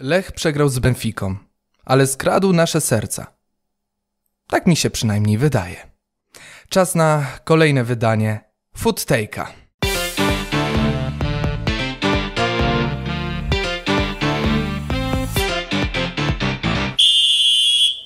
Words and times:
Lech 0.00 0.32
przegrał 0.32 0.68
z 0.68 0.78
Benfiką, 0.78 1.36
ale 1.84 2.06
skradł 2.06 2.52
nasze 2.52 2.80
serca. 2.80 3.26
Tak 4.46 4.66
mi 4.66 4.76
się 4.76 4.90
przynajmniej 4.90 5.38
wydaje. 5.38 5.76
Czas 6.68 6.94
na 6.94 7.26
kolejne 7.44 7.84
wydanie 7.84 8.40
Food 8.76 9.00
Take'a. 9.00 9.46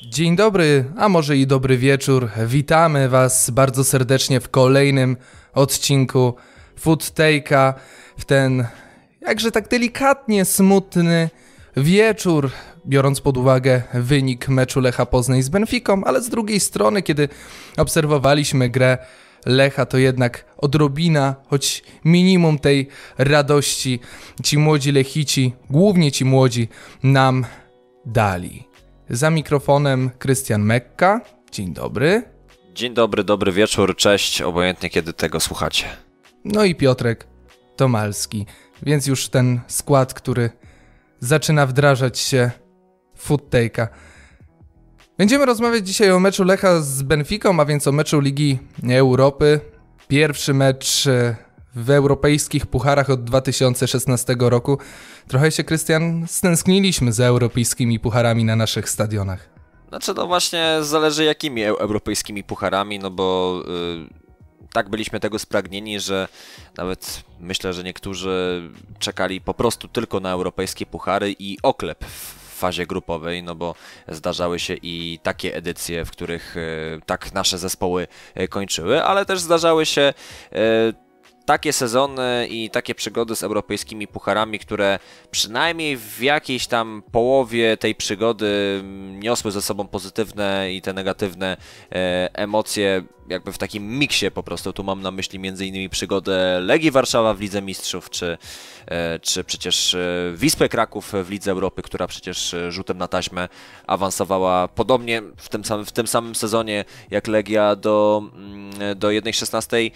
Dzień 0.09 0.37
dobry, 0.37 0.85
a 0.97 1.09
może 1.09 1.37
i 1.37 1.47
dobry 1.47 1.79
wieczór. 1.79 2.31
Witamy 2.47 3.09
Was 3.09 3.51
bardzo 3.51 3.85
serdecznie 3.85 4.41
w 4.41 4.49
kolejnym 4.49 5.17
odcinku 5.53 6.35
Food 6.77 7.03
Take'a 7.03 7.75
w 8.19 8.25
ten 8.25 8.67
jakże 9.21 9.51
tak 9.51 9.69
delikatnie 9.69 10.45
smutny 10.45 11.31
wieczór, 11.77 12.51
biorąc 12.87 13.21
pod 13.21 13.37
uwagę 13.37 13.83
wynik 13.95 14.49
meczu 14.49 14.81
Lecha 14.81 15.07
Poznań 15.07 15.43
z 15.43 15.49
Benfiką, 15.49 16.05
ale 16.05 16.23
z 16.23 16.29
drugiej 16.29 16.61
strony, 16.61 17.03
kiedy 17.03 17.29
obserwowaliśmy 17.77 18.69
grę 18.69 18.99
Lecha, 19.47 19.87
to 19.87 19.99
jednak 19.99 20.45
odrobina, 20.57 21.35
choć 21.47 21.83
minimum 22.05 22.59
tej 22.59 22.89
radości 23.19 24.01
ci 24.43 24.59
młodzi 24.59 24.93
Lechici, 24.93 25.53
głównie 25.71 26.13
ci 26.13 26.25
młodzi, 26.25 26.69
nam 27.03 27.47
dali. 28.07 28.69
Za 29.11 29.31
mikrofonem 29.31 30.11
Krystian 30.19 30.63
Mekka. 30.63 31.21
Dzień 31.53 31.75
dobry. 31.75 32.23
Dzień 32.75 32.95
dobry, 32.95 33.25
dobry 33.25 33.53
wieczór, 33.53 33.97
cześć, 33.97 34.43
obojętnie 34.43 34.91
kiedy 34.91 35.13
tego 35.13 35.41
słuchacie. 35.41 35.85
No 36.45 36.65
i 36.65 36.75
Piotrek 36.75 37.27
Tomalski. 37.77 38.47
Więc 38.83 39.07
już 39.07 39.29
ten 39.29 39.61
skład, 39.67 40.15
który 40.15 40.51
zaczyna 41.25 41.67
wdrażać 41.67 42.19
się 42.19 42.51
food 43.17 43.51
take'a. 43.51 43.89
Będziemy 45.19 45.47
rozmawiać 45.47 45.87
dzisiaj 45.87 46.11
o 46.11 46.21
meczu 46.21 46.45
Lecha 46.45 46.81
z 46.81 47.03
Benficą, 47.03 47.61
a 47.61 47.65
więc 47.65 47.87
o 47.87 47.93
meczu 47.93 48.21
Ligi 48.21 48.59
Europy. 48.91 49.61
Pierwszy 50.09 50.55
mecz 50.55 51.07
e, 51.07 51.37
w 51.75 51.91
europejskich 51.91 52.67
pucharach 52.67 53.11
od 53.11 53.25
2016 53.25 54.37
roku. 54.39 54.79
Trochę 55.29 55.51
się, 55.51 55.65
Krystian, 55.65 56.25
stęskniliśmy 56.29 57.13
za 57.13 57.25
europejskimi 57.25 58.01
pucharami 58.01 58.45
na 58.45 58.57
naszych 58.57 58.89
stadionach. 58.89 59.49
Znaczy, 59.89 60.15
no 60.17 60.27
właśnie 60.27 60.79
zależy 60.81 61.25
jakimi 61.25 61.65
europejskimi 61.65 62.45
pucharami, 62.45 62.99
no 62.99 63.11
bo 63.11 63.61
yy, 63.67 64.24
tak 64.75 64.89
byliśmy 64.89 65.21
tego 65.21 65.39
spragnieni, 65.39 66.01
że 66.01 66.29
nawet 66.77 67.23
myślę, 67.41 67.73
że 67.73 67.85
niektórzy 67.85 68.63
czekali 68.99 69.41
po 69.41 69.55
prostu 69.55 69.89
tylko 69.89 70.21
na 70.21 70.31
europejskie 70.33 70.87
puchary 70.87 71.35
i 71.39 71.59
oklep 71.63 72.05
w 72.05 72.59
fazie 72.59 72.87
grupowej, 72.87 73.43
no 73.43 73.55
bo 73.55 73.75
zdarzały 74.09 74.59
się 74.59 74.75
i 74.83 75.19
takie 75.23 75.57
edycje, 75.57 76.05
w 76.05 76.11
których 76.11 76.57
yy, 76.57 77.01
tak 77.07 77.33
nasze 77.33 77.59
zespoły 77.59 78.07
yy, 78.37 78.49
kończyły, 78.49 79.05
ale 79.05 79.27
też 79.27 79.41
zdarzały 79.41 79.87
się 79.87 80.15
takie 81.45 81.73
sezony 81.73 82.47
i 82.51 82.71
takie 82.71 82.95
przygody 82.95 83.37
z 83.37 83.43
europejskimi 83.43 84.07
pucharami, 84.07 84.59
które 84.59 84.99
przynajmniej 85.31 85.97
w 85.97 86.23
jakiejś 86.23 86.67
tam 86.67 87.03
połowie 87.13 87.77
tej 87.77 87.95
przygody 87.95 88.83
niosły 89.11 89.51
ze 89.51 89.63
sobą 89.63 89.89
pozytywne 89.89 90.73
i 90.73 90.83
te 90.83 90.93
negatywne 90.93 91.57
e, 91.93 92.31
emocje, 92.35 93.03
jakby 93.29 93.53
w 93.53 93.59
takim 93.59 93.99
miksie 93.99 94.31
po 94.31 94.43
prostu. 94.43 94.73
Tu 94.73 94.85
mam 94.85 95.03
na 95.03 95.11
myśli 95.11 95.49
m.in. 95.49 95.91
przygodę 95.91 96.61
Legii 96.61 96.91
Warszawa 96.91 97.35
w 97.35 97.41
Lidze 97.41 97.63
Mistrzów, 97.63 98.11
czy, 98.11 98.39
e, 98.87 99.19
czy 99.19 99.45
przecież 99.45 99.95
e, 99.95 100.33
Wispę 100.35 100.69
Kraków 100.69 101.13
w 101.25 101.31
Lidze 101.31 101.51
Europy, 101.51 101.83
która 101.83 102.07
przecież 102.07 102.55
rzutem 102.69 102.99
na 102.99 103.09
taśmę 103.09 103.49
awansowała 103.87 104.69
podobnie 104.69 105.23
w 105.37 105.49
tym 105.49 105.65
samym, 105.65 105.87
w 105.87 105.93
tym 105.93 106.07
samym 106.07 106.35
sezonie 106.35 106.85
jak 107.11 107.27
Legia 107.27 107.77
do, 107.77 108.23
mm, 108.35 108.99
do 108.99 109.09
1.16 109.09 109.91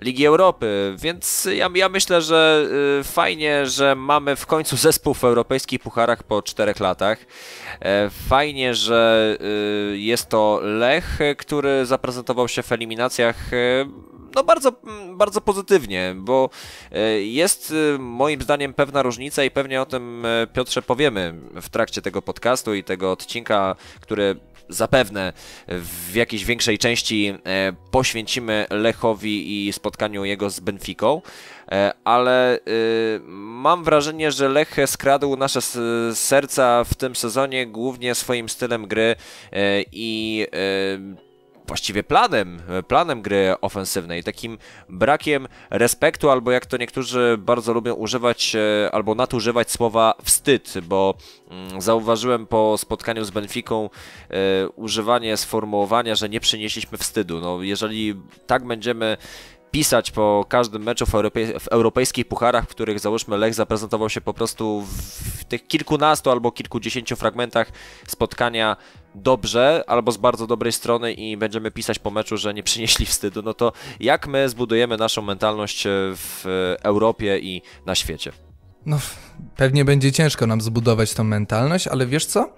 Ligi 0.00 0.26
Europy, 0.26 0.94
więc 0.98 1.48
ja, 1.52 1.70
ja 1.74 1.88
myślę, 1.88 2.22
że 2.22 2.66
y, 3.00 3.04
fajnie, 3.04 3.66
że 3.66 3.94
mamy 3.94 4.36
w 4.36 4.46
końcu 4.46 4.76
zespół 4.76 5.14
w 5.14 5.24
europejskich 5.24 5.80
pucharach 5.80 6.22
po 6.22 6.42
czterech 6.42 6.80
latach. 6.80 7.18
E, 7.80 8.10
fajnie, 8.28 8.74
że 8.74 9.36
y, 9.92 9.98
jest 9.98 10.28
to 10.28 10.60
Lech, 10.62 11.18
który 11.38 11.86
zaprezentował 11.86 12.48
się 12.48 12.62
w 12.62 12.72
eliminacjach 12.72 13.52
e, 13.52 13.86
no 14.34 14.44
bardzo, 14.44 14.72
bardzo 15.12 15.40
pozytywnie, 15.40 16.14
bo 16.16 16.50
jest 17.20 17.74
moim 17.98 18.42
zdaniem 18.42 18.74
pewna 18.74 19.02
różnica 19.02 19.44
i 19.44 19.50
pewnie 19.50 19.82
o 19.82 19.86
tym 19.86 20.26
Piotrze 20.52 20.82
powiemy 20.82 21.34
w 21.62 21.68
trakcie 21.68 22.02
tego 22.02 22.22
podcastu 22.22 22.74
i 22.74 22.84
tego 22.84 23.12
odcinka, 23.12 23.76
który 24.00 24.36
zapewne 24.70 25.32
w 25.68 26.14
jakiejś 26.14 26.44
większej 26.44 26.78
części 26.78 27.34
e, 27.44 27.72
poświęcimy 27.90 28.66
Lechowi 28.70 29.68
i 29.68 29.72
spotkaniu 29.72 30.24
jego 30.24 30.50
z 30.50 30.60
Benficą, 30.60 31.22
e, 31.72 31.92
ale 32.04 32.54
e, 32.54 32.60
mam 33.36 33.84
wrażenie, 33.84 34.32
że 34.32 34.48
Lech 34.48 34.76
skradł 34.86 35.36
nasze 35.36 35.60
serca 36.14 36.84
w 36.84 36.94
tym 36.94 37.16
sezonie 37.16 37.66
głównie 37.66 38.14
swoim 38.14 38.48
stylem 38.48 38.86
gry 38.86 39.16
i 39.92 40.46
właściwie 41.70 42.02
planem, 42.02 42.62
planem 42.88 43.22
gry 43.22 43.54
ofensywnej, 43.60 44.24
takim 44.24 44.58
brakiem 44.88 45.48
respektu, 45.70 46.30
albo 46.30 46.50
jak 46.50 46.66
to 46.66 46.76
niektórzy 46.76 47.36
bardzo 47.38 47.72
lubią 47.72 47.94
używać, 47.94 48.56
e, 48.56 48.90
albo 48.92 49.14
nadużywać 49.14 49.70
słowa 49.70 50.14
wstyd, 50.24 50.74
bo 50.82 51.14
mm, 51.50 51.80
zauważyłem 51.80 52.46
po 52.46 52.78
spotkaniu 52.78 53.24
z 53.24 53.30
Benfiką 53.30 53.90
e, 54.30 54.68
używanie 54.68 55.36
sformułowania, 55.36 56.14
że 56.14 56.28
nie 56.28 56.40
przynieśliśmy 56.40 56.98
wstydu. 56.98 57.40
No, 57.40 57.62
jeżeli 57.62 58.14
tak 58.46 58.66
będziemy 58.66 59.16
pisać 59.70 60.10
po 60.10 60.46
każdym 60.48 60.82
meczu 60.82 61.06
w, 61.06 61.10
w, 61.60 61.68
europejskich 61.68 62.28
pucharach, 62.28 62.64
w 62.64 62.68
których 62.68 63.00
załóżmy 63.00 63.38
Lech 63.38 63.54
zaprezentował 63.54 64.10
się 64.10 64.20
po 64.20 64.34
prostu 64.34 64.86
w 65.38 65.44
tych 65.44 65.66
kilkunastu 65.66 66.30
albo 66.30 66.52
kilkudziesięciu 66.52 67.16
fragmentach 67.16 67.72
spotkania 68.08 68.76
dobrze 69.14 69.84
albo 69.86 70.12
z 70.12 70.16
bardzo 70.16 70.46
dobrej 70.46 70.72
strony 70.72 71.12
i 71.12 71.36
będziemy 71.36 71.70
pisać 71.70 71.98
po 71.98 72.10
meczu, 72.10 72.36
że 72.36 72.54
nie 72.54 72.62
przynieśli 72.62 73.06
wstydu, 73.06 73.42
no 73.42 73.54
to 73.54 73.72
jak 74.00 74.26
my 74.26 74.48
zbudujemy 74.48 74.96
naszą 74.96 75.22
mentalność 75.22 75.84
w 76.16 76.44
Europie 76.82 77.38
i 77.38 77.62
na 77.86 77.94
świecie? 77.94 78.32
No, 78.86 79.00
pewnie 79.56 79.84
będzie 79.84 80.12
ciężko 80.12 80.46
nam 80.46 80.60
zbudować 80.60 81.14
tą 81.14 81.24
mentalność, 81.24 81.86
ale 81.86 82.06
wiesz 82.06 82.26
co? 82.26 82.52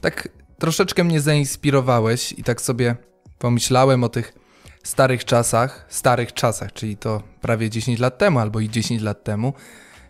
Tak 0.00 0.28
troszeczkę 0.58 1.04
mnie 1.04 1.20
zainspirowałeś 1.20 2.32
i 2.32 2.44
tak 2.44 2.60
sobie 2.60 2.96
pomyślałem 3.38 4.04
o 4.04 4.08
tych 4.08 4.34
starych 4.82 5.24
czasach, 5.24 5.86
starych 5.88 6.32
czasach, 6.32 6.72
czyli 6.72 6.96
to 6.96 7.22
prawie 7.40 7.70
10 7.70 7.98
lat 7.98 8.18
temu 8.18 8.38
albo 8.38 8.60
i 8.60 8.70
10 8.70 9.02
lat 9.02 9.24
temu, 9.24 9.52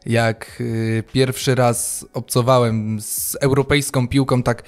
jak 0.06 0.60
y, 0.60 1.04
pierwszy 1.12 1.54
raz 1.54 2.06
obcowałem 2.12 3.00
z 3.00 3.36
europejską 3.40 4.08
piłką 4.08 4.42
tak 4.42 4.62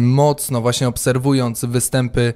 mocno, 0.00 0.60
właśnie 0.60 0.88
obserwując 0.88 1.64
występy 1.64 2.34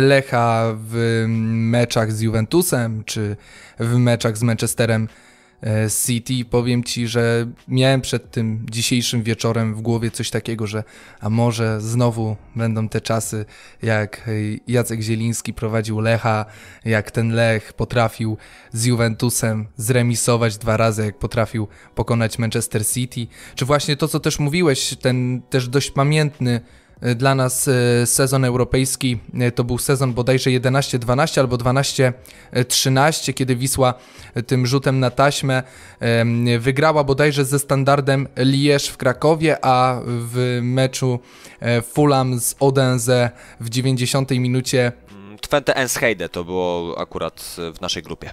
Lecha 0.00 0.74
w 0.76 1.24
meczach 1.48 2.12
z 2.12 2.20
Juventusem 2.20 3.04
czy 3.04 3.36
w 3.78 3.96
meczach 3.96 4.38
z 4.38 4.42
Manchesterem 4.42 5.08
City. 6.06 6.44
Powiem 6.44 6.84
ci, 6.84 7.08
że 7.08 7.46
miałem 7.68 8.00
przed 8.00 8.30
tym 8.30 8.66
dzisiejszym 8.70 9.22
wieczorem 9.22 9.74
w 9.74 9.80
głowie 9.80 10.10
coś 10.10 10.30
takiego, 10.30 10.66
że 10.66 10.84
a 11.20 11.30
może 11.30 11.80
znowu 11.80 12.36
będą 12.56 12.88
te 12.88 13.00
czasy, 13.00 13.44
jak 13.82 14.30
Jacek 14.66 15.00
Zieliński 15.00 15.54
prowadził 15.54 16.00
Lecha, 16.00 16.44
jak 16.84 17.10
ten 17.10 17.32
Lech 17.32 17.72
potrafił 17.72 18.36
z 18.72 18.84
Juventusem 18.84 19.66
zremisować 19.76 20.58
dwa 20.58 20.76
razy, 20.76 21.04
jak 21.04 21.18
potrafił 21.18 21.68
pokonać 21.94 22.38
Manchester 22.38 22.86
City. 22.86 23.26
Czy 23.54 23.64
właśnie 23.64 23.96
to, 23.96 24.08
co 24.08 24.20
też 24.20 24.38
mówiłeś, 24.38 24.96
ten 25.00 25.42
też 25.50 25.68
dość 25.68 25.90
pamiętny 25.90 26.60
dla 27.14 27.34
nas 27.34 27.68
e, 27.68 28.06
sezon 28.06 28.44
europejski 28.44 29.18
e, 29.40 29.52
to 29.52 29.64
był 29.64 29.78
sezon 29.78 30.12
bodajże 30.12 30.50
11-12 30.50 31.40
albo 31.40 31.56
12-13, 31.56 33.34
kiedy 33.34 33.56
Wisła 33.56 33.94
e, 34.34 34.42
tym 34.42 34.66
rzutem 34.66 35.00
na 35.00 35.10
taśmę 35.10 35.62
wygrała 36.58 37.04
bodajże 37.04 37.44
ze 37.44 37.58
standardem 37.58 38.28
Liège 38.36 38.90
w 38.90 38.96
Krakowie, 38.96 39.64
a 39.64 40.00
w 40.04 40.58
meczu 40.62 41.18
Fulham 41.92 42.40
z 42.40 42.54
Odense 42.60 43.30
w 43.60 43.70
90 43.70 44.30
minucie 44.30 44.92
Twente 45.40 45.76
Enschede 45.76 46.28
to 46.28 46.44
było 46.44 46.98
akurat 46.98 47.56
w 47.74 47.80
naszej 47.80 48.02
grupie. 48.02 48.30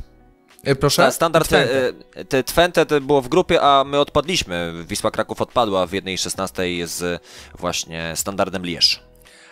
E, 0.64 0.76
proszę? 0.76 1.12
Standard 1.12 1.48
Twente. 1.48 1.94
Te, 2.30 2.44
Twente 2.44 2.86
było 3.02 3.22
w 3.22 3.28
grupie, 3.28 3.62
a 3.62 3.84
my 3.84 4.00
odpadliśmy. 4.00 4.74
Wisła 4.88 5.12
Kraków 5.12 5.42
odpadła 5.42 5.88
w 5.88 5.92
1.16 5.92 6.88
z 6.88 7.22
właśnie 7.60 8.12
standardem 8.16 8.66
Lierz. 8.66 9.09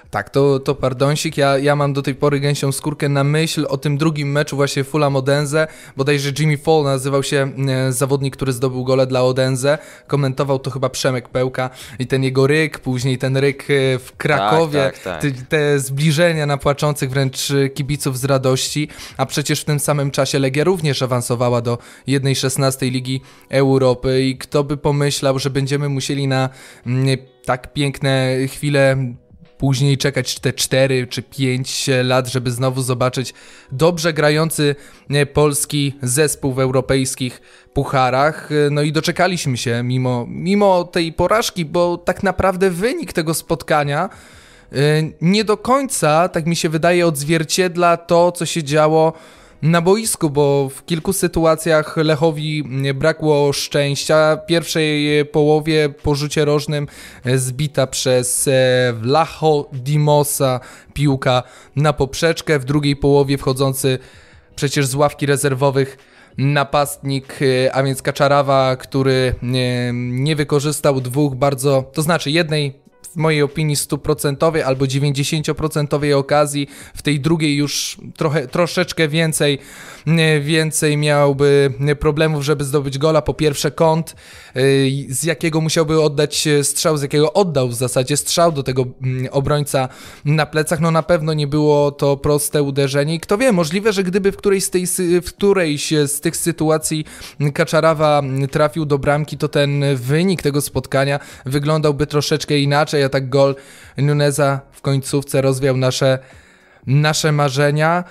Tak, 0.09 0.29
to, 0.29 0.59
to 0.59 0.75
pardonsik. 0.75 1.37
Ja, 1.37 1.57
ja 1.57 1.75
mam 1.75 1.93
do 1.93 2.01
tej 2.01 2.15
pory 2.15 2.39
gęsią 2.39 2.71
skórkę 2.71 3.09
na 3.09 3.23
myśl 3.23 3.65
o 3.69 3.77
tym 3.77 3.97
drugim 3.97 4.31
meczu 4.31 4.55
właśnie 4.55 4.83
Fulham 4.83 5.15
Odense. 5.15 5.67
Bodajże 5.97 6.31
Jimmy 6.39 6.57
Fall 6.57 6.83
nazywał 6.83 7.23
się 7.23 7.51
e, 7.67 7.91
zawodnik, 7.91 8.35
który 8.35 8.53
zdobył 8.53 8.83
gole 8.83 9.07
dla 9.07 9.23
Odense. 9.23 9.77
Komentował 10.07 10.59
to 10.59 10.71
chyba 10.71 10.89
Przemek 10.89 11.29
Pełka 11.29 11.69
i 11.99 12.07
ten 12.07 12.23
jego 12.23 12.47
ryk, 12.47 12.79
później 12.79 13.17
ten 13.17 13.37
ryk 13.37 13.63
e, 13.63 13.99
w 13.99 14.17
Krakowie. 14.17 14.83
Tak, 14.83 14.99
tak, 14.99 15.21
tak. 15.21 15.31
Te, 15.31 15.31
te 15.31 15.79
zbliżenia 15.79 16.45
na 16.45 16.57
płaczących 16.57 17.09
wręcz 17.09 17.51
e, 17.51 17.69
kibiców 17.69 18.19
z 18.19 18.25
radości. 18.25 18.87
A 19.17 19.25
przecież 19.25 19.61
w 19.61 19.65
tym 19.65 19.79
samym 19.79 20.11
czasie 20.11 20.39
Legia 20.39 20.63
również 20.63 21.01
awansowała 21.01 21.61
do 21.61 21.77
1-16 22.07 22.91
Ligi 22.91 23.21
Europy 23.49 24.23
i 24.23 24.37
kto 24.37 24.63
by 24.63 24.77
pomyślał, 24.77 25.39
że 25.39 25.49
będziemy 25.49 25.89
musieli 25.89 26.27
na 26.27 26.49
mm, 26.85 27.17
tak 27.45 27.73
piękne 27.73 28.35
chwile 28.47 28.97
później 29.57 29.97
czekać 29.97 30.39
te 30.39 30.53
4 30.53 31.07
czy 31.07 31.21
5 31.21 31.89
lat, 32.03 32.27
żeby 32.27 32.51
znowu 32.51 32.81
zobaczyć 32.81 33.33
dobrze 33.71 34.13
grający 34.13 34.75
polski 35.33 35.93
zespół 36.01 36.53
w 36.53 36.59
europejskich 36.59 37.41
pucharach. 37.73 38.49
No 38.71 38.81
i 38.81 38.91
doczekaliśmy 38.91 39.57
się 39.57 39.83
mimo, 39.83 40.25
mimo 40.29 40.83
tej 40.83 41.13
porażki, 41.13 41.65
bo 41.65 41.97
tak 41.97 42.23
naprawdę 42.23 42.69
wynik 42.69 43.13
tego 43.13 43.33
spotkania 43.33 44.09
e, 44.71 44.75
nie 45.21 45.43
do 45.43 45.57
końca, 45.57 46.29
tak 46.29 46.45
mi 46.45 46.55
się 46.55 46.69
wydaje, 46.69 47.07
odzwierciedla 47.07 47.97
to, 47.97 48.31
co 48.31 48.45
się 48.45 48.63
działo 48.63 49.13
na 49.61 49.81
boisku, 49.81 50.29
bo 50.29 50.69
w 50.69 50.85
kilku 50.85 51.13
sytuacjach 51.13 51.97
Lechowi 51.97 52.63
brakło 52.95 53.53
szczęścia. 53.53 54.37
W 54.43 54.45
pierwszej 54.45 55.25
połowie 55.25 55.89
po 56.03 56.15
rzucie 56.15 56.45
rożnym 56.45 56.87
zbita 57.35 57.87
przez 57.87 58.47
e, 58.47 58.93
Vlacho 58.93 59.69
Dimosa 59.73 60.59
piłka 60.93 61.43
na 61.75 61.93
poprzeczkę, 61.93 62.59
w 62.59 62.65
drugiej 62.65 62.95
połowie 62.95 63.37
wchodzący 63.37 63.99
przecież 64.55 64.87
z 64.87 64.95
ławki 64.95 65.25
rezerwowych 65.25 65.97
napastnik, 66.37 67.39
e, 67.41 67.75
a 67.75 67.83
więc 67.83 68.01
Kaczarawa, 68.01 68.75
który 68.75 69.35
nie 69.93 70.35
wykorzystał 70.35 71.01
dwóch 71.01 71.35
bardzo, 71.35 71.91
to 71.93 72.01
znaczy 72.01 72.31
jednej 72.31 72.86
w 73.17 73.19
mojej 73.19 73.41
opinii 73.41 73.75
stuprocentowej 73.75 74.61
albo 74.63 74.85
90% 74.85 76.13
okazji, 76.13 76.67
w 76.95 77.01
tej 77.01 77.19
drugiej 77.19 77.55
już 77.55 77.97
trochę, 78.17 78.47
troszeczkę 78.47 79.07
więcej, 79.07 79.59
więcej 80.41 80.97
miałby 80.97 81.73
problemów, 81.99 82.43
żeby 82.43 82.63
zdobyć 82.63 82.97
gola. 82.97 83.21
Po 83.21 83.33
pierwsze 83.33 83.71
kąt, 83.71 84.15
y, 84.55 85.05
z 85.09 85.23
jakiego 85.23 85.61
musiałby 85.61 86.01
oddać 86.01 86.47
strzał, 86.63 86.97
z 86.97 87.01
jakiego 87.01 87.33
oddał 87.33 87.67
w 87.67 87.75
zasadzie 87.75 88.17
strzał 88.17 88.51
do 88.51 88.63
tego 88.63 88.85
mm, 89.03 89.27
obrońca 89.31 89.89
na 90.25 90.45
plecach, 90.45 90.79
no 90.79 90.91
na 90.91 91.03
pewno 91.03 91.33
nie 91.33 91.47
było 91.47 91.91
to 91.91 92.17
proste 92.17 92.63
uderzenie 92.63 93.15
i 93.15 93.19
kto 93.19 93.37
wie, 93.37 93.51
możliwe, 93.51 93.93
że 93.93 94.03
gdyby 94.03 94.31
w 94.31 94.37
którejś 94.37 94.63
z, 94.63 94.69
tej, 94.69 94.87
w 95.21 95.25
którejś 95.25 95.89
z 95.89 96.21
tych 96.21 96.37
sytuacji 96.37 97.05
Kaczarawa 97.53 98.21
trafił 98.51 98.85
do 98.85 98.97
bramki, 98.97 99.37
to 99.37 99.47
ten 99.47 99.83
wynik 99.95 100.41
tego 100.41 100.61
spotkania 100.61 101.19
wyglądałby 101.45 102.07
troszeczkę 102.07 102.59
inaczej, 102.59 103.03
a 103.03 103.09
tak 103.09 103.29
gol 103.29 103.55
Nuneza 103.97 104.61
w 104.71 104.81
końcówce 104.81 105.41
rozwiał 105.41 105.77
nasze, 105.77 106.19
nasze 106.87 107.31
marzenia. 107.31 108.03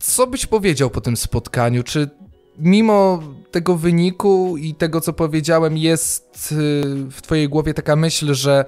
Co 0.00 0.26
byś 0.26 0.46
powiedział 0.46 0.90
po 0.90 1.00
tym 1.00 1.16
spotkaniu? 1.16 1.82
Czy 1.82 2.10
mimo 2.58 3.22
tego 3.50 3.76
wyniku 3.76 4.56
i 4.56 4.74
tego, 4.74 5.00
co 5.00 5.12
powiedziałem, 5.12 5.76
jest 5.76 6.52
y, 6.52 6.54
w 7.10 7.22
Twojej 7.22 7.48
głowie 7.48 7.74
taka 7.74 7.96
myśl, 7.96 8.34
że 8.34 8.64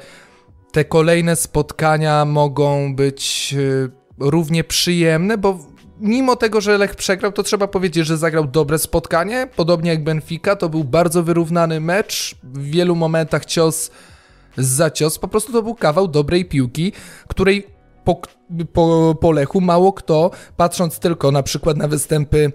te 0.73 0.85
kolejne 0.85 1.37
spotkania 1.37 2.25
mogą 2.25 2.95
być 2.95 3.55
y, 3.59 3.91
równie 4.19 4.65
przyjemne, 4.65 5.39
bo 5.39 5.59
mimo 6.01 6.37
tego, 6.37 6.61
że 6.61 6.79
Lech 6.79 6.95
przegrał, 6.95 7.33
to 7.33 7.43
trzeba 7.43 7.69
powiedzieć, 7.69 8.07
że 8.07 8.17
zagrał 8.17 8.47
dobre 8.47 8.79
spotkanie, 8.79 9.49
podobnie 9.57 9.91
jak 9.91 10.05
Benfica, 10.05 10.57
to 10.57 10.69
był 10.69 10.85
bardzo 10.85 11.23
wyrównany 11.23 11.81
mecz, 11.81 12.37
w 12.43 12.63
wielu 12.63 12.97
momentach 12.97 13.45
cios 13.45 13.91
za 14.57 14.91
cios, 14.91 15.19
po 15.19 15.29
prostu 15.29 15.53
to 15.53 15.63
był 15.63 15.75
kawał 15.75 16.09
dobrej 16.09 16.45
piłki, 16.45 16.93
której 17.29 17.76
po, 18.07 18.21
po, 18.73 19.15
po 19.21 19.33
Lechu 19.33 19.61
mało 19.61 19.93
kto, 19.93 20.31
patrząc 20.57 20.99
tylko 20.99 21.31
na 21.31 21.43
przykład 21.43 21.77
na 21.77 21.89
występy 21.89 22.53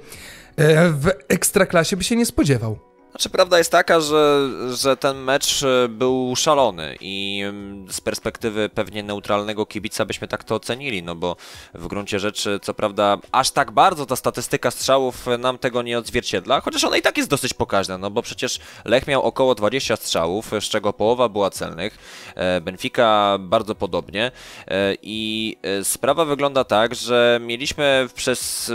e, 0.57 0.89
w 0.89 1.07
ekstraklasie, 1.27 1.97
by 1.97 2.03
się 2.03 2.15
nie 2.15 2.25
spodziewał. 2.25 2.90
Znaczy, 3.11 3.29
prawda 3.29 3.57
jest 3.57 3.71
taka, 3.71 3.99
że, 3.99 4.49
że 4.73 4.97
ten 4.97 5.17
mecz 5.17 5.63
e, 5.63 5.87
był 5.89 6.35
szalony 6.35 6.97
i 7.01 7.41
mm, 7.45 7.91
z 7.91 8.01
perspektywy 8.01 8.69
pewnie 8.69 9.03
neutralnego 9.03 9.65
kibica 9.65 10.05
byśmy 10.05 10.27
tak 10.27 10.43
to 10.43 10.55
ocenili, 10.55 11.03
no 11.03 11.15
bo 11.15 11.35
w 11.73 11.87
gruncie 11.87 12.19
rzeczy, 12.19 12.59
co 12.61 12.73
prawda, 12.73 13.17
aż 13.31 13.51
tak 13.51 13.71
bardzo 13.71 14.05
ta 14.05 14.15
statystyka 14.15 14.71
strzałów 14.71 15.25
nam 15.39 15.57
tego 15.57 15.81
nie 15.81 15.97
odzwierciedla, 15.97 16.61
chociaż 16.61 16.83
ona 16.83 16.97
i 16.97 17.01
tak 17.01 17.17
jest 17.17 17.29
dosyć 17.29 17.53
pokaźna, 17.53 17.97
no 17.97 18.11
bo 18.11 18.21
przecież 18.21 18.59
Lech 18.85 19.07
miał 19.07 19.23
około 19.23 19.55
20 19.55 19.95
strzałów, 19.95 20.51
z 20.59 20.63
czego 20.63 20.93
połowa 20.93 21.29
była 21.29 21.49
celnych, 21.49 21.97
e, 22.35 22.61
Benfica 22.61 23.37
bardzo 23.39 23.75
podobnie 23.75 24.31
e, 24.67 24.95
i 25.01 25.57
sprawa 25.83 26.25
wygląda 26.25 26.63
tak, 26.63 26.95
że 26.95 27.39
mieliśmy 27.41 28.07
przez 28.15 28.71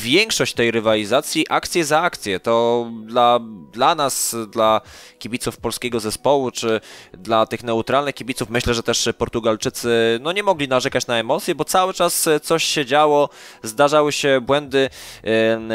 większość 0.00 0.54
tej 0.54 0.70
rywalizacji 0.70 1.46
akcję 1.48 1.84
za 1.84 2.00
akcję, 2.00 2.40
to 2.40 2.86
dla 3.02 3.40
dla 3.78 3.94
nas, 3.94 4.36
dla 4.52 4.80
kibiców 5.18 5.56
polskiego 5.56 6.00
zespołu, 6.00 6.50
czy 6.50 6.80
dla 7.12 7.46
tych 7.46 7.64
neutralnych 7.64 8.14
kibiców, 8.14 8.50
myślę, 8.50 8.74
że 8.74 8.82
też 8.82 9.08
Portugalczycy 9.18 10.18
no 10.22 10.32
nie 10.32 10.42
mogli 10.42 10.68
narzekać 10.68 11.06
na 11.06 11.16
emocje, 11.16 11.54
bo 11.54 11.64
cały 11.64 11.94
czas 11.94 12.28
coś 12.42 12.64
się 12.64 12.86
działo, 12.86 13.28
zdarzały 13.62 14.12
się 14.12 14.40
błędy 14.40 14.90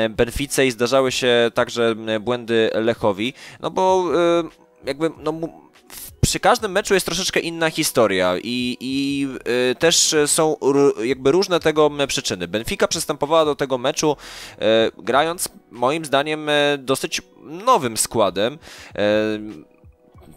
Benfice 0.09 0.65
i 0.65 0.71
zdarzały 0.71 1.11
się 1.11 1.51
także 1.53 1.95
błędy 2.21 2.69
Lechowi, 2.73 3.33
no 3.59 3.71
bo 3.71 4.05
jakby 4.85 5.11
no, 5.17 5.33
przy 6.23 6.39
każdym 6.39 6.71
meczu 6.71 6.93
jest 6.93 7.05
troszeczkę 7.05 7.39
inna 7.39 7.69
historia 7.69 8.37
i, 8.43 8.77
i 8.79 9.27
y, 9.71 9.75
też 9.75 10.15
są 10.25 10.55
r, 10.61 11.05
jakby 11.05 11.31
różne 11.31 11.59
tego 11.59 11.91
przyczyny. 12.07 12.47
Benfica 12.47 12.87
przystępowała 12.87 13.45
do 13.45 13.55
tego 13.55 13.77
meczu 13.77 14.17
y, 14.17 15.03
grając 15.03 15.49
moim 15.71 16.05
zdaniem 16.05 16.49
y, 16.49 16.77
dosyć 16.77 17.21
nowym 17.43 17.97
składem. 17.97 18.53
Y, 18.53 19.72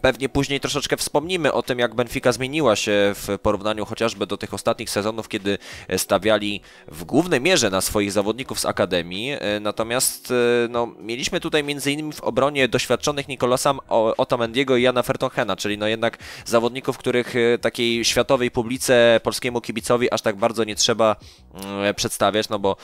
Pewnie 0.01 0.29
później 0.29 0.59
troszeczkę 0.59 0.97
wspomnimy 0.97 1.53
o 1.53 1.63
tym, 1.63 1.79
jak 1.79 1.95
Benfica 1.95 2.31
zmieniła 2.31 2.75
się 2.75 2.91
w 3.15 3.37
porównaniu 3.41 3.85
chociażby 3.85 4.27
do 4.27 4.37
tych 4.37 4.53
ostatnich 4.53 4.89
sezonów, 4.89 5.27
kiedy 5.27 5.57
stawiali 5.97 6.61
w 6.87 7.03
głównej 7.03 7.41
mierze 7.41 7.69
na 7.69 7.81
swoich 7.81 8.11
zawodników 8.11 8.59
z 8.59 8.65
Akademii. 8.65 9.31
E, 9.31 9.59
natomiast 9.59 10.31
e, 10.31 10.67
no, 10.69 10.87
mieliśmy 10.99 11.39
tutaj 11.39 11.61
m.in. 11.61 12.13
w 12.13 12.21
obronie 12.21 12.67
doświadczonych 12.67 13.27
Nikolasa 13.27 13.73
Otamendiego 14.17 14.77
i 14.77 14.81
Jana 14.81 15.03
Fertonhena, 15.03 15.55
czyli 15.55 15.77
no 15.77 15.87
jednak 15.87 16.17
zawodników, 16.45 16.97
których 16.97 17.35
e, 17.35 17.57
takiej 17.57 18.05
światowej 18.05 18.51
publice 18.51 19.19
polskiemu 19.23 19.61
kibicowi 19.61 20.13
aż 20.13 20.21
tak 20.21 20.35
bardzo 20.35 20.63
nie 20.63 20.75
trzeba 20.75 21.15
mm, 21.53 21.95
przedstawiać, 21.95 22.49
no 22.49 22.59
bo 22.59 22.75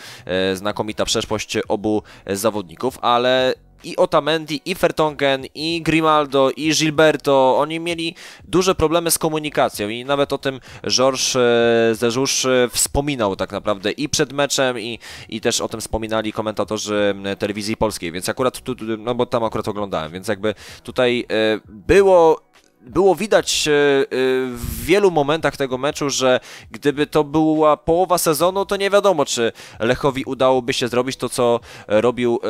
znakomita 0.53 1.05
przeszłość 1.05 1.57
obu 1.67 2.03
zawodników, 2.27 2.97
ale 3.01 3.53
i 3.83 3.95
Otamendi, 3.97 4.61
i 4.65 4.75
Fertongen, 4.75 5.45
i 5.55 5.81
Grimaldo, 5.81 6.51
i 6.57 6.71
Gilberto, 6.71 7.57
oni 7.57 7.79
mieli 7.79 8.15
duże 8.43 8.75
problemy 8.75 9.11
z 9.11 9.17
komunikacją 9.17 9.89
i 9.89 10.05
nawet 10.05 10.33
o 10.33 10.37
tym 10.37 10.59
Georges 10.87 11.35
e, 11.35 11.95
Zeżusz 11.95 12.45
e, 12.45 12.69
wspominał 12.71 13.35
tak 13.35 13.51
naprawdę 13.51 13.91
i 13.91 14.09
przed 14.09 14.33
meczem, 14.33 14.79
i, 14.79 14.99
i 15.29 15.41
też 15.41 15.61
o 15.61 15.67
tym 15.67 15.81
wspominali 15.81 16.33
komentatorzy 16.33 17.15
telewizji 17.39 17.77
polskiej, 17.77 18.11
więc 18.11 18.29
akurat 18.29 18.61
tu, 18.61 18.75
no 18.97 19.15
bo 19.15 19.25
tam 19.25 19.43
akurat 19.43 19.67
oglądałem, 19.67 20.11
więc 20.11 20.27
jakby 20.27 20.55
tutaj 20.83 21.25
e, 21.31 21.59
było 21.67 22.52
było 22.85 23.15
widać 23.15 23.67
e, 23.67 23.71
e, 23.71 24.05
w 24.47 24.85
wielu 24.85 25.11
momentach 25.11 25.57
tego 25.57 25.77
meczu, 25.77 26.09
że 26.09 26.39
gdyby 26.71 27.07
to 27.07 27.23
była 27.23 27.77
połowa 27.77 28.17
sezonu, 28.17 28.65
to 28.65 28.75
nie 28.75 28.89
wiadomo, 28.89 29.25
czy 29.25 29.51
Lechowi 29.79 30.23
udałoby 30.25 30.73
się 30.73 30.87
zrobić 30.87 31.17
to, 31.17 31.29
co 31.29 31.59
robił 31.87 32.39
e, 32.43 32.47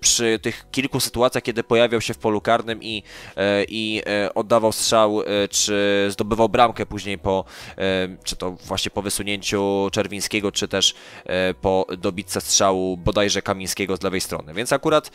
przy 0.00 0.38
tych 0.42 0.70
kilku 0.70 1.00
sytuacjach, 1.00 1.44
kiedy 1.44 1.64
pojawiał 1.64 2.00
się 2.00 2.14
w 2.14 2.18
polu 2.18 2.40
karnym 2.40 2.82
i, 2.82 3.02
i 3.68 4.02
oddawał 4.34 4.72
strzał, 4.72 5.20
czy 5.50 6.06
zdobywał 6.10 6.48
bramkę 6.48 6.86
później 6.86 7.18
po, 7.18 7.44
czy 8.24 8.36
to 8.36 8.50
właśnie 8.50 8.90
po 8.90 9.02
wysunięciu 9.02 9.88
Czerwińskiego, 9.92 10.52
czy 10.52 10.68
też 10.68 10.94
po 11.60 11.86
dobitce 11.98 12.40
strzału 12.40 12.96
bodajże 12.96 13.42
Kamińskiego 13.42 13.96
z 13.96 14.02
lewej 14.02 14.20
strony. 14.20 14.54
Więc 14.54 14.72
akurat 14.72 15.10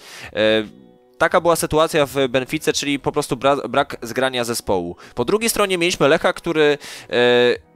Taka 1.18 1.42
była 1.42 1.56
sytuacja 1.56 2.06
w 2.06 2.28
Benfice, 2.30 2.74
czyli 2.74 3.00
po 3.00 3.12
prostu 3.12 3.38
bra 3.38 3.56
brak 3.70 3.98
zgrania 4.02 4.44
zespołu. 4.44 4.96
Po 5.16 5.26
drugiej 5.26 5.50
stronie 5.50 5.78
mieliśmy 5.78 6.08
Lecha, 6.08 6.34
który 6.34 6.78
e, 7.10 7.68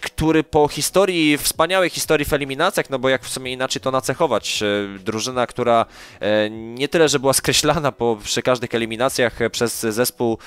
który 0.00 0.44
po 0.44 0.68
historii, 0.68 1.38
wspaniałej 1.38 1.90
historii 1.90 2.24
w 2.26 2.32
eliminacjach, 2.32 2.90
no 2.90 2.98
bo 2.98 3.08
jak 3.08 3.24
w 3.24 3.28
sumie 3.28 3.52
inaczej 3.52 3.82
to 3.82 3.90
nacechować, 3.90 4.62
drużyna, 4.98 5.46
która 5.46 5.86
nie 6.50 6.88
tyle, 6.88 7.08
że 7.08 7.18
była 7.18 7.32
skreślana 7.32 7.92
po, 7.92 8.18
przy 8.24 8.42
każdych 8.42 8.74
eliminacjach 8.74 9.38
przez 9.52 9.80
zespół 9.80 10.38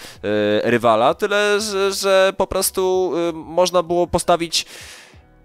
rywala, 0.63 1.13
tyle, 1.13 1.61
że, 1.61 1.93
że 1.93 2.33
po 2.37 2.47
prostu 2.47 3.11
można 3.33 3.83
było 3.83 4.07
postawić 4.07 4.65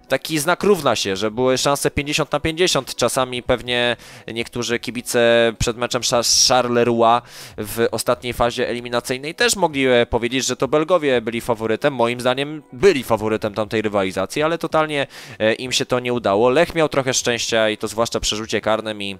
taki 0.08 0.38
znak 0.38 0.62
równa 0.62 0.96
się, 0.96 1.16
że 1.16 1.30
były 1.30 1.58
szanse 1.58 1.90
50 1.90 2.32
na 2.32 2.40
50. 2.40 2.94
Czasami 2.94 3.42
pewnie 3.42 3.96
niektórzy 4.34 4.78
kibice 4.78 5.52
przed 5.58 5.76
meczem 5.76 6.02
Charleroi 6.48 7.20
w 7.58 7.86
ostatniej 7.90 8.32
fazie 8.32 8.68
eliminacyjnej 8.68 9.34
też 9.34 9.56
mogli 9.56 9.86
e, 9.86 10.06
powiedzieć, 10.06 10.46
że 10.46 10.56
to 10.56 10.68
Belgowie 10.68 11.20
byli 11.20 11.40
faworytem. 11.40 11.94
Moim 11.94 12.20
zdaniem 12.20 12.62
byli 12.72 13.04
faworytem 13.04 13.54
tamtej 13.54 13.82
rywalizacji, 13.82 14.42
ale 14.42 14.58
totalnie 14.58 15.06
e, 15.38 15.54
im 15.54 15.72
się 15.72 15.86
to 15.86 16.00
nie 16.00 16.12
udało. 16.12 16.50
Lech 16.50 16.74
miał 16.74 16.88
trochę 16.88 17.14
szczęścia 17.14 17.70
i 17.70 17.76
to 17.76 17.88
zwłaszcza 17.88 18.20
przy 18.20 18.36
rzucie 18.36 18.60
karnym 18.60 19.02
i 19.02 19.18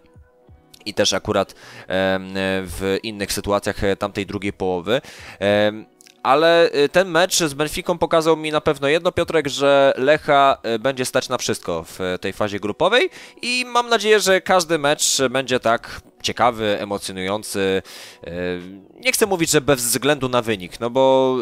i 0.87 0.95
też 0.95 1.13
akurat 1.13 1.55
w 1.89 2.99
innych 3.03 3.33
sytuacjach 3.33 3.85
e, 3.85 3.97
tamtej 3.97 4.27
drugiej 4.27 4.53
połowy 4.53 5.01
ale 6.29 6.71
y, 6.75 6.89
ten 6.89 7.09
mecz 7.09 7.39
z 7.39 7.55
Benficą 7.55 7.99
pokazał 7.99 8.37
mi 8.37 8.51
na 8.51 8.61
pewno 8.61 8.89
jedno, 8.89 9.13
Piotrek, 9.13 9.49
że 9.49 9.95
Lecha 9.97 10.59
y, 10.75 10.79
będzie 10.79 11.05
stać 11.05 11.29
na 11.29 11.39
wszystko 11.39 11.85
w 11.85 12.01
y, 12.01 12.19
tej 12.19 12.33
fazie 12.33 12.61
grupowej 12.61 13.11
i 13.43 13.65
mam 13.69 13.89
nadzieję, 13.89 14.21
że 14.21 14.41
każdy 14.41 14.79
mecz 14.79 15.19
będzie 15.31 15.61
tak 15.61 16.01
ciekawy, 16.23 16.79
emocjonujący. 16.81 17.83
Nie 19.01 19.13
chcę 19.13 19.27
mówić, 19.27 19.51
że 19.51 19.61
bez 19.61 19.83
względu 19.83 20.29
na 20.29 20.43
wynik, 20.43 20.81
no 20.81 20.91
bo 20.91 21.37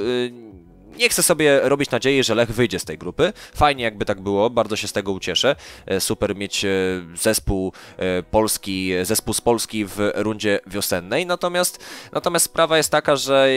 nie 0.98 1.08
chcę 1.08 1.22
sobie 1.22 1.60
robić 1.62 1.90
nadziei, 1.90 2.24
że 2.24 2.34
Lech 2.34 2.52
wyjdzie 2.52 2.78
z 2.78 2.84
tej 2.84 2.98
grupy. 2.98 3.32
Fajnie 3.54 3.84
jakby 3.84 4.04
tak 4.04 4.20
było, 4.20 4.50
bardzo 4.50 4.76
się 4.76 4.88
z 4.88 4.92
tego 4.92 5.12
ucieszę. 5.12 5.56
E, 5.86 6.00
super 6.00 6.36
mieć 6.36 6.64
e, 6.64 6.68
zespół 7.14 7.72
e, 7.96 8.22
polski, 8.22 8.92
zespół 9.02 9.34
z 9.34 9.40
Polski 9.40 9.84
w 9.84 10.12
rundzie 10.14 10.60
wiosennej. 10.66 11.26
Natomiast, 11.26 11.84
natomiast 12.12 12.44
sprawa 12.44 12.76
jest 12.76 12.90
taka, 12.90 13.16
że, 13.16 13.48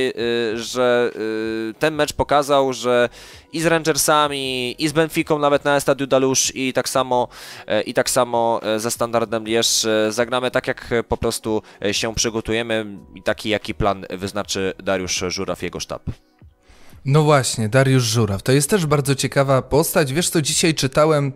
że 0.54 1.12
ten 1.80 1.96
mecz 1.96 2.14
pokazał, 2.14 2.74
że 2.74 3.10
i 3.54 3.62
z 3.62 3.66
Rangersami, 3.66 4.76
i 4.84 4.88
z 4.88 4.92
Benficą 4.92 5.40
nawet 5.40 5.66
na 5.66 5.80
Stadiu 5.80 6.08
Dalusz 6.08 6.56
i 6.56 6.74
tak 6.74 6.90
samo 6.90 7.28
i 7.86 7.94
tak 7.94 8.10
samo 8.10 8.62
ze 8.78 8.92
Standardem 8.92 9.46
Lierz 9.46 9.88
zagramy 10.10 10.52
tak 10.52 10.68
jak 10.68 10.94
po 11.08 11.18
prostu 11.18 11.62
się 11.92 12.16
przygotujemy 12.16 12.86
i 13.16 13.24
taki 13.24 13.50
jaki 13.50 13.74
plan 13.74 14.06
wyznaczy 14.10 14.74
Dariusz 14.84 15.24
Żuraw 15.28 15.64
jego 15.64 15.80
sztab. 15.80 16.04
No 17.06 17.24
właśnie, 17.24 17.70
Dariusz 17.70 18.04
Żuraw. 18.04 18.44
To 18.44 18.52
jest 18.52 18.70
też 18.70 18.86
bardzo 18.86 19.16
ciekawa 19.16 19.62
postać. 19.62 20.14
Wiesz 20.14 20.30
co, 20.30 20.42
dzisiaj 20.42 20.74
czytałem 20.74 21.34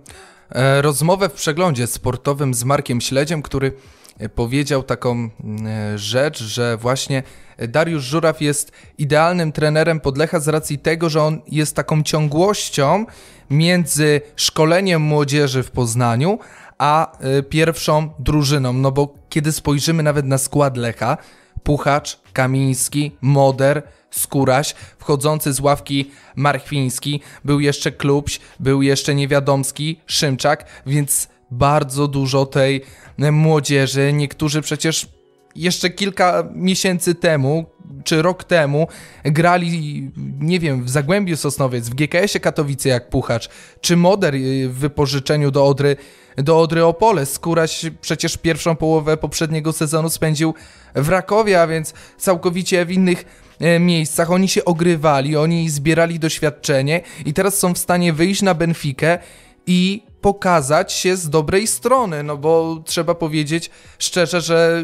e, 0.50 0.82
rozmowę 0.82 1.29
w 1.29 1.34
przeglądzie 1.34 1.88
sportowym 1.88 2.53
z 2.53 2.63
Markiem 2.63 3.01
Śledziem, 3.01 3.41
który 3.41 3.74
e, 4.20 4.29
powiedział 4.29 4.84
taką 4.84 5.29
e, 5.65 5.98
rzecz, 5.98 6.43
że 6.43 6.77
właśnie 6.77 7.24
Dariusz 7.58 8.03
Żuraw 8.03 8.41
jest 8.41 8.72
idealnym 8.98 9.51
trenerem 9.51 10.00
Podlecha 10.00 10.39
z 10.39 10.48
racji 10.48 10.79
tego, 10.79 11.10
że 11.10 11.24
on 11.24 11.41
jest 11.48 11.75
taką 11.75 12.03
ciągłością 12.03 13.05
między 13.50 14.22
szkoleniem 14.36 15.01
młodzieży 15.01 15.63
w 15.63 15.72
Poznaniu, 15.72 16.39
a 16.77 17.17
e, 17.20 17.43
pierwszą 17.43 18.10
drużyną. 18.20 18.74
No 18.74 18.91
bo 18.91 19.13
kiedy 19.29 19.51
spojrzymy 19.51 20.03
nawet 20.03 20.25
na 20.25 20.38
skład 20.38 20.77
Lecha, 20.77 21.17
Puchacz, 21.63 22.20
Kamiński, 22.34 23.17
Moder, 23.22 23.84
Skóraś, 24.13 24.75
wchodzący 25.00 25.53
z 25.53 25.60
ławki 25.60 26.12
Marchwiński, 26.36 27.22
był 27.46 27.60
jeszcze 27.60 27.91
Klubś, 27.91 28.39
był 28.60 28.82
jeszcze 28.82 29.15
Niewiadomski, 29.15 30.00
Szymczak, 30.05 30.65
więc 30.86 31.27
bardzo 31.51 32.08
dużo 32.08 32.46
tej 32.46 32.82
młodzieży. 33.17 34.13
Niektórzy 34.13 34.62
przecież 34.62 35.08
jeszcze 35.55 35.89
kilka 35.89 36.43
miesięcy 36.55 37.15
temu, 37.15 37.65
czy 38.03 38.22
rok 38.22 38.43
temu, 38.43 38.88
grali, 39.24 40.12
nie 40.39 40.60
wiem, 40.60 40.84
w 40.84 40.89
Zagłębiu 40.89 41.38
Sosnowiec, 41.38 41.89
w 41.89 41.96
GKS-ie 41.96 42.39
Katowice 42.39 42.89
jak 42.89 43.10
Puchacz, 43.10 43.50
czy 43.82 43.98
Moder 43.98 44.36
w 44.67 44.74
wypożyczeniu 44.74 45.51
do 45.51 45.65
Odry, 45.65 45.96
do 46.38 46.60
Odry 46.60 46.86
Opole. 46.86 47.25
Skóraś 47.25 47.86
przecież 48.01 48.38
pierwszą 48.38 48.75
połowę 48.75 49.17
poprzedniego 49.17 49.74
sezonu 49.74 50.10
spędził 50.10 50.53
w 50.96 51.10
Rakowie, 51.10 51.62
a 51.62 51.67
więc 51.67 51.93
całkowicie 52.17 52.86
w 52.86 52.91
innych 52.91 53.25
E, 53.25 53.43
miejscach, 53.80 54.32
oni 54.32 54.48
się 54.48 54.66
ogrywali, 54.66 55.38
oni 55.38 55.70
zbierali 55.70 56.20
doświadczenie 56.20 57.02
i 57.26 57.34
teraz 57.34 57.58
są 57.58 57.74
w 57.74 57.78
stanie 57.78 58.14
wyjść 58.14 58.42
na 58.42 58.54
Benfikę 58.54 59.20
i 59.68 60.04
pokazać 60.22 60.94
się 60.94 61.18
z 61.18 61.30
dobrej 61.30 61.68
strony, 61.68 62.24
no 62.24 62.38
bo 62.38 62.84
trzeba 62.86 63.16
powiedzieć 63.16 63.70
szczerze, 64.00 64.42
że 64.42 64.84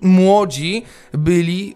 młodzi 0.00 0.82
byli 1.12 1.74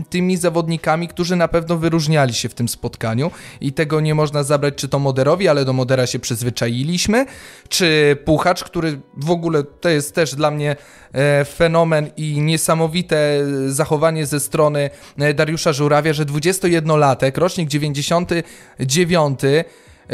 y, 0.00 0.04
tymi 0.10 0.36
zawodnikami, 0.36 1.08
którzy 1.08 1.36
na 1.36 1.48
pewno 1.48 1.76
wyróżniali 1.76 2.34
się 2.34 2.48
w 2.48 2.54
tym 2.54 2.68
spotkaniu. 2.68 3.30
I 3.60 3.72
tego 3.72 4.00
nie 4.00 4.14
można 4.14 4.42
zabrać 4.42 4.74
czy 4.74 4.88
to 4.88 4.98
Moderowi, 4.98 5.48
ale 5.48 5.64
do 5.64 5.72
Modera 5.72 6.06
się 6.06 6.18
przyzwyczailiśmy, 6.18 7.26
czy 7.68 8.16
Puchacz, 8.24 8.64
który 8.64 9.00
w 9.16 9.30
ogóle 9.30 9.62
to 9.64 9.88
jest 9.88 10.14
też 10.14 10.34
dla 10.34 10.50
mnie 10.50 10.76
e, 11.12 11.44
fenomen 11.44 12.10
i 12.16 12.40
niesamowite 12.40 13.46
zachowanie 13.66 14.26
ze 14.26 14.40
strony 14.40 14.90
e, 15.18 15.34
Dariusza 15.34 15.72
Żurawia, 15.72 16.12
że 16.12 16.24
21-latek, 16.24 17.38
rocznik 17.38 17.68
99 17.68 19.40
E, 19.44 19.64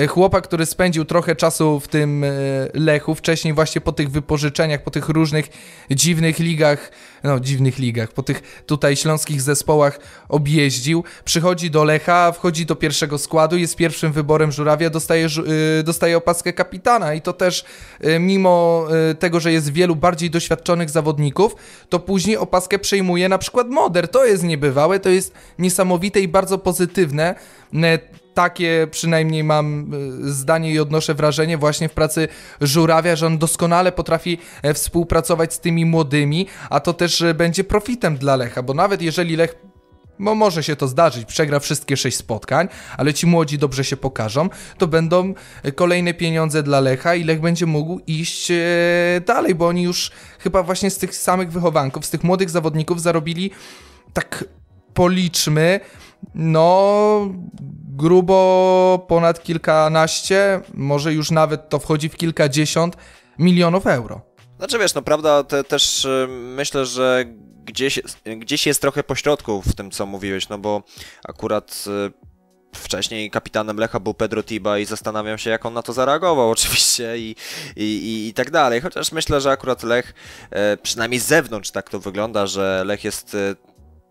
chłopak, 0.08 0.44
który 0.44 0.66
spędził 0.66 1.04
trochę 1.04 1.36
czasu 1.36 1.80
w 1.80 1.88
tym 1.88 2.24
e, 2.24 2.28
Lechu, 2.74 3.14
wcześniej 3.14 3.54
właśnie 3.54 3.80
po 3.80 3.92
tych 3.92 4.10
wypożyczeniach, 4.10 4.82
po 4.82 4.90
tych 4.90 5.08
różnych 5.08 5.48
dziwnych 5.90 6.38
ligach, 6.38 6.90
no 7.24 7.40
dziwnych 7.40 7.78
ligach, 7.78 8.12
po 8.12 8.22
tych 8.22 8.62
tutaj 8.66 8.96
śląskich 8.96 9.42
zespołach 9.42 10.00
objeździł, 10.28 11.04
przychodzi 11.24 11.70
do 11.70 11.84
Lecha, 11.84 12.32
wchodzi 12.32 12.66
do 12.66 12.76
pierwszego 12.76 13.18
składu, 13.18 13.56
jest 13.56 13.76
pierwszym 13.76 14.12
wyborem 14.12 14.52
Żurawia, 14.52 14.90
dostaje, 14.90 15.26
e, 15.26 15.82
dostaje 15.82 16.16
opaskę 16.16 16.52
kapitana 16.52 17.14
i 17.14 17.22
to 17.22 17.32
też 17.32 17.64
mimo 18.20 18.86
tego, 19.18 19.40
że 19.40 19.52
jest 19.52 19.72
wielu 19.72 19.96
bardziej 19.96 20.30
doświadczonych 20.30 20.90
zawodników, 20.90 21.56
to 21.88 21.98
później 21.98 22.36
opaskę 22.36 22.78
przejmuje 22.78 23.28
na 23.28 23.38
przykład 23.38 23.68
Moder. 23.68 24.08
To 24.08 24.24
jest 24.24 24.42
niebywałe, 24.42 25.00
to 25.00 25.08
jest 25.08 25.34
niesamowite 25.58 26.20
i 26.20 26.28
bardzo 26.28 26.58
pozytywne 26.58 27.34
takie 28.36 28.86
przynajmniej 28.90 29.44
mam 29.44 29.92
e, 30.26 30.30
zdanie 30.30 30.72
i 30.72 30.78
odnoszę 30.78 31.14
wrażenie 31.14 31.58
właśnie 31.58 31.88
w 31.88 31.92
pracy 31.92 32.28
Żurawia, 32.60 33.16
że 33.16 33.26
on 33.26 33.38
doskonale 33.38 33.92
potrafi 33.92 34.38
e, 34.62 34.74
współpracować 34.74 35.54
z 35.54 35.60
tymi 35.60 35.84
młodymi, 35.84 36.46
a 36.70 36.80
to 36.80 36.92
też 36.92 37.22
e, 37.22 37.34
będzie 37.34 37.64
profitem 37.64 38.16
dla 38.16 38.36
Lecha, 38.36 38.62
bo 38.62 38.74
nawet 38.74 39.02
jeżeli 39.02 39.36
Lech 39.36 39.54
bo 40.18 40.34
może 40.34 40.62
się 40.62 40.76
to 40.76 40.88
zdarzyć, 40.88 41.24
przegra 41.24 41.60
wszystkie 41.60 41.96
sześć 41.96 42.16
spotkań, 42.16 42.68
ale 42.96 43.14
ci 43.14 43.26
młodzi 43.26 43.58
dobrze 43.58 43.84
się 43.84 43.96
pokażą, 43.96 44.48
to 44.78 44.86
będą 44.86 45.34
kolejne 45.74 46.14
pieniądze 46.14 46.62
dla 46.62 46.80
Lecha 46.80 47.14
i 47.14 47.24
Lech 47.24 47.40
będzie 47.40 47.66
mógł 47.66 48.00
iść 48.06 48.52
dalej, 49.26 49.54
bo 49.54 49.66
oni 49.66 49.82
już 49.82 50.10
chyba 50.38 50.62
właśnie 50.62 50.90
z 50.90 50.98
tych 50.98 51.14
samych 51.14 51.52
wychowanków, 51.52 52.06
z 52.06 52.10
tych 52.10 52.24
młodych 52.24 52.50
zawodników 52.50 53.02
zarobili 53.02 53.50
tak 54.12 54.44
policzmy, 54.94 55.80
no 56.34 57.28
grubo 57.96 59.06
ponad 59.08 59.42
kilkanaście, 59.42 60.60
może 60.74 61.12
już 61.12 61.30
nawet 61.30 61.68
to 61.68 61.78
wchodzi 61.78 62.08
w 62.08 62.16
kilkadziesiąt 62.16 62.96
milionów 63.38 63.86
euro. 63.86 64.20
Znaczy 64.58 64.78
wiesz, 64.78 64.94
no 64.94 65.02
prawda, 65.02 65.44
te, 65.44 65.64
też 65.64 66.04
y, 66.04 66.26
myślę, 66.28 66.86
że 66.86 67.24
gdzieś, 67.64 68.00
gdzieś 68.36 68.66
jest 68.66 68.80
trochę 68.80 69.02
pośrodku 69.02 69.62
w 69.62 69.74
tym, 69.74 69.90
co 69.90 70.06
mówiłeś, 70.06 70.48
no 70.48 70.58
bo 70.58 70.82
akurat 71.28 71.84
y, 71.86 72.26
wcześniej 72.78 73.30
kapitanem 73.30 73.76
Lecha 73.76 74.00
był 74.00 74.14
Pedro 74.14 74.42
Tiba 74.42 74.78
i 74.78 74.84
zastanawiam 74.84 75.38
się, 75.38 75.50
jak 75.50 75.66
on 75.66 75.74
na 75.74 75.82
to 75.82 75.92
zareagował 75.92 76.50
oczywiście 76.56 77.18
i, 77.18 77.36
i, 77.76 77.82
i, 77.82 78.28
i 78.28 78.34
tak 78.34 78.50
dalej. 78.50 78.80
Chociaż 78.80 79.12
myślę, 79.12 79.40
że 79.40 79.50
akurat 79.50 79.82
Lech, 79.82 80.14
e, 80.50 80.76
przynajmniej 80.76 81.20
z 81.20 81.26
zewnątrz 81.26 81.70
tak 81.70 81.90
to 81.90 82.00
wygląda, 82.00 82.46
że 82.46 82.82
Lech 82.86 83.04
jest 83.04 83.36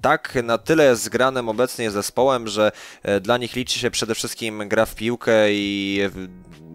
tak 0.05 0.35
na 0.43 0.57
tyle 0.57 0.95
zgranym 0.95 1.49
obecnie 1.49 1.91
zespołem, 1.91 2.47
że 2.47 2.71
e, 3.03 3.19
dla 3.19 3.37
nich 3.37 3.55
liczy 3.55 3.79
się 3.79 3.91
przede 3.91 4.15
wszystkim 4.15 4.69
gra 4.69 4.85
w 4.85 4.95
piłkę 4.95 5.33
i 5.49 6.01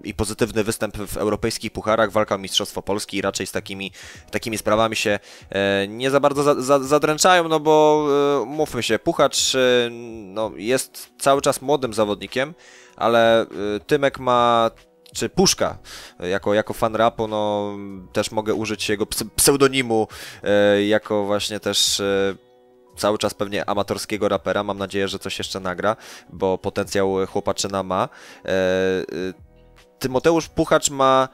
i 0.04 0.14
pozytywny 0.14 0.64
występ 0.64 0.96
w 0.96 1.16
europejskich 1.16 1.72
pucharach, 1.72 2.12
walka 2.12 2.34
o 2.34 2.38
Mistrzostwo 2.38 2.82
Polski 2.82 3.16
i 3.16 3.22
raczej 3.22 3.46
z 3.46 3.52
takimi, 3.52 3.92
takimi 4.30 4.58
sprawami 4.58 4.96
się 4.96 5.18
e, 5.50 5.88
nie 5.88 6.10
za 6.10 6.20
bardzo 6.20 6.42
za, 6.42 6.60
za, 6.60 6.78
zadręczają, 6.78 7.48
no 7.48 7.60
bo 7.60 8.06
e, 8.42 8.46
mówmy 8.46 8.82
się, 8.82 8.98
Puchacz 8.98 9.56
no, 9.90 10.50
jest 10.56 11.12
cały 11.18 11.40
czas 11.42 11.62
młodym 11.62 11.94
zawodnikiem, 11.94 12.54
ale 12.96 13.46
Tymek 13.86 14.18
ma 14.18 14.70
czy 15.14 15.28
Puszka, 15.28 15.78
jako, 16.20 16.54
jako 16.54 16.74
fan 16.74 16.96
rapu, 16.96 17.28
no 17.28 17.74
też 18.12 18.30
mogę 18.30 18.54
użyć 18.54 18.88
jego 18.88 19.06
pseudonimu, 19.36 20.08
jako 20.88 21.24
właśnie 21.24 21.60
też 21.60 22.02
cały 23.00 23.18
czas 23.18 23.34
pewnie 23.34 23.68
amatorskiego 23.68 24.28
rapera. 24.28 24.64
Mam 24.64 24.78
nadzieję, 24.78 25.08
że 25.08 25.18
coś 25.18 25.38
jeszcze 25.38 25.60
nagra, 25.60 25.96
bo 26.30 26.58
potencjał 26.58 27.26
chłopaczyna 27.26 27.82
ma. 27.82 28.08
E, 28.44 28.50
Tymoteusz 29.98 30.48
Puchacz 30.48 30.90
ma 30.90 31.28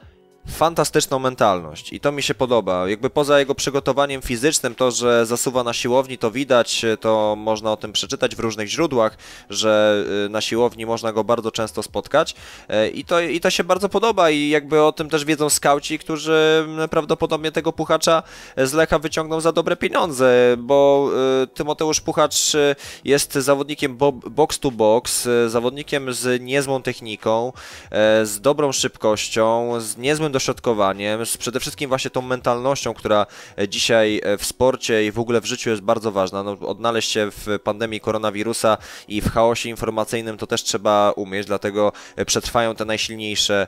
fantastyczną 0.49 1.19
mentalność. 1.19 1.93
I 1.93 1.99
to 1.99 2.11
mi 2.11 2.23
się 2.23 2.35
podoba. 2.35 2.89
Jakby 2.89 3.09
poza 3.09 3.39
jego 3.39 3.55
przygotowaniem 3.55 4.21
fizycznym, 4.21 4.75
to, 4.75 4.91
że 4.91 5.25
zasuwa 5.25 5.63
na 5.63 5.73
siłowni, 5.73 6.17
to 6.17 6.31
widać, 6.31 6.85
to 6.99 7.35
można 7.37 7.71
o 7.71 7.77
tym 7.77 7.93
przeczytać 7.93 8.35
w 8.35 8.39
różnych 8.39 8.67
źródłach, 8.67 9.17
że 9.49 10.03
y, 10.25 10.29
na 10.29 10.41
siłowni 10.41 10.85
można 10.85 11.13
go 11.13 11.23
bardzo 11.23 11.51
często 11.51 11.83
spotkać. 11.83 12.35
E, 12.67 12.89
i 12.89 13.05
to, 13.05 13.19
i 13.19 13.39
to 13.39 13.49
się 13.49 13.63
bardzo 13.63 13.89
podoba. 13.89 14.29
I 14.29 14.49
jakby 14.49 14.81
o 14.81 14.91
tym 14.91 15.09
też 15.09 15.25
wiedzą 15.25 15.49
skauci, 15.49 15.99
którzy 15.99 16.65
mm, 16.67 16.89
prawdopodobnie 16.89 17.51
tego 17.51 17.73
Puchacza 17.73 18.23
z 18.57 18.73
Lecha 18.73 18.99
wyciągną 18.99 19.41
za 19.41 19.51
dobre 19.51 19.75
pieniądze, 19.75 20.55
bo 20.57 21.09
y, 21.43 21.47
Tymoteusz 21.47 22.01
Puchacz 22.01 22.55
y, 22.55 22.75
jest 23.03 23.33
zawodnikiem 23.33 23.97
box 24.29 24.59
to 24.59 24.71
box, 24.71 25.27
zawodnikiem 25.47 26.13
z 26.13 26.41
niezłą 26.41 26.81
techniką, 26.81 27.53
e, 27.91 28.25
z 28.25 28.41
dobrą 28.41 28.71
szybkością, 28.71 29.73
z 29.79 29.97
niezłym 29.97 30.31
dośrodkowaniem, 30.37 31.25
z 31.25 31.37
przede 31.37 31.59
wszystkim 31.59 31.89
właśnie 31.89 32.11
tą 32.11 32.21
mentalnością, 32.21 32.93
która 32.93 33.25
e, 33.57 33.67
dzisiaj 33.67 34.21
e, 34.23 34.37
w 34.37 34.45
sporcie 34.45 35.05
i 35.05 35.11
w 35.11 35.19
ogóle 35.19 35.41
w 35.41 35.45
życiu 35.45 35.69
jest 35.69 35.81
bardzo 35.81 36.11
ważna. 36.11 36.43
No, 36.43 36.51
odnaleźć 36.51 37.11
się 37.11 37.31
w 37.31 37.59
pandemii 37.63 37.99
koronawirusa 37.99 38.77
i 39.07 39.21
w 39.21 39.31
chaosie 39.31 39.69
informacyjnym 39.69 40.37
to 40.37 40.47
też 40.47 40.63
trzeba 40.63 41.11
umieć, 41.11 41.47
dlatego 41.47 41.91
e, 42.15 42.25
przetrwają 42.25 42.75
te 42.75 42.85
najsilniejsze 42.85 43.67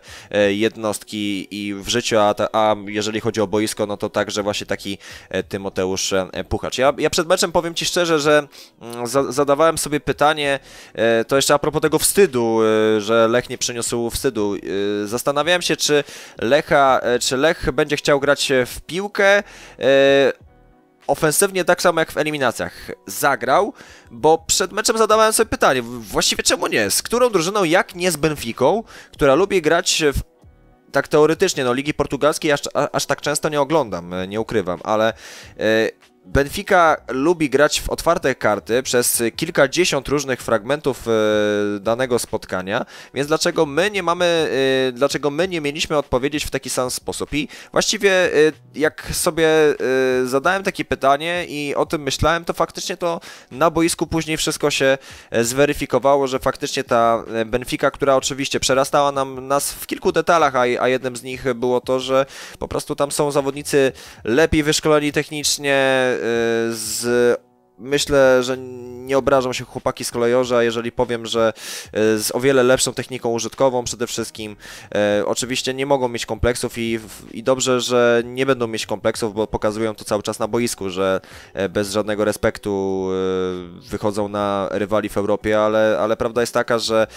jednostki 0.50 1.48
i 1.52 1.74
w 1.74 1.88
życiu, 1.88 2.18
a, 2.20 2.36
a 2.54 2.76
jeżeli 2.86 3.20
chodzi 3.20 3.42
o 3.42 3.48
boisko, 3.48 3.86
no 3.86 3.98
to 3.98 4.10
także 4.10 4.44
właśnie 4.44 4.66
taki 4.68 4.98
Tymoteusz 5.50 6.14
Puchacz. 6.50 6.78
Ja, 6.78 6.94
ja 6.98 7.10
przed 7.10 7.28
meczem 7.28 7.52
powiem 7.52 7.76
Ci 7.76 7.86
szczerze, 7.86 8.20
że 8.20 8.48
mm, 8.82 9.08
za, 9.08 9.32
zadawałem 9.32 9.78
sobie 9.78 10.00
pytanie, 10.00 10.60
to 11.28 11.36
jeszcze 11.36 11.54
a 11.54 11.60
propos 11.60 11.82
tego 11.82 12.00
wstydu, 12.00 12.60
że 12.98 13.28
Lech 13.28 13.50
nie 13.50 13.58
przyniósł 13.58 14.10
wstydu. 14.10 14.56
Zastanawiałem 15.06 15.62
się, 15.62 15.76
czy 15.76 16.04
Lech 16.42 16.59
Lecha, 16.60 17.00
e, 17.04 17.20
czy 17.20 17.38
Lech 17.38 17.72
będzie 17.72 17.96
chciał 17.96 18.20
grać 18.20 18.52
w 18.66 18.82
piłkę 18.82 19.26
e, 19.28 19.44
ofensywnie 21.08 21.66
tak 21.66 21.82
samo 21.82 22.00
jak 22.00 22.12
w 22.12 22.18
eliminacjach 22.18 22.92
zagrał, 23.08 23.74
bo 24.12 24.38
przed 24.38 24.72
meczem 24.72 24.98
zadawałem 24.98 25.34
sobie 25.34 25.50
pytanie, 25.50 25.82
właściwie 25.82 26.44
czemu 26.44 26.68
nie? 26.68 26.92
Z 26.92 27.02
którą 27.02 27.30
drużyną, 27.30 27.64
jak 27.64 27.96
nie 27.96 28.12
z 28.12 28.18
Benficą, 28.18 28.84
która 29.12 29.36
lubi 29.36 29.62
grać 29.62 30.04
w 30.14 30.20
tak 30.92 31.08
teoretycznie, 31.08 31.64
no 31.64 31.74
Ligi 31.74 31.94
Portugalskiej 31.94 32.52
aż, 32.52 32.62
aż 32.92 33.06
tak 33.06 33.22
często 33.22 33.50
nie 33.50 33.62
oglądam, 33.62 34.14
e, 34.14 34.28
nie 34.28 34.42
ukrywam, 34.42 34.80
ale 34.84 35.14
Benfica 36.26 36.98
lubi 37.08 37.50
grać 37.50 37.82
w 37.82 37.90
otwarte 37.90 38.36
karty 38.36 38.84
przez 38.84 39.24
kilkadziesiąt 39.36 40.08
różnych 40.08 40.42
fragmentów 40.42 41.08
e, 41.08 41.12
danego 41.80 42.20
spotkania, 42.20 42.86
więc 43.14 43.28
dlaczego 43.28 43.66
my 43.66 43.92
nie 43.92 44.04
mamy, 44.04 44.52
e, 44.90 44.92
dlaczego 44.92 45.30
my 45.30 45.48
nie 45.48 45.62
mieliśmy 45.62 45.98
odpowiedzieć 45.98 46.46
w 46.46 46.50
taki 46.50 46.70
sam 46.70 46.92
sposób? 46.92 47.34
I 47.34 47.48
właściwie 47.72 48.12
e, 48.12 48.52
jak 48.76 49.08
sobie 49.12 49.48
zadałem 50.26 50.64
takie 50.64 50.86
pytanie 50.86 51.46
i 51.48 51.76
o 51.76 51.86
tym 51.86 52.02
myślałem, 52.02 52.46
to 52.46 52.54
faktycznie 52.54 52.98
to 52.98 53.20
na 53.52 53.70
boisku 53.70 54.08
później 54.08 54.38
wszystko 54.38 54.72
się 54.72 54.98
zweryfikowało, 55.42 56.28
że 56.28 56.40
faktycznie 56.40 56.84
ta 56.84 57.24
Benfica, 57.46 57.92
która 57.92 58.16
oczywiście 58.16 58.60
przerastała 58.60 59.12
nam 59.12 59.48
nas 59.48 59.74
w 59.74 59.88
kilku 59.88 60.12
detalach, 60.12 60.56
a, 60.56 60.60
a 60.60 60.88
jednym 60.88 61.16
z 61.16 61.24
nich 61.24 61.54
było 61.54 61.82
to, 61.82 62.00
że 62.00 62.26
po 62.60 62.68
prostu 62.68 62.96
tam 62.96 63.12
są 63.12 63.32
zawodnicy 63.32 63.92
lepiej 64.24 64.64
wyszkoleni 64.64 65.12
technicznie, 65.12 65.80
z 66.72 67.40
myślę, 67.80 68.44
że 68.44 68.58
nie 68.58 69.18
obrażą 69.18 69.54
się 69.54 69.66
chłopaki 69.66 70.06
z 70.06 70.12
kolejorza, 70.12 70.64
jeżeli 70.64 70.92
powiem, 70.92 71.26
że 71.26 71.54
e, 71.94 72.18
z 72.18 72.36
o 72.36 72.40
wiele 72.40 72.64
lepszą 72.64 72.94
techniką 72.94 73.30
użytkową 73.30 73.84
przede 73.84 74.08
wszystkim. 74.08 74.56
E, 74.96 75.24
oczywiście 75.26 75.74
nie 75.74 75.86
mogą 75.86 76.08
mieć 76.08 76.26
kompleksów 76.26 76.78
i, 76.78 77.00
i 77.32 77.44
dobrze, 77.44 77.82
że 77.82 78.22
nie 78.26 78.46
będą 78.46 78.68
mieć 78.68 78.86
kompleksów, 78.86 79.34
bo 79.34 79.48
pokazują 79.48 79.96
to 79.96 80.06
cały 80.06 80.24
czas 80.24 80.40
na 80.40 80.48
boisku, 80.48 80.90
że 80.90 81.22
bez 81.70 81.92
żadnego 81.92 82.26
respektu 82.26 83.08
wychodzą 83.90 84.28
na 84.30 84.70
rywali 84.72 85.10
w 85.10 85.18
Europie, 85.18 85.60
ale, 85.60 85.98
ale 86.00 86.18
prawda 86.18 86.42
jest 86.42 86.54
taka, 86.54 86.80
że 86.80 87.08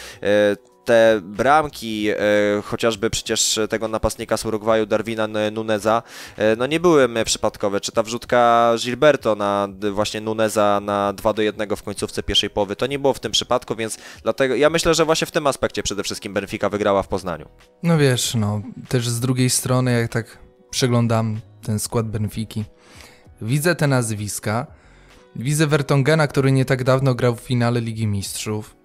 te 0.85 1.21
bramki, 1.23 2.09
e, 2.11 2.17
chociażby 2.65 3.11
przecież 3.11 3.59
tego 3.71 3.89
napastnika 3.89 4.37
z 4.37 4.45
Urugwaju, 4.45 4.87
Darwina 4.87 5.29
Nuneza, 5.53 6.03
e, 6.37 6.57
no 6.57 6.67
nie 6.67 6.81
były 6.81 7.09
przypadkowe. 7.25 7.81
Czy 7.81 7.93
ta 7.93 8.03
wrzutka 8.03 8.73
Gilberto 8.79 9.35
na 9.35 9.69
właśnie 9.93 10.21
Nuneza 10.21 10.81
na 10.83 11.13
2 11.13 11.33
do 11.33 11.43
1 11.43 11.77
w 11.77 11.83
końcówce 11.83 12.23
pierwszej 12.23 12.51
połowy, 12.51 12.77
to 12.77 12.87
nie 12.87 12.99
było 12.99 13.15
w 13.15 13.21
tym 13.21 13.33
przypadku, 13.33 13.77
więc 13.77 13.99
dlatego 14.23 14.55
ja 14.55 14.71
myślę, 14.71 14.95
że 14.95 15.05
właśnie 15.05 15.27
w 15.27 15.31
tym 15.31 15.47
aspekcie 15.47 15.83
przede 15.83 16.03
wszystkim 16.03 16.35
Benfica 16.35 16.69
wygrała 16.69 17.03
w 17.03 17.09
Poznaniu. 17.09 17.49
No 17.83 17.99
wiesz, 17.99 18.35
no 18.35 18.63
też 18.89 19.09
z 19.09 19.21
drugiej 19.21 19.51
strony, 19.51 19.93
jak 19.93 20.13
tak 20.13 20.39
przeglądam 20.71 21.41
ten 21.63 21.79
skład 21.79 22.09
Benfiki, 22.09 22.65
widzę 23.43 23.75
te 23.75 23.87
nazwiska, 23.87 24.67
widzę 25.37 25.67
Vertongena, 25.67 26.27
który 26.27 26.53
nie 26.53 26.65
tak 26.65 26.85
dawno 26.85 27.15
grał 27.15 27.37
w 27.37 27.41
finale 27.41 27.81
Ligi 27.81 28.07
Mistrzów, 28.07 28.82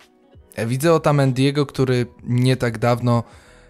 Widzę 0.66 0.94
Otamendiego, 0.94 1.66
który 1.66 2.06
nie 2.24 2.58
tak 2.58 2.78
dawno 2.78 3.24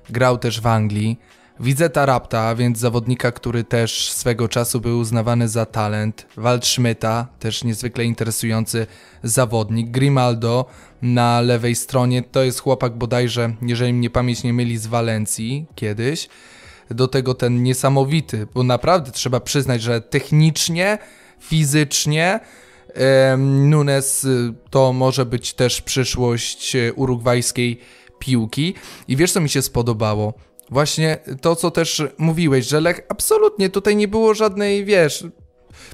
grał 0.10 0.38
też 0.38 0.62
w 0.62 0.68
Anglii. 0.68 1.20
Widzę 1.60 1.90
Tarapta, 1.90 2.56
więc 2.56 2.80
zawodnika, 2.80 3.32
który 3.32 3.64
też 3.64 4.12
swego 4.12 4.50
czasu 4.50 4.82
był 4.82 5.00
uznawany 5.00 5.50
za 5.50 5.66
talent. 5.66 6.26
Waldschmidta, 6.38 7.28
też 7.40 7.64
niezwykle 7.64 8.06
interesujący 8.06 8.88
zawodnik. 9.24 9.92
Grimaldo 9.92 10.66
na 11.02 11.42
lewej 11.42 11.76
stronie, 11.76 12.24
to 12.24 12.44
jest 12.44 12.60
chłopak 12.60 12.98
bodajże, 12.98 13.54
jeżeli 13.62 13.94
mnie 13.94 14.10
pamięć 14.10 14.44
nie 14.44 14.54
myli, 14.54 14.78
z 14.78 14.88
Walencji 14.88 15.66
kiedyś. 15.76 16.30
Do 16.90 17.08
tego 17.08 17.34
ten 17.34 17.64
niesamowity, 17.64 18.48
bo 18.54 18.64
naprawdę 18.64 19.12
trzeba 19.12 19.40
przyznać, 19.40 19.82
że 19.82 20.02
technicznie, 20.02 20.98
fizycznie 21.40 22.40
Nunes 23.38 24.24
y, 24.24 24.54
to 24.70 24.94
może 24.94 25.26
być 25.26 25.54
też 25.54 25.82
przyszłość 25.82 26.76
y, 26.76 26.94
urugwajskiej 26.94 27.80
piłki. 28.20 28.74
I 29.08 29.16
wiesz, 29.16 29.32
co 29.32 29.42
mi 29.42 29.50
się 29.50 29.62
spodobało? 29.62 30.34
Właśnie 30.70 31.18
to, 31.42 31.56
co 31.56 31.72
też 31.72 32.04
mówiłeś, 32.18 32.68
że 32.68 32.82
Lech 32.82 33.02
absolutnie 33.10 33.70
tutaj 33.70 33.96
nie 33.96 34.08
było 34.08 34.34
żadnej, 34.34 34.86
wiesz, 34.86 35.24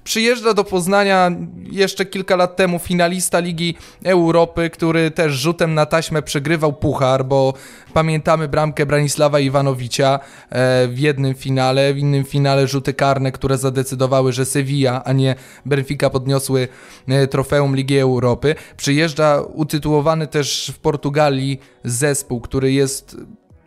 Przyjeżdża 0.03 0.53
do 0.53 0.63
Poznania 0.63 1.31
jeszcze 1.71 2.05
kilka 2.05 2.35
lat 2.35 2.55
temu 2.55 2.79
finalista 2.79 3.39
Ligi 3.39 3.75
Europy, 4.03 4.69
który 4.69 5.11
też 5.11 5.33
rzutem 5.33 5.73
na 5.73 5.85
taśmę 5.85 6.21
przegrywał 6.21 6.73
puchar, 6.73 7.25
bo 7.25 7.53
pamiętamy 7.93 8.47
bramkę 8.47 8.85
Branisława 8.85 9.39
Iwanowicza 9.39 10.19
e, 10.49 10.87
w 10.87 10.99
jednym 10.99 11.35
finale, 11.35 11.93
w 11.93 11.97
innym 11.97 12.23
finale 12.23 12.67
rzuty 12.67 12.93
karne, 12.93 13.31
które 13.31 13.57
zadecydowały, 13.57 14.33
że 14.33 14.45
Sevilla, 14.45 15.03
a 15.03 15.13
nie 15.13 15.35
Benfica 15.65 16.09
podniosły 16.09 16.67
e, 17.07 17.27
trofeum 17.27 17.75
Ligi 17.75 17.97
Europy. 17.97 18.55
Przyjeżdża 18.77 19.41
utytułowany 19.41 20.27
też 20.27 20.71
w 20.75 20.79
Portugalii 20.79 21.59
zespół, 21.83 22.41
który 22.41 22.71
jest, 22.71 23.17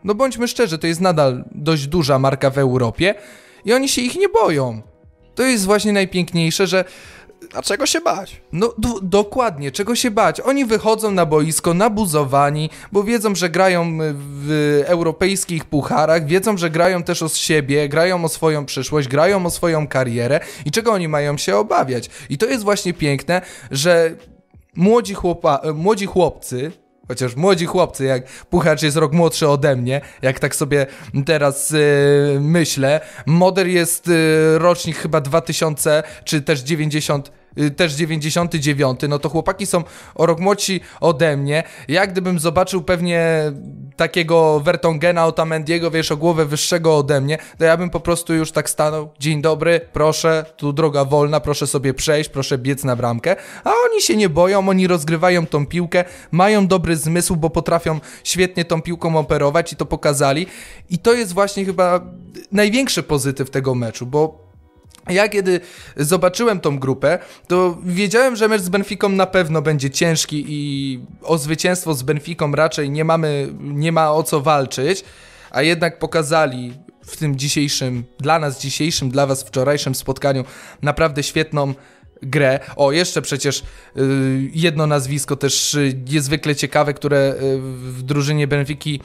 no 0.05 0.15
bądźmy 0.15 0.49
szczerzy, 0.49 0.79
to 0.79 0.87
jest 0.87 1.01
nadal 1.01 1.45
dość 1.53 1.87
duża 1.87 2.19
marka 2.19 2.51
w 2.51 2.59
Europie 2.59 3.15
i 3.65 3.73
oni 3.73 3.89
się 3.89 4.03
ich 4.03 4.17
nie 4.17 4.29
boją. 4.29 4.83
To 5.37 5.43
jest 5.43 5.65
właśnie 5.65 5.93
najpiękniejsze, 5.93 6.67
że 6.67 6.85
a 7.55 7.63
czego 7.63 7.87
się 7.87 8.01
bać? 8.01 8.41
No 8.53 8.75
dokładnie, 9.03 9.71
czego 9.71 9.97
się 9.97 10.11
bać? 10.11 10.41
Oni 10.41 10.65
wychodzą 10.65 11.11
na 11.11 11.27
boisko 11.27 11.75
nabuzowani, 11.75 12.71
bo 12.93 13.05
wiedzą, 13.05 13.35
że 13.35 13.51
grają 13.51 13.99
w 14.15 14.83
europejskich 14.87 15.65
pucharach, 15.65 16.27
wiedzą, 16.27 16.57
że 16.57 16.71
grają 16.71 17.03
też 17.03 17.23
o 17.23 17.29
siebie, 17.29 17.89
grają 17.89 18.25
o 18.25 18.29
swoją 18.29 18.67
przyszłość, 18.67 19.09
grają 19.09 19.47
o 19.47 19.51
swoją 19.51 19.89
karierę 19.89 20.41
i 20.65 20.71
czego 20.71 20.93
oni 20.93 21.09
mają 21.09 21.39
się 21.39 21.57
obawiać? 21.57 22.11
I 22.31 22.39
to 22.39 22.47
jest 22.47 22.65
właśnie 22.65 22.95
piękne, 22.95 23.43
że 23.71 24.17
młodzi, 24.77 25.15
chłopa, 25.15 25.61
młodzi 25.75 26.07
chłopcy, 26.07 26.73
Chociaż 27.09 27.37
młodzi 27.37 27.67
chłopcy, 27.67 28.05
jak 28.05 28.27
Puchacz 28.27 28.83
jest 28.83 28.97
rok 28.97 29.13
młodszy 29.13 29.49
ode 29.49 29.77
mnie, 29.77 30.01
jak 30.23 30.39
tak 30.39 30.57
sobie 30.57 30.87
teraz 31.27 31.71
yy, 31.71 31.79
myślę. 32.41 33.01
Moder 33.27 33.67
jest 33.67 34.07
yy, 34.07 34.59
rocznik 34.59 34.97
chyba 34.97 35.21
2000 35.21 36.03
czy 36.25 36.43
też 36.43 36.61
90 36.61 37.29
Y, 37.29 37.46
też 37.77 37.95
99, 37.95 39.01
no 39.09 39.19
to 39.19 39.29
chłopaki 39.29 39.67
są 39.67 39.85
o 40.15 40.27
rok 40.27 40.41
młodsi 40.41 40.81
ode 41.01 41.37
mnie. 41.37 41.63
Ja 41.89 42.07
gdybym 42.07 42.39
zobaczył 42.39 42.83
pewnie 42.83 43.53
takiego 43.97 44.61
Vertongena, 44.61 45.27
Otamendiego, 45.27 45.91
wiesz, 45.91 46.13
o 46.13 46.17
głowę 46.17 46.45
wyższego 46.45 46.97
ode 46.97 47.21
mnie, 47.21 47.39
to 47.59 47.65
ja 47.65 47.77
bym 47.77 47.91
po 47.91 48.01
prostu 48.01 48.35
już 48.35 48.53
tak 48.53 48.71
stanął, 48.71 49.09
dzień 49.19 49.43
dobry, 49.43 49.81
proszę, 49.93 50.45
tu 50.57 50.73
droga 50.73 51.05
wolna, 51.05 51.41
proszę 51.41 51.67
sobie 51.67 51.95
przejść, 51.95 52.31
proszę 52.31 52.59
biec 52.59 52.85
na 52.85 52.97
bramkę, 52.97 53.37
a 53.65 53.71
oni 53.91 54.03
się 54.03 54.17
nie 54.17 54.29
boją, 54.29 54.69
oni 54.69 54.87
rozgrywają 54.87 55.47
tą 55.47 55.67
piłkę, 55.67 56.05
mają 56.31 56.67
dobry 56.67 56.97
zmysł, 56.97 57.37
bo 57.37 57.51
potrafią 57.51 58.01
świetnie 58.25 58.65
tą 58.65 58.83
piłką 58.83 59.17
operować 59.17 59.73
i 59.73 59.77
to 59.77 59.87
pokazali. 59.87 60.47
I 60.91 60.99
to 60.99 61.13
jest 61.15 61.33
właśnie 61.33 61.65
chyba 61.65 62.01
największy 62.53 63.03
pozytyw 63.03 63.51
tego 63.51 63.75
meczu, 63.75 64.07
bo 64.07 64.46
ja 65.13 65.29
kiedy 65.29 65.61
zobaczyłem 65.97 66.61
tą 66.61 66.79
grupę, 66.79 67.19
to 67.49 67.79
wiedziałem, 67.85 68.37
że 68.37 68.49
mecz 68.49 68.63
z 68.63 68.69
Benfiką 68.69 69.09
na 69.09 69.27
pewno 69.27 69.63
będzie 69.63 69.91
ciężki 69.91 70.45
i 70.49 71.01
o 71.23 71.39
zwycięstwo 71.39 71.95
z 71.95 72.03
Benfiką 72.03 72.53
raczej 72.53 72.91
nie 72.91 73.05
mamy, 73.05 73.49
nie 73.61 73.93
ma 73.93 74.13
o 74.13 74.23
co 74.23 74.41
walczyć, 74.41 75.05
a 75.51 75.63
jednak 75.63 75.99
pokazali 75.99 76.73
w 77.07 77.17
tym 77.17 77.37
dzisiejszym, 77.37 78.05
dla 78.19 78.39
nas 78.39 78.61
dzisiejszym, 78.61 79.11
dla 79.11 79.27
was 79.27 79.43
wczorajszym 79.43 79.95
spotkaniu 79.95 80.45
naprawdę 80.83 81.23
świetną 81.23 81.75
grę. 82.23 82.61
O, 82.77 82.93
jeszcze 82.93 83.23
przecież 83.23 83.63
y, 83.97 84.51
jedno 84.55 84.87
nazwisko 84.87 85.37
też 85.37 85.75
y, 85.75 86.03
niezwykle 86.11 86.55
ciekawe, 86.55 86.95
które 86.95 87.35
y, 87.43 87.59
w 87.93 88.03
drużynie 88.03 88.47
Benfiki, 88.47 89.01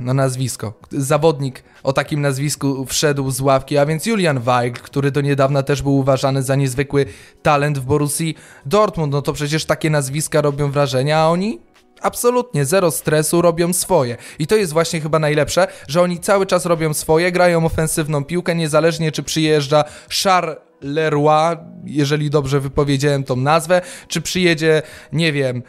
no 0.00 0.14
nazwisko, 0.14 0.72
zawodnik 0.90 1.62
o 1.82 1.92
takim 1.92 2.20
nazwisku 2.20 2.86
wszedł 2.86 3.30
z 3.30 3.40
ławki, 3.40 3.78
a 3.78 3.86
więc 3.86 4.06
Julian 4.06 4.40
Weigl, 4.40 4.80
który 4.80 5.10
do 5.10 5.20
niedawna 5.20 5.62
też 5.62 5.82
był 5.82 5.96
uważany 5.96 6.42
za 6.42 6.56
niezwykły 6.56 7.06
talent 7.42 7.78
w 7.78 7.84
Borussii 7.84 8.36
Dortmund. 8.66 9.12
No 9.12 9.22
to 9.22 9.32
przecież 9.32 9.64
takie 9.64 9.90
nazwiska 9.90 10.40
robią 10.40 10.70
wrażenie, 10.70 11.16
a 11.16 11.26
oni 11.26 11.60
absolutnie 12.00 12.64
zero 12.64 12.90
stresu, 12.90 13.42
robią 13.42 13.72
swoje. 13.72 14.16
I 14.38 14.46
to 14.46 14.56
jest 14.56 14.72
właśnie 14.72 15.00
chyba 15.00 15.18
najlepsze, 15.18 15.66
że 15.88 16.02
oni 16.02 16.20
cały 16.20 16.46
czas 16.46 16.66
robią 16.66 16.94
swoje, 16.94 17.32
grają 17.32 17.66
ofensywną 17.66 18.24
piłkę, 18.24 18.54
niezależnie 18.54 19.12
czy 19.12 19.22
przyjeżdża 19.22 19.84
Charles 20.22 20.71
Leroy, 20.82 21.56
jeżeli 21.84 22.30
dobrze 22.30 22.60
wypowiedziałem 22.60 23.24
tą 23.24 23.36
nazwę, 23.36 23.80
czy 24.08 24.20
przyjedzie, 24.20 24.82
nie 25.12 25.32
wiem, 25.32 25.62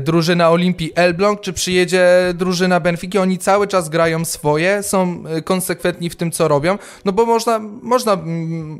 drużyna 0.00 0.50
Olimpii 0.50 0.92
Elbląg, 0.94 1.40
czy 1.40 1.52
przyjedzie 1.52 2.08
drużyna 2.34 2.80
Benfiki, 2.80 3.18
oni 3.18 3.38
cały 3.38 3.66
czas 3.66 3.88
grają 3.88 4.24
swoje, 4.24 4.82
są 4.82 5.24
e, 5.26 5.42
konsekwentni 5.42 6.10
w 6.10 6.16
tym, 6.16 6.30
co 6.30 6.48
robią, 6.48 6.78
no 7.04 7.12
bo 7.12 7.26
można, 7.26 7.58
można 7.82 8.18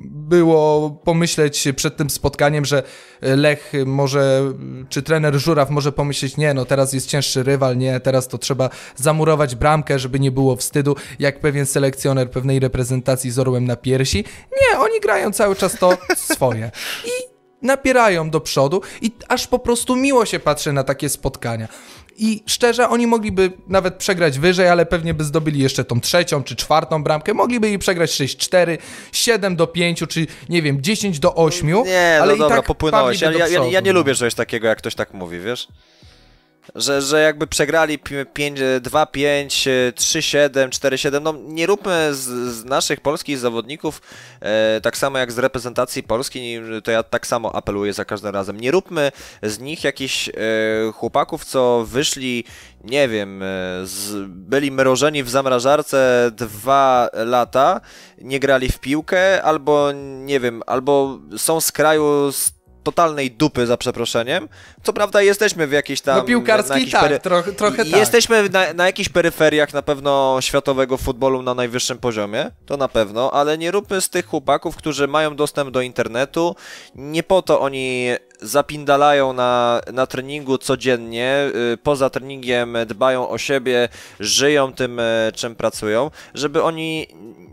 było 0.04 0.90
pomyśleć 0.90 1.68
przed 1.76 1.96
tym 1.96 2.10
spotkaniem, 2.10 2.64
że 2.64 2.82
Lech 3.22 3.72
może, 3.86 4.52
czy 4.88 5.02
trener 5.02 5.34
Żuraw 5.34 5.70
może 5.70 5.92
pomyśleć, 5.92 6.36
nie, 6.36 6.54
no 6.54 6.64
teraz 6.64 6.92
jest 6.92 7.08
cięższy 7.08 7.42
rywal, 7.42 7.76
nie, 7.76 8.00
teraz 8.00 8.28
to 8.28 8.38
trzeba 8.38 8.70
zamurować 8.96 9.54
bramkę, 9.54 9.98
żeby 9.98 10.20
nie 10.20 10.30
było 10.30 10.56
wstydu, 10.56 10.96
jak 11.18 11.40
pewien 11.40 11.66
selekcjoner 11.66 12.30
pewnej 12.30 12.60
reprezentacji 12.60 13.30
z 13.30 13.38
orłem 13.38 13.64
na 13.64 13.76
piersi. 13.76 14.24
Nie, 14.52 14.78
oni 14.78 15.00
grają 15.00 15.32
cały 15.32 15.56
czas 15.56 15.78
to 15.78 15.98
swoje. 16.32 16.70
I 17.04 17.39
napierają 17.62 18.30
do 18.30 18.40
przodu 18.40 18.82
i 19.02 19.12
aż 19.28 19.46
po 19.46 19.58
prostu 19.58 19.96
miło 19.96 20.26
się 20.26 20.38
patrzy 20.38 20.72
na 20.72 20.84
takie 20.84 21.08
spotkania. 21.08 21.68
I 22.22 22.42
szczerze, 22.46 22.88
oni 22.88 23.06
mogliby 23.06 23.52
nawet 23.68 23.94
przegrać 23.94 24.38
wyżej, 24.38 24.68
ale 24.68 24.86
pewnie 24.86 25.14
by 25.14 25.24
zdobyli 25.24 25.60
jeszcze 25.60 25.84
tą 25.84 26.00
trzecią 26.00 26.42
czy 26.42 26.56
czwartą 26.56 27.02
bramkę. 27.02 27.34
Mogliby 27.34 27.68
jej 27.68 27.78
przegrać 27.78 28.10
6-4, 28.10 28.78
7 29.12 29.56
do 29.56 29.66
5, 29.66 30.04
czy 30.08 30.26
nie 30.48 30.62
wiem, 30.62 30.82
10 30.82 31.18
do 31.18 31.34
8. 31.34 31.68
Nie, 31.84 32.18
ale 32.22 32.32
no 32.32 32.38
dobra, 32.38 32.56
tak 32.56 32.66
popłynąłeś. 32.66 33.20
Ja, 33.20 33.32
ja, 33.32 33.48
ja, 33.48 33.64
ja 33.64 33.80
nie 33.80 33.92
no. 33.92 33.98
lubię 33.98 34.14
czegoś 34.14 34.34
takiego, 34.34 34.68
jak 34.68 34.78
ktoś 34.78 34.94
tak 34.94 35.14
mówi, 35.14 35.40
wiesz? 35.40 35.68
Że, 36.74 37.02
że 37.02 37.22
jakby 37.22 37.46
przegrali 37.46 37.98
5, 38.32 38.60
2, 38.80 39.06
5, 39.06 39.68
3, 39.94 40.22
7, 40.22 40.70
4, 40.70 40.98
7. 40.98 41.22
No 41.22 41.34
nie 41.46 41.66
róbmy 41.66 42.14
z, 42.14 42.18
z 42.54 42.64
naszych 42.64 43.00
polskich 43.00 43.38
zawodników, 43.38 44.02
e, 44.40 44.80
tak 44.80 44.96
samo 44.96 45.18
jak 45.18 45.32
z 45.32 45.38
reprezentacji 45.38 46.02
Polski, 46.02 46.58
to 46.84 46.90
ja 46.90 47.02
tak 47.02 47.26
samo 47.26 47.54
apeluję 47.54 47.92
za 47.92 48.04
każdym 48.04 48.34
razem. 48.34 48.60
Nie 48.60 48.70
róbmy 48.70 49.12
z 49.42 49.58
nich 49.58 49.84
jakichś 49.84 50.28
e, 50.28 50.32
chłopaków, 50.92 51.44
co 51.44 51.84
wyszli, 51.84 52.44
nie 52.84 53.08
wiem, 53.08 53.42
e, 53.42 53.46
z, 53.84 54.26
byli 54.28 54.70
mrożeni 54.70 55.24
w 55.24 55.30
zamrażarce 55.30 56.30
dwa 56.36 57.08
lata, 57.12 57.80
nie 58.18 58.40
grali 58.40 58.68
w 58.68 58.78
piłkę, 58.78 59.42
albo 59.42 59.92
nie 60.24 60.40
wiem, 60.40 60.62
albo 60.66 61.18
są 61.36 61.60
z 61.60 61.72
kraju 61.72 62.32
totalnej 62.82 63.30
dupy, 63.30 63.66
za 63.66 63.76
przeproszeniem. 63.76 64.48
Co 64.82 64.92
prawda 64.92 65.22
jesteśmy 65.22 65.66
w 65.66 65.72
jakiejś 65.72 66.00
tam... 66.00 66.16
No 66.16 66.24
piłkarskiej 66.24 66.90
tak, 66.90 67.02
pery... 67.02 67.18
trochę, 67.18 67.52
trochę 67.52 67.76
tak. 67.76 67.96
Jesteśmy 67.96 68.48
na, 68.48 68.72
na 68.72 68.86
jakichś 68.86 69.08
peryferiach 69.08 69.72
na 69.72 69.82
pewno 69.82 70.38
światowego 70.40 70.96
futbolu 70.96 71.42
na 71.42 71.54
najwyższym 71.54 71.98
poziomie, 71.98 72.50
to 72.66 72.76
na 72.76 72.88
pewno, 72.88 73.30
ale 73.30 73.58
nie 73.58 73.70
róbmy 73.70 74.00
z 74.00 74.08
tych 74.08 74.26
chłopaków, 74.26 74.76
którzy 74.76 75.08
mają 75.08 75.36
dostęp 75.36 75.70
do 75.70 75.80
internetu, 75.80 76.56
nie 76.94 77.22
po 77.22 77.42
to 77.42 77.60
oni 77.60 78.10
zapindalają 78.40 79.32
na, 79.32 79.80
na 79.92 80.06
treningu 80.06 80.58
codziennie, 80.58 81.50
y, 81.72 81.76
poza 81.76 82.10
treningiem 82.10 82.76
dbają 82.86 83.28
o 83.28 83.38
siebie, 83.38 83.88
żyją 84.20 84.72
tym, 84.72 84.98
y, 84.98 85.32
czym 85.34 85.56
pracują, 85.56 86.10
żeby 86.34 86.62
oni 86.62 87.06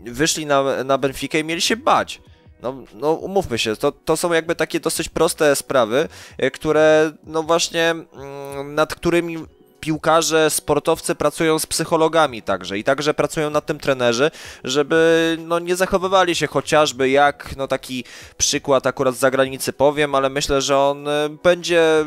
wyszli 0.04 0.46
na, 0.46 0.84
na 0.84 0.98
Benfica 0.98 1.38
i 1.38 1.44
mieli 1.44 1.60
się 1.60 1.76
bać. 1.76 2.20
No, 2.62 2.74
no 2.94 3.12
umówmy 3.12 3.58
się, 3.58 3.76
to, 3.76 3.92
to 3.92 4.16
są 4.16 4.32
jakby 4.32 4.54
takie 4.54 4.80
dosyć 4.80 5.08
proste 5.08 5.56
sprawy, 5.56 6.08
e, 6.38 6.50
które 6.50 7.12
no 7.24 7.42
właśnie 7.42 7.90
mm, 7.90 8.74
nad 8.74 8.94
którymi 8.94 9.38
piłkarze, 9.80 10.50
sportowcy 10.50 11.14
pracują 11.14 11.58
z 11.58 11.66
psychologami 11.66 12.42
także 12.42 12.78
i 12.78 12.84
także 12.84 13.14
pracują 13.14 13.50
nad 13.50 13.66
tym 13.66 13.78
trenerzy, 13.78 14.30
żeby 14.64 15.36
no, 15.40 15.58
nie 15.58 15.76
zachowywali 15.76 16.34
się 16.34 16.46
chociażby 16.46 17.10
jak, 17.10 17.56
no 17.56 17.68
taki 17.68 18.04
przykład 18.36 18.86
akurat 18.86 19.14
z 19.14 19.18
zagranicy 19.18 19.72
powiem, 19.72 20.14
ale 20.14 20.30
myślę, 20.30 20.62
że 20.62 20.78
on 20.78 21.08
e, 21.08 21.28
będzie 21.42 22.04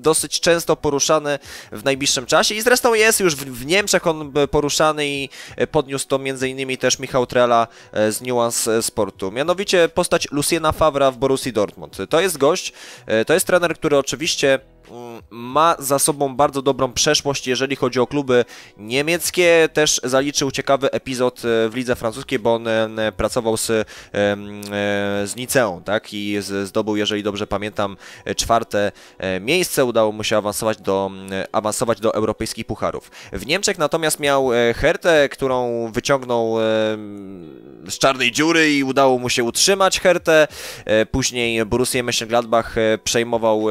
dosyć 0.00 0.40
często 0.40 0.76
poruszany 0.76 1.38
w 1.72 1.84
najbliższym 1.84 2.26
czasie 2.26 2.54
i 2.54 2.62
zresztą 2.62 2.94
jest 2.94 3.20
już 3.20 3.36
w, 3.36 3.44
w 3.44 3.66
Niemczech 3.66 4.06
on 4.06 4.32
poruszany 4.50 5.06
i 5.06 5.28
podniósł 5.70 6.08
to 6.08 6.16
m.in. 6.16 6.76
też 6.76 6.98
Michał 6.98 7.26
Trela 7.26 7.68
e, 7.92 8.12
z 8.12 8.22
Nuance 8.22 8.82
Sportu. 8.82 9.32
Mianowicie 9.32 9.88
postać 9.88 10.28
Luciena 10.30 10.72
Favra 10.72 11.10
w 11.10 11.16
Borussii 11.16 11.52
Dortmund. 11.52 11.96
To 12.10 12.20
jest 12.20 12.38
gość, 12.38 12.72
e, 13.06 13.24
to 13.24 13.34
jest 13.34 13.46
trener, 13.46 13.74
który 13.74 13.98
oczywiście 13.98 14.60
ma 15.30 15.76
za 15.78 15.98
sobą 15.98 16.36
bardzo 16.36 16.62
dobrą 16.62 16.92
przeszłość, 16.92 17.46
jeżeli 17.46 17.76
chodzi 17.76 18.00
o 18.00 18.06
kluby 18.06 18.44
niemieckie. 18.76 19.68
Też 19.72 20.00
zaliczył 20.04 20.50
ciekawy 20.50 20.90
epizod 20.90 21.38
e, 21.38 21.68
w 21.68 21.74
lidze 21.74 21.96
francuskiej, 21.96 22.38
bo 22.38 22.54
on 22.54 22.68
e, 22.68 23.12
pracował 23.12 23.56
z, 23.56 23.70
e, 23.70 23.84
z 25.26 25.36
Niceą, 25.36 25.82
tak? 25.82 26.14
I 26.14 26.36
zdobył, 26.64 26.96
jeżeli 26.96 27.22
dobrze 27.22 27.46
pamiętam, 27.46 27.96
czwarte 28.36 28.92
miejsce. 29.40 29.84
Udało 29.84 30.12
mu 30.12 30.24
się 30.24 30.36
awansować 30.36 30.78
do, 30.80 31.10
awansować 31.52 32.00
do 32.00 32.14
europejskich 32.14 32.66
pucharów. 32.66 33.10
W 33.32 33.46
Niemczech 33.46 33.78
natomiast 33.78 34.20
miał 34.20 34.50
Hertę, 34.74 35.28
którą 35.28 35.86
wyciągnął 35.92 36.56
z 37.88 37.98
czarnej 37.98 38.32
dziury 38.32 38.72
i 38.72 38.84
udało 38.84 39.18
mu 39.18 39.28
się 39.28 39.44
utrzymać 39.44 40.00
Hertę. 40.00 40.48
Później 41.10 41.66
Borussia 41.66 41.98
Mönchengladbach 41.98 42.76
przejmował 43.04 43.66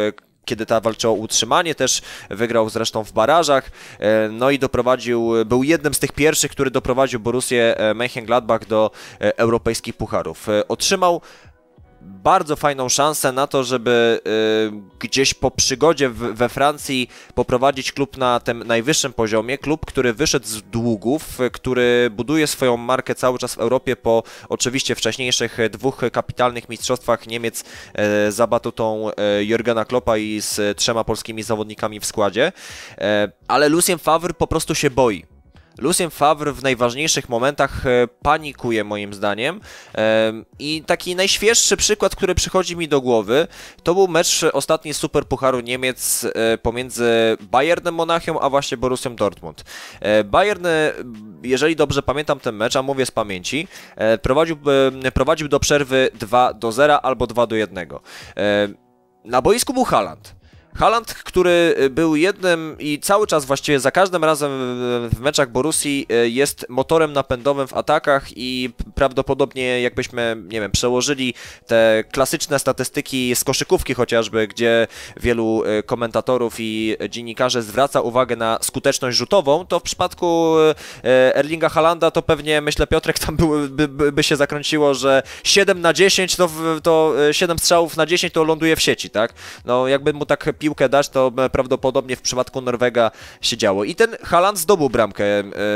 kiedy 0.46 0.66
ta 0.66 0.80
walczyła 0.80 1.14
o 1.14 1.16
utrzymanie, 1.16 1.76
też 1.76 2.02
wygrał 2.30 2.70
zresztą 2.70 3.04
w 3.04 3.12
barażach, 3.12 3.72
e, 4.00 4.30
no 4.30 4.52
i 4.52 4.60
doprowadził, 4.60 5.34
był 5.46 5.64
jednym 5.64 5.94
z 5.94 6.00
tych 6.00 6.12
pierwszych, 6.12 6.52
który 6.52 6.72
doprowadził 6.72 7.20
Borussię 7.20 7.78
e, 7.78 7.94
Mönchengladbach 7.94 8.68
do 8.68 8.92
e, 9.22 9.38
europejskich 9.38 9.96
pucharów. 9.98 10.48
Otrzymał 10.68 11.22
bardzo 12.02 12.56
fajną 12.56 12.90
szansę 12.90 13.32
na 13.32 13.48
to, 13.48 13.64
żeby 13.64 14.22
y, 14.28 14.98
gdzieś 15.00 15.34
po 15.34 15.52
przygodzie 15.52 16.10
w, 16.10 16.18
we 16.18 16.50
Francji 16.50 17.10
poprowadzić 17.36 17.92
klub 17.92 18.18
na 18.18 18.40
tym 18.40 18.64
najwyższym 18.64 19.14
poziomie. 19.14 19.58
Klub, 19.58 19.86
który 19.86 20.14
wyszedł 20.14 20.48
z 20.48 20.62
długów, 20.62 21.40
który 21.54 22.10
buduje 22.12 22.48
swoją 22.48 22.78
markę 22.78 23.16
cały 23.16 23.40
czas 23.40 23.56
w 23.56 23.60
Europie 23.60 23.96
po 23.96 24.24
oczywiście 24.50 24.96
wcześniejszych 24.96 25.58
dwóch 25.72 26.02
kapitalnych 26.12 26.70
mistrzostwach 26.70 27.28
Niemiec 27.28 27.64
y, 28.28 28.32
za 28.32 28.48
batutą 28.48 29.10
y, 29.10 29.46
Jurgena 29.46 29.86
Kloppa 29.86 30.18
i 30.18 30.42
z 30.42 30.78
trzema 30.78 31.04
polskimi 31.04 31.44
zawodnikami 31.44 32.00
w 32.00 32.06
składzie. 32.06 32.52
E, 32.98 33.32
ale 33.48 33.70
Lucien 33.70 34.00
Favre 34.00 34.34
po 34.34 34.48
prostu 34.48 34.76
się 34.76 34.90
boi 34.90 35.35
Lucien 35.78 36.10
Favre 36.10 36.54
w 36.54 36.64
najważniejszych 36.64 37.30
momentach 37.30 37.86
e, 37.86 38.08
panikuje 38.22 38.84
moim 38.84 39.14
zdaniem 39.14 39.62
i 40.60 40.84
taki 40.86 41.16
najświeższy 41.16 41.78
przykład, 41.78 42.16
który 42.16 42.36
przychodzi 42.36 42.78
mi 42.78 42.88
do 42.88 43.02
głowy, 43.02 43.48
to 43.84 43.94
był 43.94 44.08
mecz 44.08 44.46
ostatni 44.54 44.94
Super 44.94 45.26
Pucharu 45.26 45.60
Niemiec 45.60 46.28
e, 46.36 46.58
pomiędzy 46.58 47.38
Bayernem 47.42 47.96
Monachium, 47.96 48.38
a 48.42 48.50
właśnie 48.50 48.78
Borussią 48.78 49.16
Dortmund. 49.16 49.64
E, 50.00 50.24
Bayern, 50.24 50.68
jeżeli 51.44 51.76
dobrze 51.76 52.04
pamiętam 52.04 52.40
ten 52.40 52.56
mecz, 52.56 52.76
a 52.76 52.82
mówię 52.82 53.06
z 53.06 53.12
pamięci, 53.12 53.68
prowadził, 54.22 54.58
prowadził 55.14 55.48
do 55.48 55.60
przerwy 55.60 56.10
2 56.14 56.54
do 56.54 56.72
0 56.72 57.02
albo 57.06 57.28
2 57.28 57.48
do 57.48 57.56
1. 57.56 57.90
Na 59.26 59.42
boisku 59.42 59.74
był 59.74 59.84
Haaland. 59.84 60.36
Haaland, 60.76 61.14
który 61.14 61.76
y, 61.80 61.90
był 61.90 62.16
jednym 62.16 62.76
i 62.80 63.00
cały 63.00 63.28
czas 63.28 63.46
właściwie 63.46 63.80
za 63.80 63.92
każdym 63.92 64.24
razem 64.24 64.52
w 65.10 65.20
meczach 65.20 65.52
Borussii 65.52 66.08
y, 66.12 66.30
jest 66.30 66.66
motorem 66.70 67.14
napędowym 67.14 67.68
w 67.68 67.74
atakach 67.74 68.38
i 68.38 68.70
prawdopodobnie 68.96 69.82
jakbyśmy, 69.82 70.38
nie 70.48 70.62
wiem, 70.62 70.72
przełożyli 70.72 71.34
te 71.68 72.04
klasyczne 72.12 72.60
statystyki 72.60 73.36
z 73.36 73.44
koszykówki 73.44 73.94
chociażby, 73.94 74.48
gdzie 74.48 74.88
wielu 75.18 75.64
y, 75.64 75.84
komentatorów 75.84 76.56
i 76.60 76.96
dziennikarzy 77.10 77.62
zwraca 77.62 78.02
uwagę 78.02 78.36
na 78.36 78.58
skuteczność 78.62 79.18
rzutową, 79.18 79.66
to 79.66 79.80
w 79.80 79.84
przypadku 79.84 80.56
Erlinga 81.34 81.70
Halanda 81.70 82.12
to 82.12 82.22
pewnie, 82.22 82.62
myślę, 82.62 82.88
Piotrek 82.88 83.20
tam 83.20 83.38
by, 83.70 83.88
by, 83.88 84.12
by 84.12 84.24
się 84.24 84.36
zakręciło, 84.36 84.94
że 84.94 85.24
7 85.44 85.82
na 85.82 85.94
10 85.94 86.36
to, 86.36 86.50
to 86.84 87.14
7 87.32 87.60
strzałów 87.60 87.98
na 87.98 88.06
10 88.06 88.34
to 88.34 88.44
ląduje 88.44 88.76
w 88.76 88.82
sieci, 88.82 89.10
tak? 89.10 89.34
No 89.66 89.88
jakby 89.88 90.14
mu 90.14 90.26
tak 90.26 90.50
piłkę 90.66 90.90
dać, 90.90 91.10
to 91.10 91.32
prawdopodobnie 91.52 92.16
w 92.16 92.22
przypadku 92.22 92.62
Norwega 92.62 93.12
się 93.42 93.58
działo. 93.58 93.84
I 93.84 93.96
ten 93.96 94.18
Haaland 94.24 94.58
zdobył 94.58 94.90
bramkę 94.90 95.24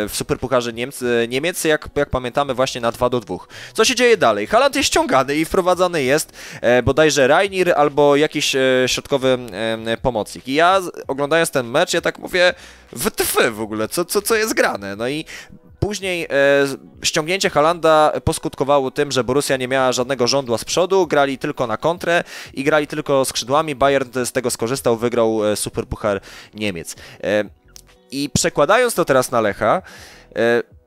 w 0.10 0.12
Superpucharze 0.14 0.74
Niemcy, 0.74 1.28
Niemiec, 1.30 1.64
jak, 1.64 1.90
jak 1.96 2.10
pamiętamy, 2.10 2.54
właśnie 2.54 2.82
na 2.82 2.92
2 2.92 3.10
do 3.10 3.20
2. 3.20 3.38
Co 3.74 3.86
się 3.86 3.96
dzieje 3.96 4.18
dalej? 4.18 4.48
Haaland 4.48 4.76
jest 4.76 4.88
ściągany 4.88 5.36
i 5.36 5.46
wprowadzany 5.46 6.04
jest 6.04 6.32
bodajże 6.84 7.28
Rainir 7.28 7.74
albo 7.78 8.16
jakiś 8.16 8.56
środkowy 8.88 9.38
pomocnik. 10.02 10.48
I 10.48 10.54
ja 10.54 10.82
oglądając 11.08 11.52
ten 11.52 11.68
mecz, 11.68 11.94
ja 11.94 12.02
tak 12.02 12.20
mówię, 12.20 12.54
WTF 12.92 13.38
w 13.52 13.62
ogóle, 13.62 13.88
co, 13.88 14.06
co, 14.06 14.22
co 14.22 14.36
jest 14.36 14.54
grane? 14.54 14.96
No 14.96 15.08
i 15.08 15.26
Później 15.80 16.24
e, 16.24 16.28
ściągnięcie 17.04 17.50
Halanda 17.50 18.12
poskutkowało 18.24 18.92
tym, 18.92 19.12
że 19.12 19.24
Borussia 19.24 19.58
nie 19.58 19.68
miała 19.68 19.92
żadnego 19.92 20.28
żądła 20.28 20.58
z 20.58 20.66
przodu, 20.66 21.08
grali 21.08 21.38
tylko 21.38 21.68
na 21.68 21.78
kontrę 21.78 22.24
i 22.54 22.64
grali 22.64 22.88
tylko 22.88 23.26
skrzydłami. 23.26 23.76
Bayern 23.76 24.26
z 24.26 24.32
tego 24.32 24.52
skorzystał, 24.52 24.98
wygrał 24.98 25.46
e, 25.46 25.56
Superpuchar 25.56 26.22
Niemiec. 26.54 26.96
E, 27.24 27.44
I 28.12 28.30
przekładając 28.34 28.96
to 28.96 29.06
teraz 29.06 29.32
na 29.32 29.42
Lecha, 29.42 29.82
e, 30.36 30.79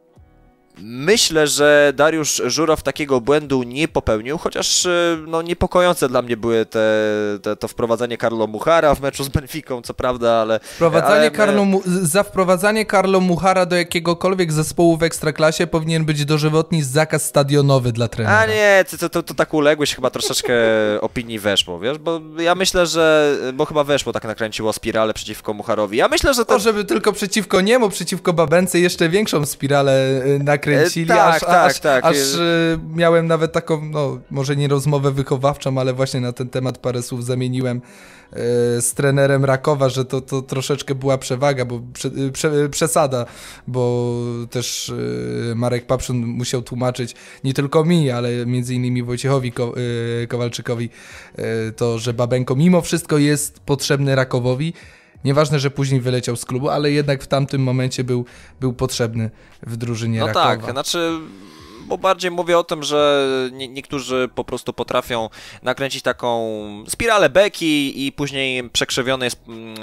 Myślę, 0.78 1.46
że 1.46 1.92
Dariusz 1.96 2.42
Żuraw 2.46 2.82
takiego 2.82 3.20
błędu 3.20 3.62
nie 3.62 3.88
popełnił, 3.88 4.38
chociaż 4.38 4.86
e, 4.86 5.18
no, 5.26 5.42
niepokojące 5.42 6.08
dla 6.08 6.22
mnie 6.22 6.36
były 6.36 6.66
te, 6.66 6.98
te, 7.42 7.56
to 7.56 7.68
wprowadzenie 7.68 8.18
Carlo 8.18 8.46
Muchara 8.46 8.94
w 8.94 9.00
meczu 9.00 9.24
z 9.24 9.28
Benficą, 9.28 9.82
co 9.82 9.94
prawda, 9.94 10.32
ale... 10.32 10.60
Wprowadzanie 10.62 11.14
ale... 11.14 11.30
Carlo, 11.30 11.66
za 11.84 12.22
wprowadzanie 12.22 12.86
Carlo 12.86 13.20
Muchara 13.20 13.66
do 13.66 13.76
jakiegokolwiek 13.76 14.52
zespołu 14.52 14.96
w 14.96 15.02
Ekstraklasie 15.02 15.66
powinien 15.66 16.04
być 16.04 16.24
dożywotni 16.24 16.82
zakaz 16.82 17.24
stadionowy 17.24 17.92
dla 17.92 18.08
trenera. 18.08 18.38
A 18.38 18.46
nie, 18.46 18.84
to, 19.00 19.08
to, 19.08 19.22
to 19.22 19.34
tak 19.34 19.54
uległeś, 19.54 19.94
chyba 19.94 20.10
troszeczkę 20.10 20.54
opinii 21.00 21.38
weszło, 21.38 21.80
wiesz, 21.80 21.98
bo 21.98 22.20
ja 22.38 22.54
myślę, 22.54 22.86
że... 22.86 23.36
bo 23.54 23.64
chyba 23.64 23.84
weszło, 23.84 24.12
tak 24.12 24.24
nakręciło 24.24 24.72
spiralę 24.72 25.14
przeciwko 25.14 25.54
Mucharowi. 25.54 25.96
Ja 25.96 26.08
myślę, 26.08 26.34
że 26.34 26.44
to... 26.44 26.54
to 26.54 26.58
żeby 26.58 26.84
tylko 26.84 27.12
przeciwko 27.12 27.60
niemu, 27.60 27.88
przeciwko 27.88 28.32
Babence 28.32 28.80
jeszcze 28.80 29.08
większą 29.08 29.46
spiralę 29.46 30.22
y, 30.26 30.38
nakręcić 30.66 30.94
kręcili, 30.94 31.12
e, 31.12 31.14
tak, 31.14 31.34
aż, 31.34 31.40
tak, 31.40 31.70
aż, 31.70 31.80
tak. 31.80 32.04
aż 32.04 32.16
y, 32.16 32.78
miałem 32.94 33.26
nawet 33.26 33.52
taką, 33.52 33.84
no 33.84 34.18
może 34.30 34.56
nie 34.56 34.68
rozmowę 34.68 35.10
wychowawczą, 35.10 35.78
ale 35.78 35.92
właśnie 35.92 36.20
na 36.20 36.32
ten 36.32 36.48
temat 36.48 36.78
parę 36.78 37.02
słów 37.02 37.24
zamieniłem 37.24 37.76
y, 37.76 37.82
z 38.82 38.94
trenerem 38.94 39.44
Rakowa, 39.44 39.88
że 39.88 40.04
to, 40.04 40.20
to 40.20 40.42
troszeczkę 40.42 40.94
była 40.94 41.18
przewaga, 41.18 41.64
bo 41.64 41.80
prze, 41.92 42.08
y, 42.08 42.32
prze, 42.32 42.68
przesada, 42.68 43.26
bo 43.66 44.12
też 44.50 44.92
Marek 45.54 45.86
Papszun 45.86 46.16
musiał 46.16 46.62
tłumaczyć 46.62 47.14
nie 47.44 47.54
tylko 47.54 47.84
mi, 47.84 48.10
ale 48.10 48.46
między 48.46 48.74
innymi 48.74 49.02
Wojciechowi 49.02 49.52
Ko, 49.52 49.74
Kowalczykowi 50.28 50.90
to, 51.76 51.98
że 51.98 52.14
Babenko 52.14 52.56
mimo 52.56 52.80
wszystko 52.80 53.18
jest 53.18 53.60
potrzebny 53.60 54.14
Rakowowi, 54.14 54.72
Nieważne, 55.24 55.58
że 55.58 55.70
później 55.70 56.00
wyleciał 56.00 56.36
z 56.36 56.44
klubu, 56.44 56.68
ale 56.68 56.90
jednak 56.90 57.22
w 57.22 57.26
tamtym 57.26 57.62
momencie 57.62 58.04
był, 58.04 58.24
był 58.60 58.72
potrzebny 58.72 59.30
w 59.62 59.76
drużynie 59.76 60.20
no 60.20 60.26
Rakowa. 60.26 60.44
tak, 60.44 60.70
znaczy 60.70 61.20
bo 61.86 61.98
bardziej 61.98 62.30
mówię 62.30 62.58
o 62.58 62.64
tym, 62.64 62.82
że 62.82 63.28
nie, 63.52 63.68
niektórzy 63.68 64.28
po 64.34 64.44
prostu 64.44 64.72
potrafią 64.72 65.28
nakręcić 65.62 66.02
taką 66.02 66.50
spiralę 66.88 67.30
beki 67.30 68.06
i 68.06 68.12
później 68.12 68.70
przekrzywiona 68.70 69.24
jest, 69.24 69.40
mm, 69.48 69.76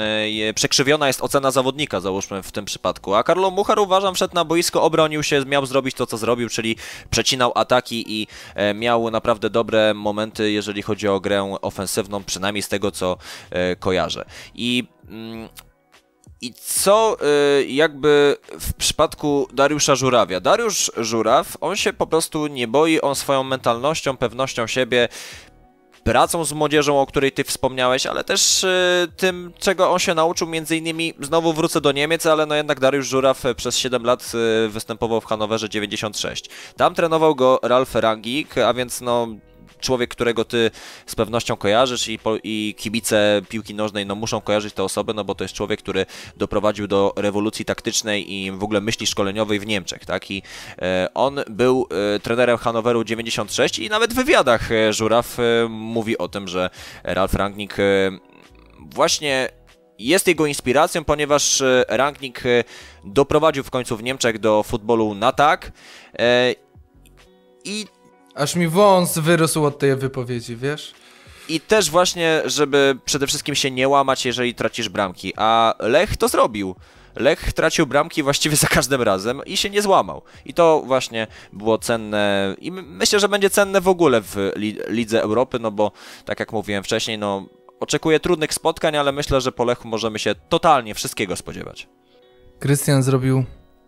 przekrzywiona 0.55 1.07
jest 1.07 1.21
ocena 1.21 1.51
zawodnika, 1.51 1.99
załóżmy 1.99 2.43
w 2.43 2.51
tym 2.51 2.65
przypadku. 2.65 3.15
A 3.15 3.23
Karlo 3.23 3.51
Muchar 3.51 3.79
uważam 3.79 4.15
wszedł 4.15 4.35
na 4.35 4.45
boisko, 4.45 4.83
obronił 4.83 5.23
się, 5.23 5.45
miał 5.45 5.65
zrobić 5.65 5.95
to, 5.95 6.05
co 6.05 6.17
zrobił, 6.17 6.49
czyli 6.49 6.75
przecinał 7.09 7.51
ataki 7.55 8.21
i 8.21 8.27
e, 8.55 8.73
miał 8.73 9.11
naprawdę 9.11 9.49
dobre 9.49 9.93
momenty, 9.93 10.51
jeżeli 10.51 10.81
chodzi 10.81 11.07
o 11.07 11.19
grę 11.19 11.57
ofensywną, 11.61 12.23
przynajmniej 12.23 12.61
z 12.61 12.67
tego, 12.69 12.91
co 12.91 13.17
e, 13.51 13.75
kojarzę. 13.75 14.25
I 14.55 14.87
i 16.41 16.53
co 16.53 17.17
y, 17.59 17.65
jakby 17.65 18.37
w 18.59 18.73
przypadku 18.73 19.47
Dariusza 19.53 19.95
Żurawia? 19.95 20.39
Dariusz 20.39 20.91
Żuraw, 20.97 21.57
on 21.61 21.75
się 21.75 21.93
po 21.93 22.07
prostu 22.07 22.47
nie 22.47 22.67
boi, 22.67 23.01
on 23.01 23.15
swoją 23.15 23.43
mentalnością, 23.43 24.17
pewnością 24.17 24.67
siebie, 24.67 25.07
pracą 26.03 26.45
z 26.45 26.53
młodzieżą, 26.53 27.01
o 27.01 27.05
której 27.05 27.31
ty 27.31 27.43
wspomniałeś, 27.43 28.05
ale 28.05 28.23
też 28.23 28.63
y, 28.63 29.07
tym, 29.17 29.53
czego 29.59 29.91
on 29.91 29.99
się 29.99 30.13
nauczył, 30.13 30.47
między 30.47 30.77
innymi, 30.77 31.13
znowu 31.19 31.53
wrócę 31.53 31.81
do 31.81 31.91
Niemiec, 31.91 32.25
ale 32.25 32.45
no 32.45 32.55
jednak 32.55 32.79
Dariusz 32.79 33.07
Żuraw 33.07 33.43
przez 33.55 33.77
7 33.77 34.03
lat 34.03 34.31
y, 34.65 34.69
występował 34.69 35.21
w 35.21 35.25
Hanowerze 35.25 35.69
96. 35.69 36.49
Tam 36.77 36.95
trenował 36.95 37.35
go 37.35 37.59
Ralf 37.63 37.95
Rangik, 37.95 38.57
a 38.57 38.73
więc 38.73 39.01
no 39.01 39.27
człowiek, 39.79 40.09
którego 40.09 40.45
ty 40.45 40.71
z 41.05 41.15
pewnością 41.15 41.55
kojarzysz 41.55 42.07
i, 42.07 42.19
po, 42.19 42.37
i 42.43 42.75
kibice 42.77 43.41
piłki 43.49 43.75
nożnej 43.75 44.05
no, 44.05 44.15
muszą 44.15 44.41
kojarzyć 44.41 44.73
tę 44.73 44.83
osobę, 44.83 45.13
no 45.13 45.23
bo 45.23 45.35
to 45.35 45.43
jest 45.43 45.53
człowiek, 45.53 45.79
który 45.79 46.05
doprowadził 46.37 46.87
do 46.87 47.13
rewolucji 47.15 47.65
taktycznej 47.65 48.33
i 48.33 48.51
w 48.51 48.63
ogóle 48.63 48.81
myśli 48.81 49.07
szkoleniowej 49.07 49.59
w 49.59 49.65
Niemczech, 49.65 50.05
tak? 50.05 50.31
I 50.31 50.43
e, 50.81 51.07
on 51.13 51.39
był 51.49 51.87
e, 52.15 52.19
trenerem 52.19 52.57
Hanoweru 52.57 53.03
96 53.03 53.79
i 53.79 53.89
nawet 53.89 54.13
w 54.13 54.15
wywiadach 54.15 54.71
e, 54.71 54.93
Żuraw 54.93 55.39
e, 55.39 55.67
mówi 55.69 56.17
o 56.17 56.27
tym, 56.27 56.47
że 56.47 56.69
Ralf 57.03 57.33
Rangnick 57.33 57.79
e, 57.79 57.83
właśnie 58.79 59.49
jest 59.99 60.27
jego 60.27 60.45
inspiracją, 60.45 61.03
ponieważ 61.03 61.61
e, 61.61 61.85
Rangnick 61.87 62.43
doprowadził 63.03 63.63
w 63.63 63.71
końcu 63.71 63.97
w 63.97 64.03
Niemczech 64.03 64.39
do 64.39 64.63
futbolu 64.63 65.15
na 65.15 65.31
tak 65.31 65.71
i 67.63 67.85
Aż 68.35 68.55
mi 68.55 68.67
wąs 68.67 69.17
wyrósł 69.17 69.65
od 69.65 69.79
tej 69.79 69.95
wypowiedzi, 69.95 70.55
wiesz? 70.55 70.93
I 71.49 71.59
też 71.59 71.89
właśnie, 71.89 72.41
żeby 72.45 72.97
przede 73.05 73.27
wszystkim 73.27 73.55
się 73.55 73.71
nie 73.71 73.87
łamać, 73.87 74.25
jeżeli 74.25 74.55
tracisz 74.55 74.89
bramki. 74.89 75.33
A 75.37 75.75
Lech 75.79 76.17
to 76.17 76.27
zrobił. 76.27 76.75
Lech 77.15 77.53
tracił 77.53 77.87
bramki 77.87 78.23
właściwie 78.23 78.55
za 78.55 78.67
każdym 78.67 79.01
razem 79.01 79.41
i 79.45 79.57
się 79.57 79.69
nie 79.69 79.81
złamał. 79.81 80.21
I 80.45 80.53
to 80.53 80.83
właśnie 80.85 81.27
było 81.53 81.77
cenne 81.77 82.55
i 82.61 82.71
myślę, 82.71 83.19
że 83.19 83.29
będzie 83.29 83.49
cenne 83.49 83.81
w 83.81 83.87
ogóle 83.87 84.21
w 84.21 84.51
Lidze 84.87 85.21
Europy, 85.21 85.59
no 85.59 85.71
bo 85.71 85.91
tak 86.25 86.39
jak 86.39 86.53
mówiłem 86.53 86.83
wcześniej, 86.83 87.17
no 87.17 87.45
oczekuję 87.79 88.19
trudnych 88.19 88.53
spotkań, 88.53 88.95
ale 88.95 89.11
myślę, 89.11 89.41
że 89.41 89.51
po 89.51 89.63
Lechu 89.65 89.87
możemy 89.87 90.19
się 90.19 90.35
totalnie 90.49 90.95
wszystkiego 90.95 91.35
spodziewać. 91.35 91.87
Krystian 92.59 93.03
zrobił 93.03 93.45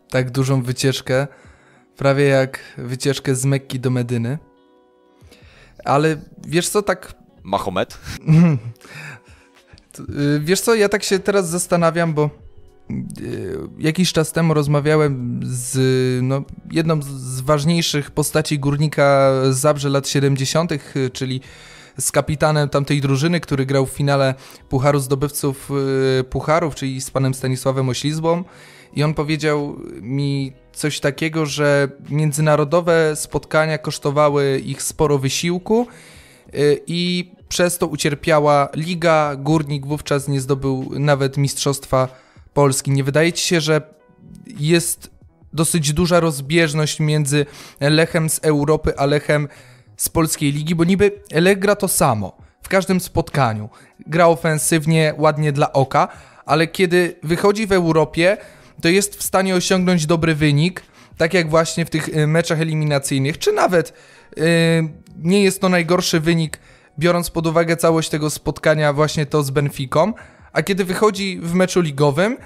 tak 0.10 0.32
dużą 0.32 0.64
wycieczkę, 0.64 1.28
prawie 1.98 2.24
jak 2.24 2.60
wycieczkę 2.78 3.36
z 3.36 3.46
Mekki 3.46 3.80
do 3.80 3.90
Medyny. 3.90 4.38
Ale 5.86 6.18
wiesz 6.48 6.70
co, 6.70 6.82
tak... 6.82 7.14
Mahomet? 7.44 7.98
Y, 10.00 10.40
wiesz 10.40 10.62
co, 10.62 10.76
ja 10.76 10.90
tak 10.90 11.04
się 11.04 11.20
teraz 11.20 11.50
zastanawiam, 11.50 12.14
bo 12.14 12.30
y, 13.22 13.58
jakiś 13.80 14.14
czas 14.14 14.32
temu 14.32 14.54
rozmawiałem 14.54 15.40
z 15.44 15.78
no, 16.24 16.44
jedną 16.72 17.02
z 17.02 17.42
ważniejszych 17.42 18.12
postaci 18.12 18.60
górnika 18.60 19.32
z 19.50 19.58
Zabrze 19.58 19.90
lat 19.90 20.08
70., 20.08 20.72
y, 20.72 21.10
czyli 21.10 21.42
z 21.98 22.12
kapitanem 22.12 22.70
tamtej 22.70 23.02
drużyny, 23.02 23.40
który 23.40 23.66
grał 23.66 23.86
w 23.86 23.90
finale 23.90 24.36
Pucharu 24.70 25.00
Zdobywców 25.00 25.70
Pucharów, 26.30 26.76
czyli 26.76 27.02
z 27.02 27.12
panem 27.12 27.34
Stanisławem 27.34 27.90
Oślizbą. 27.90 28.44
I 28.94 29.04
on 29.04 29.14
powiedział 29.14 29.80
mi 30.02 30.54
coś 30.74 31.00
takiego, 31.00 31.46
że 31.46 31.90
międzynarodowe 32.10 33.16
spotkania 33.16 33.78
kosztowały 33.78 34.62
ich 34.66 34.82
sporo 34.82 35.18
wysiłku 35.18 35.88
y, 36.56 36.82
i 36.88 37.32
przez 37.50 37.78
to 37.78 37.88
ucierpiała 37.88 38.70
liga. 38.76 39.36
Górnik 39.36 39.86
wówczas 39.86 40.28
nie 40.28 40.42
zdobył 40.42 40.92
nawet 41.00 41.38
Mistrzostwa 41.38 42.08
Polski. 42.54 42.92
Nie 42.92 43.04
wydaje 43.04 43.34
ci 43.34 43.48
się, 43.48 43.62
że 43.62 43.82
jest 44.60 45.12
dosyć 45.54 45.94
duża 45.94 46.20
rozbieżność 46.20 47.00
między 47.00 47.46
Lechem 47.80 48.30
z 48.30 48.40
Europy 48.40 48.98
a 48.98 49.06
Lechem 49.06 49.48
z 49.98 50.10
polskiej 50.10 50.52
ligi, 50.52 50.76
bo 50.76 50.84
niby 50.84 51.12
Lech 51.32 51.60
gra 51.60 51.76
to 51.76 51.88
samo 51.88 52.38
w 52.62 52.70
każdym 52.70 53.00
spotkaniu. 53.00 53.70
Gra 54.08 54.28
ofensywnie, 54.28 55.14
ładnie 55.18 55.52
dla 55.52 55.74
oka, 55.74 56.08
ale 56.46 56.68
kiedy 56.68 57.16
wychodzi 57.24 57.68
w 57.68 57.72
Europie, 57.72 58.38
to 58.82 58.90
jest 58.90 59.16
w 59.16 59.24
stanie 59.24 59.56
osiągnąć 59.56 60.06
dobry 60.06 60.36
wynik, 60.36 60.84
tak 61.18 61.34
jak 61.34 61.50
właśnie 61.50 61.86
w 61.86 61.90
tych 61.90 62.10
y, 62.10 62.28
meczach 62.28 62.62
eliminacyjnych, 62.62 63.38
czy 63.38 63.52
nawet 63.52 63.94
yy, 64.36 64.44
nie 65.18 65.44
jest 65.44 65.62
to 65.62 65.70
najgorszy 65.70 66.20
wynik, 66.20 66.60
biorąc 67.00 67.30
pod 67.30 67.48
uwagę 67.48 67.78
całość 67.78 68.10
tego 68.10 68.30
spotkania, 68.30 68.94
właśnie 68.94 69.26
to 69.26 69.44
z 69.44 69.52
Benficą, 69.52 70.14
a 70.54 70.64
kiedy 70.64 70.86
wychodzi 70.86 71.40
w 71.42 71.54
meczu 71.54 71.82
ligowym, 71.82 72.38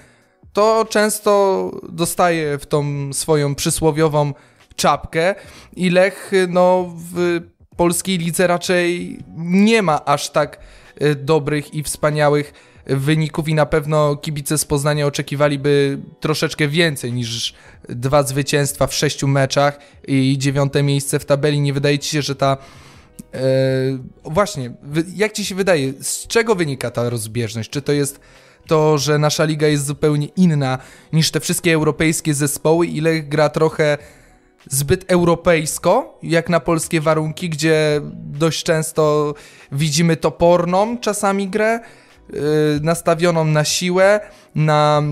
to 0.53 0.85
często 0.89 1.71
dostaje 1.89 2.57
w 2.57 2.65
tą 2.65 3.13
swoją 3.13 3.55
przysłowiową 3.55 4.33
czapkę 4.75 5.35
i 5.75 5.89
Lech 5.89 6.31
no, 6.47 6.93
w 7.13 7.39
polskiej 7.77 8.17
lidze 8.17 8.47
raczej 8.47 9.19
nie 9.37 9.81
ma 9.81 10.05
aż 10.05 10.29
tak 10.29 10.59
y, 11.01 11.15
dobrych 11.15 11.73
i 11.73 11.83
wspaniałych 11.83 12.53
wyników 12.87 13.47
i 13.49 13.53
na 13.53 13.65
pewno 13.65 14.15
kibice 14.15 14.57
z 14.57 14.65
Poznania 14.65 15.05
oczekiwaliby 15.05 15.99
troszeczkę 16.19 16.67
więcej 16.67 17.13
niż 17.13 17.53
dwa 17.89 18.23
zwycięstwa 18.23 18.87
w 18.87 18.93
sześciu 18.93 19.27
meczach 19.27 19.79
i 20.07 20.37
dziewiąte 20.37 20.83
miejsce 20.83 21.19
w 21.19 21.25
tabeli. 21.25 21.61
Nie 21.61 21.73
wydaje 21.73 21.99
ci 21.99 22.09
się, 22.09 22.21
że 22.21 22.35
ta 22.35 22.57
E, 23.33 23.39
właśnie, 24.23 24.71
jak 25.15 25.31
ci 25.31 25.45
się 25.45 25.55
wydaje, 25.55 25.93
z 26.01 26.27
czego 26.27 26.55
wynika 26.55 26.91
ta 26.91 27.09
rozbieżność? 27.09 27.69
Czy 27.69 27.81
to 27.81 27.91
jest 27.91 28.19
to, 28.67 28.97
że 28.97 29.19
nasza 29.19 29.43
liga 29.43 29.67
jest 29.67 29.85
zupełnie 29.85 30.27
inna 30.27 30.77
niż 31.13 31.31
te 31.31 31.39
wszystkie 31.39 31.73
europejskie 31.73 32.33
zespoły 32.33 32.87
i 32.87 33.01
Lech 33.01 33.29
gra 33.29 33.49
trochę 33.49 33.97
zbyt 34.69 35.11
europejsko, 35.11 36.19
jak 36.23 36.49
na 36.49 36.59
polskie 36.59 37.01
warunki, 37.01 37.49
gdzie 37.49 38.01
dość 38.13 38.63
często 38.63 39.33
widzimy 39.71 40.17
toporną 40.17 40.97
czasami 40.97 41.47
grę, 41.47 41.79
nastawioną 42.81 43.45
na 43.45 43.63
siłę, 43.63 44.19
na 44.55 45.03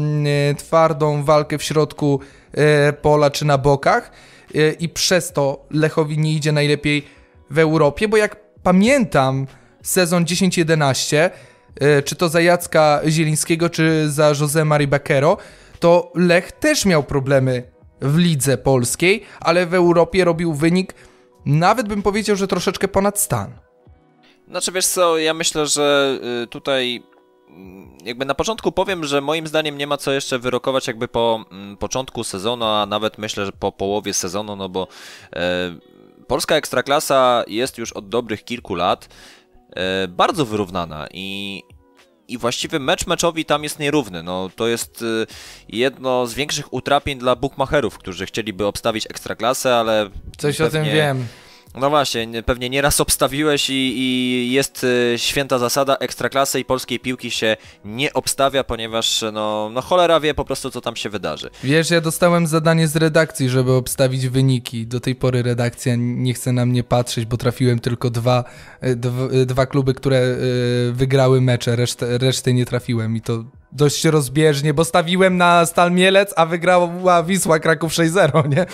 yy, 0.50 0.56
twardą 0.56 1.24
walkę 1.24 1.58
w 1.58 1.64
środku 1.64 2.20
yy, 2.54 2.64
pola 3.02 3.32
czy 3.32 3.46
na 3.46 3.58
bokach 3.58 4.12
y, 4.56 4.76
i 4.80 4.90
przez 4.90 5.32
to 5.32 5.66
Lechowi 5.72 6.18
nie 6.18 6.34
idzie 6.34 6.52
najlepiej 6.52 7.06
w 7.50 7.60
Europie, 7.60 8.08
bo 8.08 8.18
jak 8.18 8.36
pamiętam 8.64 9.48
sezon 9.84 10.26
10-11, 10.26 11.30
y, 12.00 12.04
czy 12.04 12.16
to 12.16 12.30
za 12.30 12.42
Jacka 12.42 13.02
Zielińskiego, 13.08 13.70
czy 13.70 14.12
za 14.12 14.32
José 14.32 14.66
Mari 14.66 14.88
Bakero, 14.88 15.38
to 15.80 16.12
Lech 16.16 16.52
też 16.52 16.86
miał 16.86 17.04
problemy 17.04 17.64
w 18.02 18.18
lidze 18.18 18.58
polskiej, 18.58 19.24
ale 19.40 19.66
w 19.66 19.74
Europie 19.74 20.26
robił 20.26 20.54
wynik, 20.54 20.94
nawet 21.46 21.88
bym 21.88 22.02
powiedział, 22.02 22.36
że 22.36 22.48
troszeczkę 22.48 22.88
ponad 22.88 23.20
stan. 23.20 23.52
Znaczy 24.48 24.72
wiesz 24.72 24.88
co, 24.88 25.18
ja 25.18 25.34
myślę, 25.34 25.68
że 25.68 26.20
y, 26.44 26.48
tutaj 26.48 27.04
mm, 27.50 27.98
jakby 28.06 28.26
na 28.26 28.34
początku 28.36 28.72
powiem, 28.72 29.06
że 29.06 29.22
moim 29.22 29.48
zdaniem 29.48 29.78
nie 29.78 29.88
ma 29.88 29.98
co 29.98 30.12
jeszcze 30.12 30.40
wyrokować 30.40 30.88
jakby 30.88 31.08
po 31.08 31.46
mm, 31.52 31.78
początku 31.78 32.24
sezonu, 32.24 32.66
a 32.66 32.86
nawet 32.86 33.18
myślę, 33.18 33.46
że 33.46 33.52
po 33.52 33.72
połowie 33.72 34.14
sezonu, 34.14 34.56
no 34.56 34.70
bo 34.70 34.88
e, 35.36 35.76
polska 36.28 36.56
ekstraklasa 36.56 37.44
jest 37.48 37.78
już 37.78 37.94
od 37.94 38.10
dobrych 38.10 38.44
kilku 38.44 38.76
lat 38.76 39.10
e, 39.76 40.08
bardzo 40.08 40.46
wyrównana 40.46 41.08
i 41.14 41.64
i 42.28 42.38
właściwie 42.38 42.80
mecz 42.80 43.08
meczowi 43.08 43.46
tam 43.46 43.64
jest 43.64 43.80
nierówny. 43.80 44.24
No, 44.24 44.50
to 44.56 44.68
jest 44.68 45.02
y, 45.02 45.28
jedno 45.70 46.28
z 46.28 46.34
większych 46.34 46.74
utrapień 46.74 47.20
dla 47.20 47.36
bookmacherów, 47.36 47.98
którzy 47.98 48.26
chcieliby 48.26 48.66
obstawić 48.66 49.06
ekstraklasę, 49.06 49.76
ale. 49.76 50.10
Coś 50.38 50.62
o 50.62 50.70
tym 50.70 50.84
wiem. 50.86 51.28
No 51.76 51.90
właśnie, 51.90 52.28
pewnie 52.46 52.70
nieraz 52.70 53.02
obstawiłeś 53.02 53.70
i, 53.70 53.74
i, 53.74 54.52
jest 54.52 54.84
y, 54.84 55.14
święta 55.18 55.60
zasada, 55.60 55.98
ekstraklasy 55.98 56.60
i 56.60 56.66
polskiej 56.66 57.00
piłki 57.00 57.32
się 57.32 57.58
nie 57.86 58.14
obstawia, 58.14 58.64
ponieważ 58.64 59.24
no, 59.34 59.70
no 59.74 59.82
cholera 59.82 60.20
wie 60.20 60.34
po 60.34 60.46
prostu, 60.46 60.72
co 60.72 60.82
tam 60.82 60.96
się 60.96 61.10
wydarzy. 61.10 61.50
Wiesz, 61.64 61.92
ja 61.92 62.02
dostałem 62.02 62.48
zadanie 62.48 62.88
z 62.88 62.96
redakcji, 62.96 63.50
żeby 63.50 63.72
obstawić 63.72 64.28
wyniki. 64.28 64.88
Do 64.88 65.00
tej 65.00 65.16
pory 65.16 65.44
redakcja 65.44 65.94
nie 65.98 66.34
chce 66.34 66.52
na 66.52 66.66
mnie 66.66 66.84
patrzeć, 66.84 67.26
bo 67.26 67.38
trafiłem 67.38 67.80
tylko 67.80 68.10
dwa, 68.10 68.44
dwa, 68.82 69.26
y, 69.34 69.46
dwa 69.46 69.66
kluby, 69.66 69.94
które 69.94 70.38
wygrały 70.92 71.42
mecze, 71.42 71.76
resztę, 71.76 72.18
resztę 72.18 72.54
nie 72.54 72.66
trafiłem 72.66 73.16
i 73.16 73.22
to 73.22 73.44
dość 73.72 74.06
rozbieżnie, 74.06 74.74
bo 74.74 74.86
stawiłem 74.86 75.38
na 75.38 75.66
Stal 75.66 75.92
Mielec, 75.92 76.34
a 76.36 76.46
wygrała 76.46 77.24
Wisła 77.24 77.60
Kraków 77.60 77.94
6-0, 77.94 78.50
nie? 78.50 78.66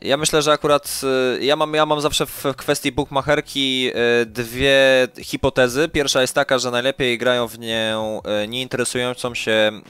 Ja 0.00 0.16
myślę, 0.16 0.42
że 0.42 0.52
akurat 0.52 1.00
y, 1.38 1.44
ja 1.44 1.56
mam, 1.56 1.74
ja 1.74 1.86
mam 1.86 2.00
zawsze 2.00 2.26
w 2.26 2.44
kwestii 2.56 2.92
bookmacherki 2.92 3.90
y, 4.22 4.26
dwie 4.26 5.08
hipotezy. 5.18 5.88
Pierwsza 5.88 6.20
jest 6.20 6.34
taka, 6.34 6.58
że 6.58 6.70
najlepiej 6.70 7.18
grają 7.18 7.46
w 7.46 7.58
nią 7.58 8.20
y, 8.44 8.48
nieinteresującą 8.48 9.34
się 9.34 9.52
mm, 9.52 9.82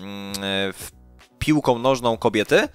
piłką 1.39 1.79
nożną 1.79 2.17
kobiety. 2.17 2.69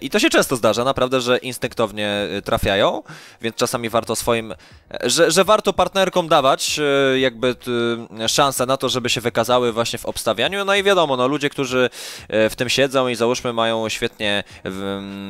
I 0.00 0.10
to 0.10 0.18
się 0.18 0.30
często 0.30 0.56
zdarza, 0.56 0.84
naprawdę, 0.84 1.20
że 1.20 1.38
instynktownie 1.38 2.28
trafiają, 2.44 3.02
więc 3.40 3.56
czasami 3.56 3.88
warto 3.88 4.16
swoim, 4.16 4.54
że, 5.02 5.30
że 5.30 5.44
warto 5.44 5.72
partnerkom 5.72 6.28
dawać 6.28 6.80
jakby 7.16 7.56
szansę 8.28 8.66
na 8.66 8.76
to, 8.76 8.88
żeby 8.88 9.10
się 9.10 9.20
wykazały 9.20 9.72
właśnie 9.72 9.98
w 9.98 10.06
obstawianiu. 10.06 10.64
No 10.64 10.74
i 10.74 10.82
wiadomo, 10.82 11.16
no 11.16 11.28
ludzie, 11.28 11.50
którzy 11.50 11.90
w 12.28 12.52
tym 12.56 12.68
siedzą 12.68 13.08
i 13.08 13.14
załóżmy 13.14 13.52
mają 13.52 13.88
świetnie 13.88 14.44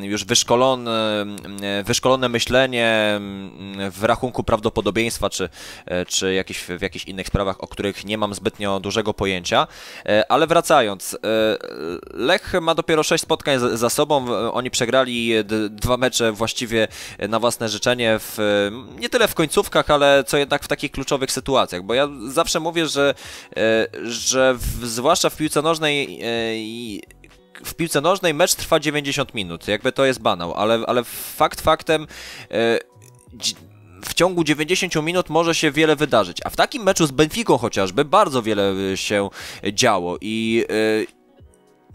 już 0.02 0.24
wyszkolone, 0.24 1.26
wyszkolone 1.84 2.28
myślenie 2.28 3.20
w 3.90 4.04
rachunku 4.04 4.44
prawdopodobieństwa, 4.44 5.30
czy, 5.30 5.48
czy 6.06 6.34
jakieś, 6.34 6.58
w 6.58 6.82
jakichś 6.82 7.04
innych 7.04 7.26
sprawach, 7.26 7.64
o 7.64 7.66
których 7.66 8.04
nie 8.04 8.18
mam 8.18 8.34
zbytnio 8.34 8.80
dużego 8.80 9.14
pojęcia. 9.14 9.66
Ale 10.28 10.46
wracając, 10.46 11.18
Lech 12.14 12.52
ma 12.60 12.74
dopiero 12.74 13.02
6 13.02 13.24
spotkań 13.24 13.58
za 13.72 13.90
sobą, 13.90 14.26
oni 14.52 14.70
przegrali 14.70 15.32
dwa 15.70 15.96
mecze 15.96 16.32
właściwie 16.32 16.88
na 17.28 17.38
własne 17.38 17.68
życzenie, 17.68 18.18
w, 18.18 18.38
nie 18.98 19.08
tyle 19.08 19.28
w 19.28 19.34
końcówkach, 19.50 19.90
ale 19.90 20.24
co 20.26 20.36
jednak 20.36 20.64
w 20.64 20.68
takich 20.68 20.90
kluczowych 20.90 21.32
sytuacjach, 21.32 21.82
bo 21.82 21.94
ja 21.94 22.08
zawsze 22.28 22.60
mówię, 22.60 22.86
że, 22.86 23.14
e, 23.56 23.86
że 24.02 24.54
w, 24.54 24.86
zwłaszcza 24.86 25.30
w 25.30 25.36
piłce 25.36 25.62
nożnej 25.62 26.20
e, 26.22 27.64
w 27.64 27.74
piłce 27.74 28.00
nożnej 28.00 28.34
mecz 28.34 28.54
trwa 28.54 28.80
90 28.80 29.34
minut, 29.34 29.68
jakby 29.68 29.92
to 29.92 30.04
jest 30.04 30.20
banał, 30.20 30.54
ale, 30.54 30.84
ale 30.86 31.04
fakt 31.04 31.60
faktem 31.60 32.06
e, 32.50 32.78
w 34.04 34.14
ciągu 34.14 34.44
90 34.44 34.94
minut 34.94 35.28
może 35.28 35.54
się 35.54 35.70
wiele 35.70 35.96
wydarzyć, 35.96 36.38
a 36.44 36.50
w 36.50 36.56
takim 36.56 36.82
meczu 36.82 37.06
z 37.06 37.10
Benficą 37.10 37.58
chociażby 37.58 38.04
bardzo 38.04 38.42
wiele 38.42 38.74
się 38.94 39.28
działo 39.72 40.18
i 40.20 40.64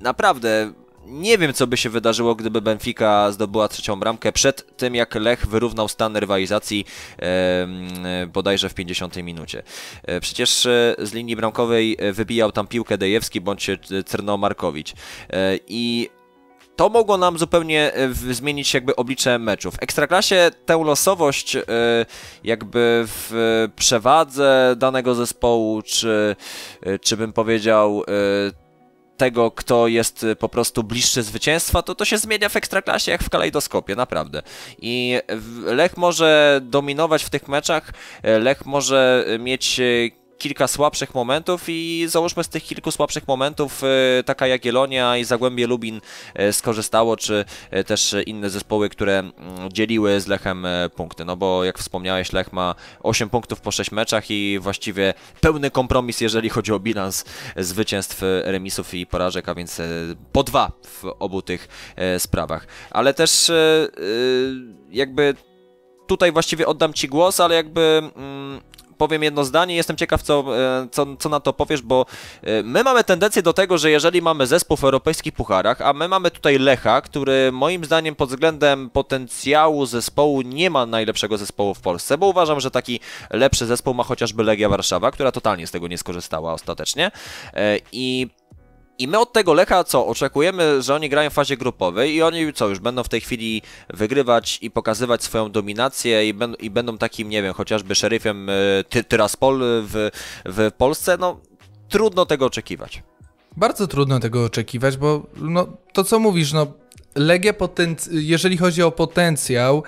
naprawdę 0.02 0.74
nie 1.06 1.38
wiem, 1.38 1.54
co 1.54 1.68
by 1.68 1.78
się 1.78 1.90
wydarzyło, 1.90 2.36
gdyby 2.36 2.62
Benfica 2.62 3.32
zdobyła 3.32 3.68
trzecią 3.68 4.00
bramkę 4.00 4.32
przed 4.32 4.78
tym, 4.78 4.96
jak 4.96 5.16
Lech 5.16 5.48
wyrównał 5.48 5.88
stan 5.88 6.18
rywalizacji 6.18 6.86
e, 7.20 8.28
bodajże 8.34 8.70
w 8.70 8.74
50 8.74 9.16
minucie. 9.16 9.64
E, 10.04 10.20
przecież 10.20 10.66
e, 10.66 10.96
z 11.00 11.14
linii 11.14 11.36
bramkowej 11.36 11.98
e, 12.00 12.12
wybijał 12.14 12.52
tam 12.52 12.68
piłkę 12.68 12.98
Dejewski 12.98 13.42
bądź 13.42 13.70
Cerno 14.06 14.38
Markowicz. 14.38 14.94
I 15.68 16.10
to 16.76 16.90
mogło 16.90 17.18
nam 17.18 17.38
zupełnie 17.38 17.92
zmienić 18.32 18.74
jakby 18.74 18.96
oblicze 18.96 19.40
meczów. 19.40 19.76
W 19.76 19.84
Ekstraklasie 19.84 20.52
tę 20.66 20.84
losowość 20.86 21.58
jakby 22.44 23.04
w 23.08 23.68
przewadze 23.76 24.76
danego 24.78 25.16
zespołu, 25.16 25.82
czy, 25.82 26.36
czy 27.02 27.18
bym 27.18 27.34
powiedział 27.34 28.04
tego, 29.18 29.52
kto 29.52 29.88
jest 29.88 30.24
y, 30.24 30.36
po 30.36 30.50
prostu 30.50 30.84
bliższy 30.84 31.24
zwycięstwa, 31.24 31.82
to 31.82 31.96
to 31.96 32.06
się 32.06 32.18
zmienia 32.18 32.50
w 32.50 32.56
ekstraklasie 32.56 33.12
jak 33.12 33.24
w 33.24 33.30
kalejdoskopie, 33.30 33.96
naprawdę. 33.96 34.42
I 34.82 35.20
Lech 35.66 35.98
może 35.98 36.60
dominować 36.64 37.24
w 37.24 37.30
tych 37.30 37.48
meczach, 37.48 37.94
e, 38.24 38.40
Lech 38.40 38.66
może 38.66 39.26
mieć 39.40 39.80
e, 39.80 40.25
kilka 40.38 40.68
słabszych 40.68 41.16
momentów 41.16 41.64
i 41.68 42.06
załóżmy 42.10 42.44
z 42.44 42.50
tych 42.50 42.64
kilku 42.64 42.92
słabszych 42.92 43.28
momentów 43.28 43.82
e, 43.84 44.24
taka 44.24 44.48
Jagiellonia 44.48 45.18
i 45.18 45.24
Zagłębie 45.24 45.68
Lubin 45.68 46.02
e, 46.34 46.54
skorzystało, 46.54 47.18
czy 47.18 47.46
e, 47.72 47.84
też 47.84 48.16
inne 48.26 48.50
zespoły, 48.50 48.90
które 48.90 49.20
mm, 49.20 49.34
dzieliły 49.72 50.22
z 50.22 50.28
Lechem 50.28 50.68
punkty, 50.96 51.26
no 51.26 51.38
bo 51.38 51.64
jak 51.64 51.80
wspomniałeś 51.80 52.34
Lech 52.34 52.54
ma 52.54 52.76
8 53.04 53.30
punktów 53.30 53.62
po 53.62 53.72
6 53.72 53.92
meczach 53.92 54.32
i 54.32 54.60
właściwie 54.62 55.14
pełny 55.42 55.72
kompromis, 55.72 56.22
jeżeli 56.22 56.50
chodzi 56.50 56.74
o 56.74 56.80
bilans 56.80 57.26
zwycięstw, 57.58 58.22
remisów 58.44 58.94
i 58.94 59.06
porażek, 59.06 59.50
a 59.50 59.56
więc 59.56 59.82
po 60.32 60.44
dwa 60.44 60.72
w 60.84 61.04
obu 61.20 61.42
tych 61.42 61.68
sprawach. 62.18 62.68
Ale 62.92 63.14
też 63.14 63.52
jakby 64.92 65.36
tutaj 66.08 66.32
właściwie 66.32 66.68
oddam 66.68 66.94
Ci 66.94 67.08
głos, 67.08 67.40
ale 67.40 67.56
jakby 67.56 68.02
mm, 68.16 68.62
powiem 68.98 69.24
jedno 69.24 69.44
zdanie, 69.44 69.76
jestem 69.76 69.98
ciekaw, 69.98 70.22
co, 70.22 70.58
e, 70.58 70.88
co, 70.92 71.06
co 71.20 71.30
na 71.30 71.40
to 71.40 71.54
powiesz, 71.54 71.82
bo 71.82 72.06
e, 72.42 72.64
my 72.64 72.84
mamy 72.84 73.04
tendencję 73.04 73.42
do 73.42 73.54
tego, 73.54 73.78
że 73.78 73.92
jeżeli 73.92 74.22
mamy 74.22 74.48
zespół 74.48 74.78
w 74.78 74.84
europejskich 74.84 75.34
pucharach, 75.34 75.82
a 75.82 75.94
my 75.94 76.08
mamy 76.08 76.32
tutaj 76.32 76.60
Lecha, 76.60 77.02
który 77.02 77.52
moim 77.52 77.86
zdaniem 77.86 78.16
pod 78.16 78.30
względem 78.30 78.90
potencjału 78.90 79.86
zespołu 79.86 80.42
nie 80.42 80.70
ma 80.70 80.86
najlepszego 80.86 81.38
zespołu 81.38 81.74
w 81.74 81.82
Polsce, 81.82 82.18
bo 82.18 82.28
uważam, 82.28 82.60
że 82.60 82.72
taki 82.72 83.00
lepszy 83.30 83.66
zespół 83.66 83.94
ma 83.94 84.04
chociażby 84.04 84.44
Legia 84.44 84.70
Warszawa, 84.70 85.12
która 85.12 85.32
totalnie 85.32 85.68
z 85.68 85.72
tego 85.72 85.88
nie 85.88 85.98
skorzystała 85.98 86.54
ostatecznie. 86.54 87.12
E, 87.54 87.78
I 87.92 88.30
i 89.00 89.08
my 89.08 89.20
od 89.20 89.34
tego 89.34 89.54
Lecha 89.54 89.84
co? 89.84 90.08
Oczekujemy, 90.08 90.82
że 90.82 90.96
oni 90.96 91.10
grają 91.10 91.30
w 91.30 91.34
fazie 91.34 91.58
grupowej 91.58 92.14
i 92.14 92.22
oni 92.22 92.54
co, 92.54 92.68
już 92.68 92.80
będą 92.80 93.04
w 93.04 93.10
tej 93.10 93.22
chwili 93.22 93.62
wygrywać 93.90 94.60
i 94.62 94.72
pokazywać 94.72 95.24
swoją 95.24 95.52
dominację 95.52 96.28
i, 96.28 96.34
ben, 96.34 96.56
i 96.60 96.70
będą 96.70 96.98
takim, 96.98 97.30
nie 97.30 97.44
wiem, 97.44 97.54
chociażby 97.54 97.96
szeryfem 97.96 98.50
y, 98.50 98.84
ty, 98.90 99.04
Tyraspol 99.04 99.60
w, 99.64 100.10
w 100.46 100.72
Polsce? 100.78 101.18
No, 101.20 101.40
trudno 101.90 102.26
tego 102.26 102.46
oczekiwać. 102.46 103.04
Bardzo 103.58 103.88
trudno 103.88 104.20
tego 104.20 104.44
oczekiwać, 104.44 104.98
bo 104.98 105.26
no, 105.36 105.68
to 105.94 106.04
co 106.04 106.20
mówisz, 106.20 106.54
no, 106.54 106.68
Legia, 107.16 107.54
potenc- 107.54 108.10
jeżeli 108.12 108.58
chodzi 108.58 108.84
o 108.84 108.92
potencjał 108.92 109.84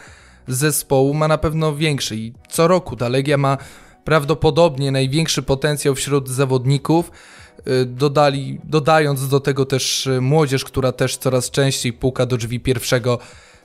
zespołu, 0.47 1.13
ma 1.13 1.27
na 1.27 1.37
pewno 1.37 1.75
większy 1.75 2.15
i 2.15 2.33
co 2.49 2.67
roku 2.67 2.95
ta 2.95 3.09
Legia 3.09 3.37
ma 3.37 3.57
prawdopodobnie 4.03 4.91
największy 4.91 5.43
potencjał 5.43 5.95
wśród 5.95 6.29
zawodników 6.29 7.11
dodali, 7.85 8.59
dodając 8.63 9.27
do 9.27 9.39
tego 9.39 9.65
też 9.65 10.07
y, 10.07 10.21
młodzież, 10.21 10.65
która 10.65 10.91
też 10.91 11.17
coraz 11.17 11.51
częściej 11.51 11.93
puka 11.93 12.25
do 12.25 12.37
drzwi 12.37 12.59
pierwszego 12.59 13.19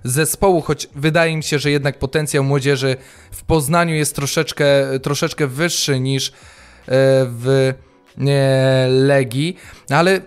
zespołu, 0.04 0.60
choć 0.60 0.88
wydaje 0.94 1.36
mi 1.36 1.42
się, 1.42 1.58
że 1.58 1.70
jednak 1.70 1.98
potencjał 1.98 2.44
młodzieży 2.44 2.96
w 3.30 3.44
Poznaniu 3.44 3.94
jest 3.94 4.16
troszeczkę, 4.16 4.66
troszeczkę 5.02 5.46
wyższy 5.46 6.00
niż 6.00 6.28
e, 6.28 6.32
w 7.26 7.72
Legii, 8.88 9.56
ale 9.90 10.20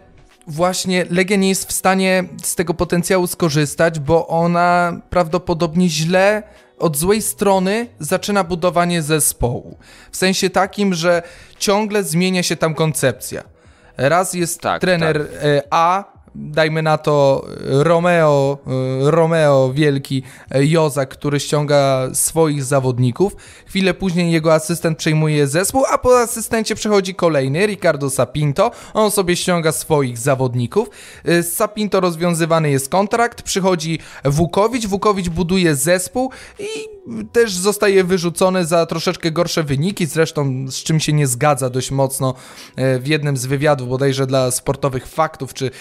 właśnie 0.47 1.05
Legia 1.09 1.37
nie 1.37 1.49
jest 1.49 1.69
w 1.69 1.71
stanie 1.71 2.23
z 2.43 2.55
tego 2.55 2.73
potencjału 2.73 3.27
skorzystać, 3.27 3.99
bo 3.99 4.27
ona 4.27 5.01
prawdopodobnie 5.09 5.89
źle 5.89 6.43
od 6.79 6.97
złej 6.97 7.21
strony 7.21 7.87
zaczyna 7.99 8.43
budowanie 8.43 9.01
zespołu. 9.01 9.77
W 10.11 10.17
sensie 10.17 10.49
takim, 10.49 10.93
że 10.93 11.21
ciągle 11.59 12.03
zmienia 12.03 12.43
się 12.43 12.55
tam 12.55 12.75
koncepcja. 12.75 13.54
Raz 13.97 14.33
jest 14.33 14.61
tak, 14.61 14.81
trener 14.81 15.27
tak. 15.27 15.43
E, 15.43 15.61
A, 15.69 16.15
dajmy 16.35 16.81
na 16.81 16.97
to 16.97 17.45
Romeo, 17.65 18.57
e, 19.05 19.11
Romeo 19.11 19.73
wielki 19.73 20.23
e, 20.51 20.65
Jozak, 20.65 21.09
który 21.09 21.39
ściąga 21.39 22.09
swoich 22.13 22.63
zawodników. 22.63 23.35
Chwilę 23.65 23.93
później 23.93 24.31
jego 24.31 24.53
asystent 24.53 24.97
przejmuje 24.97 25.47
zespół, 25.47 25.83
a 25.91 25.97
po 25.97 26.19
asystencie 26.19 26.75
przechodzi 26.75 27.15
kolejny, 27.15 27.65
Ricardo 27.67 28.09
Sapinto. 28.09 28.71
On 28.93 29.11
sobie 29.11 29.35
ściąga 29.35 29.71
swoich 29.71 30.17
zawodników. 30.17 30.89
E, 31.25 31.43
z 31.43 31.55
Sapinto 31.55 31.99
rozwiązywany 31.99 32.71
jest 32.71 32.89
kontrakt, 32.89 33.41
przychodzi 33.41 33.99
Wukowicz, 34.23 34.87
Wukowicz 34.87 35.29
buduje 35.29 35.75
zespół 35.75 36.31
i 36.59 36.94
też 37.31 37.53
zostaje 37.53 38.03
wyrzucony 38.03 38.65
za 38.65 38.85
troszeczkę 38.85 39.31
gorsze 39.31 39.63
wyniki, 39.63 40.05
zresztą 40.05 40.65
z 40.71 40.75
czym 40.75 40.99
się 40.99 41.13
nie 41.13 41.27
zgadza 41.27 41.69
dość 41.69 41.91
mocno 41.91 42.33
w 42.77 43.07
jednym 43.07 43.37
z 43.37 43.45
wywiadów, 43.45 43.89
bodajże 43.89 44.27
dla 44.27 44.51
sportowych 44.51 45.07
faktów, 45.07 45.53
czy 45.53 45.71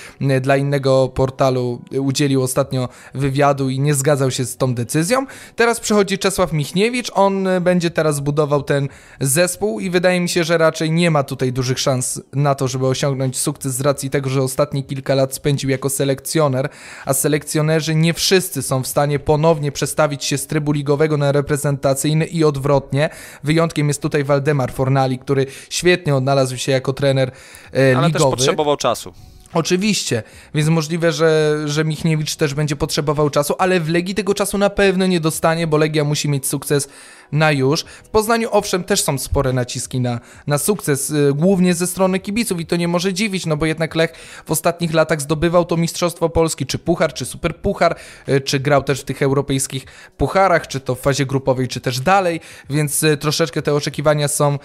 dla 0.40 0.56
innego 0.56 1.08
portalu 1.08 1.82
udzielił 1.98 2.42
ostatnio 2.42 2.88
wywiadu 3.14 3.70
i 3.70 3.80
nie 3.80 3.94
zgadzał 3.94 4.30
się 4.30 4.44
z 4.44 4.56
tą 4.56 4.74
decyzją. 4.74 5.26
Teraz 5.56 5.80
przychodzi 5.80 6.18
Czesław 6.18 6.52
Michniewicz, 6.52 7.10
on 7.14 7.48
będzie 7.60 7.90
teraz 7.90 8.20
budował 8.20 8.62
ten 8.62 8.88
zespół 9.20 9.80
i 9.80 9.90
wydaje 9.90 10.20
mi 10.20 10.28
się, 10.28 10.44
że 10.44 10.58
raczej 10.58 10.90
nie 10.90 11.10
ma 11.10 11.22
tutaj 11.22 11.52
dużych 11.52 11.78
szans 11.78 12.20
na 12.32 12.54
to, 12.54 12.68
żeby 12.68 12.86
osiągnąć 12.86 13.38
sukces 13.38 13.74
z 13.74 13.80
racji 13.80 14.10
tego, 14.10 14.30
że 14.30 14.42
ostatnie 14.42 14.82
kilka 14.82 15.14
lat 15.14 15.34
spędził 15.34 15.70
jako 15.70 15.90
selekcjoner, 15.90 16.68
a 17.06 17.14
selekcjonerzy 17.14 17.94
nie 17.94 18.14
wszyscy 18.14 18.62
są 18.62 18.82
w 18.82 18.86
stanie 18.86 19.18
ponownie 19.18 19.72
przestawić 19.72 20.24
się 20.24 20.38
z 20.38 20.46
trybu 20.46 20.72
ligowego 20.72 21.13
na 21.16 21.32
reprezentacyjny 21.32 22.24
i 22.24 22.44
odwrotnie. 22.44 23.10
Wyjątkiem 23.44 23.88
jest 23.88 24.02
tutaj 24.02 24.24
Waldemar 24.24 24.72
Fornali, 24.72 25.18
który 25.18 25.46
świetnie 25.70 26.14
odnalazł 26.16 26.56
się 26.56 26.72
jako 26.72 26.92
trener 26.92 27.30
e, 27.72 27.88
ligowy. 27.88 28.04
Ale 28.04 28.12
też 28.12 28.22
potrzebował 28.22 28.76
czasu. 28.76 29.12
Oczywiście, 29.55 30.22
więc 30.55 30.68
możliwe, 30.68 31.12
że, 31.12 31.61
że 31.64 31.84
Michniewicz 31.84 32.36
też 32.36 32.55
będzie 32.55 32.76
potrzebował 32.76 33.30
czasu, 33.30 33.55
ale 33.59 33.80
w 33.80 33.88
Legii 33.88 34.14
tego 34.14 34.34
czasu 34.34 34.59
na 34.59 34.70
pewno 34.70 35.07
nie 35.07 35.20
dostanie, 35.20 35.66
bo 35.66 35.76
Legia 35.76 36.05
musi 36.05 36.28
mieć 36.28 36.46
sukces 36.46 36.88
na 37.32 37.52
już. 37.52 37.84
W 38.05 38.09
Poznaniu 38.09 38.48
owszem 38.52 38.84
też 38.84 39.02
są 39.02 39.18
spore 39.18 39.52
naciski 39.52 40.00
na, 40.00 40.20
na 40.46 40.59
sukces, 40.59 41.11
y, 41.11 41.32
głównie 41.34 41.74
ze 41.74 41.86
strony 41.86 42.18
kibiców 42.20 42.61
i 42.61 42.66
to 42.66 42.76
nie 42.76 42.88
może 42.88 43.12
dziwić, 43.12 43.46
no 43.46 43.57
bo 43.57 43.66
jednak 43.66 43.94
Lech 43.94 44.12
w 44.46 44.50
ostatnich 44.50 44.94
latach 44.94 45.20
zdobywał 45.20 45.64
to 45.64 45.76
Mistrzostwo 45.76 46.28
Polski, 46.28 46.66
czy 46.66 46.78
Puchar, 46.78 47.14
czy 47.14 47.24
Superpuchar, 47.24 47.96
y, 48.28 48.40
czy 48.40 48.61
grał 48.61 48.82
też 48.82 49.00
w 49.00 49.05
tych 49.05 49.22
europejskich 49.22 49.86
pucharach, 50.16 50.66
czy 50.66 50.80
to 50.80 50.94
w 50.94 51.00
fazie 51.00 51.26
grupowej, 51.26 51.68
czy 51.68 51.80
też 51.80 52.00
dalej, 52.00 52.40
więc 52.70 53.02
y, 53.02 53.16
troszeczkę 53.16 53.62
te 53.62 53.74
oczekiwania 53.74 54.28
są 54.28 54.59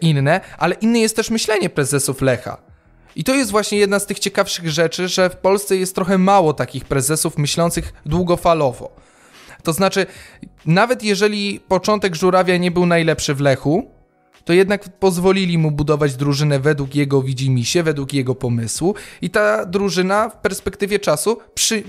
inne, 0.00 0.40
ale 0.58 0.74
inne 0.74 0.98
jest 0.98 1.16
też 1.16 1.30
myślenie 1.30 1.70
prezesów 1.70 2.22
Lecha. 2.22 2.67
I 3.16 3.24
to 3.24 3.34
jest 3.34 3.50
właśnie 3.50 3.78
jedna 3.78 3.98
z 3.98 4.06
tych 4.06 4.18
ciekawszych 4.18 4.70
rzeczy, 4.70 5.08
że 5.08 5.30
w 5.30 5.36
Polsce 5.36 5.76
jest 5.76 5.94
trochę 5.94 6.18
mało 6.18 6.52
takich 6.52 6.84
prezesów 6.84 7.38
myślących 7.38 7.92
długofalowo. 8.06 8.90
To 9.62 9.72
znaczy, 9.72 10.06
nawet 10.66 11.02
jeżeli 11.02 11.60
początek 11.60 12.14
żurawia 12.14 12.56
nie 12.56 12.70
był 12.70 12.86
najlepszy 12.86 13.34
w 13.34 13.40
Lechu, 13.40 13.90
to 14.44 14.52
jednak 14.52 14.88
pozwolili 14.98 15.58
mu 15.58 15.70
budować 15.70 16.16
drużynę 16.16 16.60
według 16.60 16.94
jego 16.94 17.22
widzimisię, 17.22 17.82
według 17.82 18.12
jego 18.12 18.34
pomysłu 18.34 18.94
i 19.22 19.30
ta 19.30 19.64
drużyna 19.66 20.28
w 20.28 20.36
perspektywie 20.36 20.98
czasu 20.98 21.38
przy, 21.54 21.82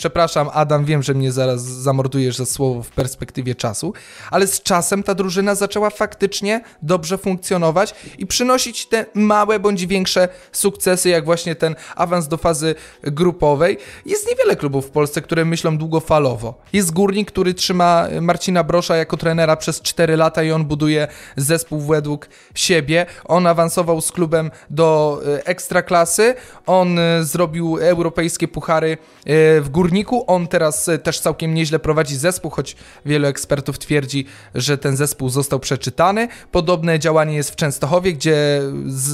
Przepraszam, 0.00 0.50
Adam, 0.52 0.84
wiem, 0.84 1.02
że 1.02 1.14
mnie 1.14 1.32
zaraz 1.32 1.62
zamordujesz 1.62 2.36
za 2.36 2.46
słowo 2.46 2.82
w 2.82 2.90
perspektywie 2.90 3.54
czasu, 3.54 3.92
ale 4.30 4.46
z 4.46 4.62
czasem 4.62 5.02
ta 5.02 5.14
drużyna 5.14 5.54
zaczęła 5.54 5.90
faktycznie 5.90 6.60
dobrze 6.82 7.18
funkcjonować 7.18 7.94
i 8.18 8.26
przynosić 8.26 8.86
te 8.86 9.06
małe 9.14 9.58
bądź 9.58 9.86
większe 9.86 10.28
sukcesy, 10.52 11.08
jak 11.08 11.24
właśnie 11.24 11.54
ten 11.54 11.74
awans 11.96 12.28
do 12.28 12.36
fazy 12.36 12.74
grupowej. 13.02 13.78
Jest 14.06 14.28
niewiele 14.28 14.56
klubów 14.56 14.86
w 14.86 14.90
Polsce, 14.90 15.22
które 15.22 15.44
myślą 15.44 15.78
długofalowo. 15.78 16.54
Jest 16.72 16.92
Górnik, 16.92 17.30
który 17.30 17.54
trzyma 17.54 18.08
Marcina 18.20 18.64
Brosza 18.64 18.96
jako 18.96 19.16
trenera 19.16 19.56
przez 19.56 19.80
4 19.80 20.16
lata 20.16 20.42
i 20.42 20.52
on 20.52 20.64
buduje 20.64 21.08
zespół 21.36 21.80
według 21.80 22.28
siebie. 22.54 23.06
On 23.24 23.46
awansował 23.46 24.00
z 24.00 24.12
klubem 24.12 24.50
do 24.70 25.20
e, 25.26 25.46
ekstraklasy, 25.46 26.34
on 26.66 26.98
e, 26.98 27.24
zrobił 27.24 27.78
europejskie 27.80 28.48
puchary 28.48 28.90
e, 28.90 29.60
w 29.60 29.68
Górniku 29.68 29.89
On 30.26 30.48
teraz 30.48 30.88
e, 30.88 30.98
też 30.98 31.20
całkiem 31.20 31.54
nieźle 31.54 31.78
prowadzi 31.78 32.16
zespół, 32.16 32.50
choć 32.50 32.76
wielu 33.06 33.26
ekspertów 33.26 33.78
twierdzi, 33.78 34.26
że 34.54 34.78
ten 34.78 34.96
zespół 34.96 35.28
został 35.28 35.60
przeczytany. 35.60 36.28
Podobne 36.52 36.98
działanie 36.98 37.34
jest 37.36 37.50
w 37.50 37.56
Częstochowie, 37.56 38.12
gdzie 38.12 38.60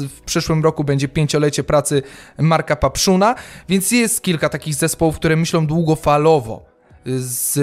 w 0.08 0.20
przyszłym 0.20 0.62
roku 0.62 0.84
będzie 0.84 1.08
pięciolecie 1.08 1.64
pracy 1.64 2.02
Marka 2.38 2.76
Papszuna, 2.76 3.34
więc 3.68 3.90
jest 3.90 4.22
kilka 4.22 4.48
takich 4.48 4.74
zespołów, 4.74 5.16
które 5.16 5.36
myślą 5.36 5.66
długofalowo 5.66 6.75
z 7.07 7.59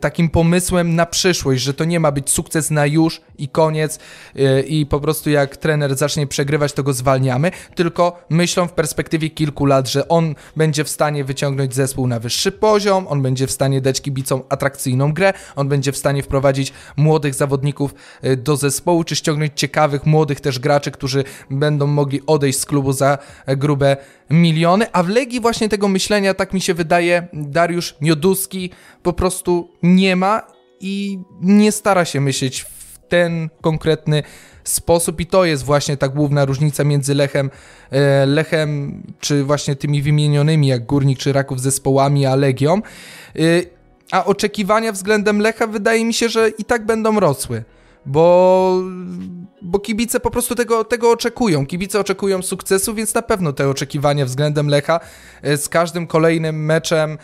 takim 0.00 0.28
pomysłem 0.28 0.94
na 0.94 1.06
przyszłość, 1.06 1.62
że 1.62 1.74
to 1.74 1.84
nie 1.84 2.00
ma 2.00 2.12
być 2.12 2.30
sukces 2.30 2.70
na 2.70 2.86
już 2.86 3.20
i 3.38 3.48
koniec 3.48 3.98
y, 4.36 4.62
i 4.62 4.86
po 4.86 5.00
prostu 5.00 5.30
jak 5.30 5.56
trener 5.56 5.96
zacznie 5.96 6.26
przegrywać, 6.26 6.72
to 6.72 6.82
go 6.82 6.92
zwalniamy, 6.92 7.50
tylko 7.74 8.24
myślą 8.30 8.68
w 8.68 8.72
perspektywie 8.72 9.30
kilku 9.30 9.66
lat, 9.66 9.88
że 9.88 10.08
on 10.08 10.34
będzie 10.56 10.84
w 10.84 10.88
stanie 10.88 11.24
wyciągnąć 11.24 11.74
zespół 11.74 12.06
na 12.06 12.20
wyższy 12.20 12.52
poziom, 12.52 13.06
on 13.08 13.22
będzie 13.22 13.46
w 13.46 13.50
stanie 13.50 13.80
dać 13.80 14.00
kibicom 14.00 14.42
atrakcyjną 14.48 15.12
grę, 15.12 15.32
on 15.56 15.68
będzie 15.68 15.92
w 15.92 15.96
stanie 15.96 16.22
wprowadzić 16.22 16.72
młodych 16.96 17.34
zawodników 17.34 17.94
y, 18.24 18.36
do 18.36 18.56
zespołu, 18.56 19.04
czy 19.04 19.16
ściągnąć 19.16 19.52
ciekawych, 19.54 20.06
młodych 20.06 20.40
też 20.40 20.58
graczy, 20.58 20.90
którzy 20.90 21.24
będą 21.50 21.86
mogli 21.86 22.20
odejść 22.26 22.58
z 22.58 22.66
klubu 22.66 22.92
za 22.92 23.18
grube 23.46 23.96
miliony, 24.30 24.86
a 24.92 25.02
w 25.02 25.08
Legii 25.08 25.40
właśnie 25.40 25.68
tego 25.68 25.88
myślenia, 25.88 26.34
tak 26.34 26.52
mi 26.52 26.60
się 26.60 26.74
wydaje, 26.74 27.28
Dariusz 27.32 27.94
Mioduski 28.00 28.70
po 29.02 29.12
prostu 29.12 29.70
nie 29.82 30.16
ma 30.16 30.42
i 30.80 31.18
nie 31.40 31.72
stara 31.72 32.04
się 32.04 32.20
myśleć 32.20 32.60
w 32.60 32.98
ten 33.08 33.48
konkretny 33.60 34.22
sposób 34.64 35.20
i 35.20 35.26
to 35.26 35.44
jest 35.44 35.64
właśnie 35.64 35.96
ta 35.96 36.08
główna 36.08 36.44
różnica 36.44 36.84
między 36.84 37.14
Lechem, 37.14 37.50
e, 37.90 38.26
Lechem 38.26 39.02
czy 39.20 39.44
właśnie 39.44 39.76
tymi 39.76 40.02
wymienionymi 40.02 40.66
jak 40.66 40.86
Górnik 40.86 41.18
czy 41.18 41.32
Raków 41.32 41.60
zespołami, 41.60 42.26
a 42.26 42.34
Legią. 42.34 42.74
E, 42.74 43.40
a 44.10 44.24
oczekiwania 44.24 44.92
względem 44.92 45.40
Lecha 45.40 45.66
wydaje 45.66 46.04
mi 46.04 46.14
się, 46.14 46.28
że 46.28 46.48
i 46.48 46.64
tak 46.64 46.86
będą 46.86 47.20
rosły 47.20 47.64
bo, 48.06 48.82
bo 49.62 49.78
kibice 49.78 50.20
po 50.20 50.30
prostu 50.30 50.54
tego, 50.54 50.84
tego 50.84 51.10
oczekują. 51.10 51.66
Kibice 51.66 52.00
oczekują 52.00 52.42
sukcesu, 52.42 52.94
więc 52.94 53.14
na 53.14 53.22
pewno 53.22 53.52
te 53.52 53.68
oczekiwania 53.68 54.24
względem 54.24 54.68
Lecha 54.68 55.00
e, 55.42 55.56
z 55.56 55.68
każdym 55.68 56.06
kolejnym 56.06 56.64
meczem 56.64 57.10
e, 57.10 57.16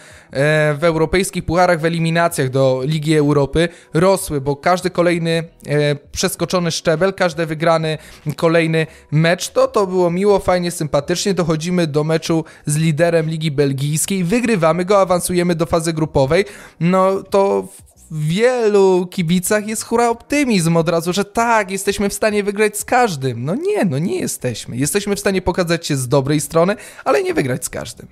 w 0.75 0.85
europejskich 0.85 1.45
pucharach, 1.45 1.81
w 1.81 1.85
eliminacjach 1.85 2.51
do 2.51 2.81
Ligi 2.85 3.17
Europy 3.17 3.69
rosły, 3.95 4.41
bo 4.41 4.57
każdy 4.57 4.91
kolejny 4.91 5.45
e, 5.67 5.95
przeskoczony 5.95 6.71
szczebel, 6.71 7.15
każdy 7.15 7.47
wygrany 7.47 7.99
kolejny 8.37 8.87
mecz, 9.11 9.49
to 9.49 9.69
to 9.69 9.87
było 9.87 10.11
miło, 10.11 10.39
fajnie, 10.39 10.71
sympatycznie. 10.71 11.35
Dochodzimy 11.35 11.87
do 11.87 12.05
meczu 12.05 12.45
z 12.67 12.77
liderem 12.77 13.31
Ligi 13.31 13.51
Belgijskiej, 13.51 14.25
wygrywamy 14.25 14.85
go, 14.85 15.01
awansujemy 15.01 15.55
do 15.55 15.67
fazy 15.67 15.93
grupowej. 15.93 16.45
No 16.81 17.23
to 17.23 17.69
wielu 18.11 19.07
kibicach 19.11 19.67
jest 19.67 19.83
hura 19.83 20.09
optymizm 20.09 20.77
od 20.77 20.89
razu, 20.89 21.13
że 21.13 21.25
tak, 21.25 21.71
jesteśmy 21.71 22.09
w 22.09 22.15
stanie 22.15 22.43
wygrać 22.43 22.79
z 22.79 22.85
każdym. 22.85 23.45
No 23.45 23.55
nie, 23.55 23.85
no 23.85 23.99
nie 23.99 24.21
jesteśmy. 24.21 24.77
Jesteśmy 24.77 25.17
w 25.17 25.21
stanie 25.21 25.43
pokazać 25.43 25.87
się 25.87 25.97
z 25.97 26.09
dobrej 26.09 26.41
strony, 26.41 26.77
ale 27.05 27.23
nie 27.23 27.35
wygrać 27.35 27.65
z 27.65 27.69
każdym. 27.69 28.09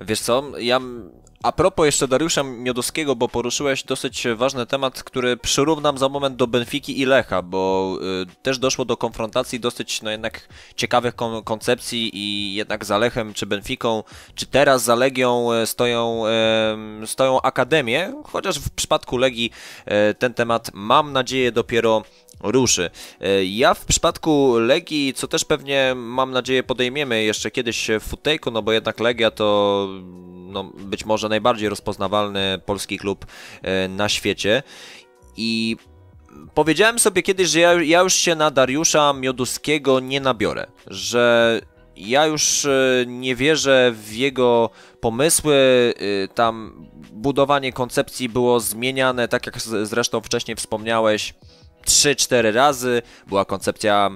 Wiesz 0.00 0.20
co, 0.20 0.58
ja 0.58 0.80
a 1.42 1.52
propos 1.52 1.86
jeszcze 1.86 2.08
Dariusza 2.08 2.42
Miodowskiego, 2.42 3.16
bo 3.16 3.28
poruszyłeś 3.28 3.84
dosyć 3.84 4.26
ważny 4.36 4.66
temat, 4.66 5.02
który 5.02 5.36
przyrównam 5.36 5.98
za 5.98 6.08
moment 6.08 6.36
do 6.36 6.46
Benfiki 6.46 7.00
i 7.00 7.04
Lecha, 7.04 7.42
bo 7.42 7.94
y, 8.22 8.42
też 8.42 8.58
doszło 8.58 8.84
do 8.84 8.96
konfrontacji 8.96 9.60
dosyć 9.60 10.02
no 10.02 10.10
jednak 10.10 10.48
ciekawych 10.76 11.14
kon 11.14 11.42
koncepcji 11.44 12.10
i 12.14 12.54
jednak 12.54 12.84
za 12.84 12.98
Lechem 12.98 13.34
czy 13.34 13.46
Benfiką, 13.46 14.02
czy 14.34 14.46
teraz 14.46 14.84
za 14.84 14.94
Legią 14.94 15.52
y, 15.52 15.66
stoją, 15.66 16.22
y, 17.02 17.06
stoją 17.06 17.42
akademie, 17.42 18.12
chociaż 18.24 18.58
w 18.58 18.70
przypadku 18.70 19.16
Legii 19.16 19.50
y, 20.10 20.14
ten 20.14 20.34
temat 20.34 20.70
mam 20.74 21.12
nadzieję 21.12 21.52
dopiero 21.52 22.02
ruszy. 22.42 22.90
Y, 23.22 23.44
ja 23.44 23.74
w 23.74 23.84
przypadku 23.84 24.58
Legii, 24.58 25.14
co 25.14 25.28
też 25.28 25.44
pewnie 25.44 25.94
mam 25.96 26.30
nadzieję 26.30 26.62
podejmiemy 26.62 27.22
jeszcze 27.24 27.50
kiedyś 27.50 27.90
w 28.00 28.02
futejku, 28.02 28.50
no 28.50 28.62
bo 28.62 28.72
jednak 28.72 29.00
Legia 29.00 29.30
to 29.30 29.88
no, 30.52 30.64
być 30.64 31.04
może 31.04 31.28
najbardziej 31.28 31.68
rozpoznawalny 31.68 32.60
polski 32.66 32.98
klub 32.98 33.26
na 33.88 34.08
świecie. 34.08 34.62
I 35.36 35.76
powiedziałem 36.54 36.98
sobie 36.98 37.22
kiedyś, 37.22 37.48
że 37.48 37.60
ja, 37.60 37.82
ja 37.82 38.00
już 38.00 38.14
się 38.14 38.34
na 38.34 38.50
Dariusza 38.50 39.12
Mioduskiego 39.12 40.00
nie 40.00 40.20
nabiorę, 40.20 40.66
że 40.86 41.60
ja 41.96 42.26
już 42.26 42.66
nie 43.06 43.36
wierzę 43.36 43.92
w 43.94 44.14
jego 44.14 44.70
pomysły, 45.00 45.56
tam 46.34 46.86
budowanie 47.12 47.72
koncepcji 47.72 48.28
było 48.28 48.60
zmieniane, 48.60 49.28
tak 49.28 49.46
jak 49.46 49.60
zresztą 49.60 50.20
wcześniej 50.20 50.56
wspomniałeś, 50.56 51.34
3-4 51.82 52.52
razy. 52.54 53.02
Była 53.26 53.44
koncepcja 53.44 54.10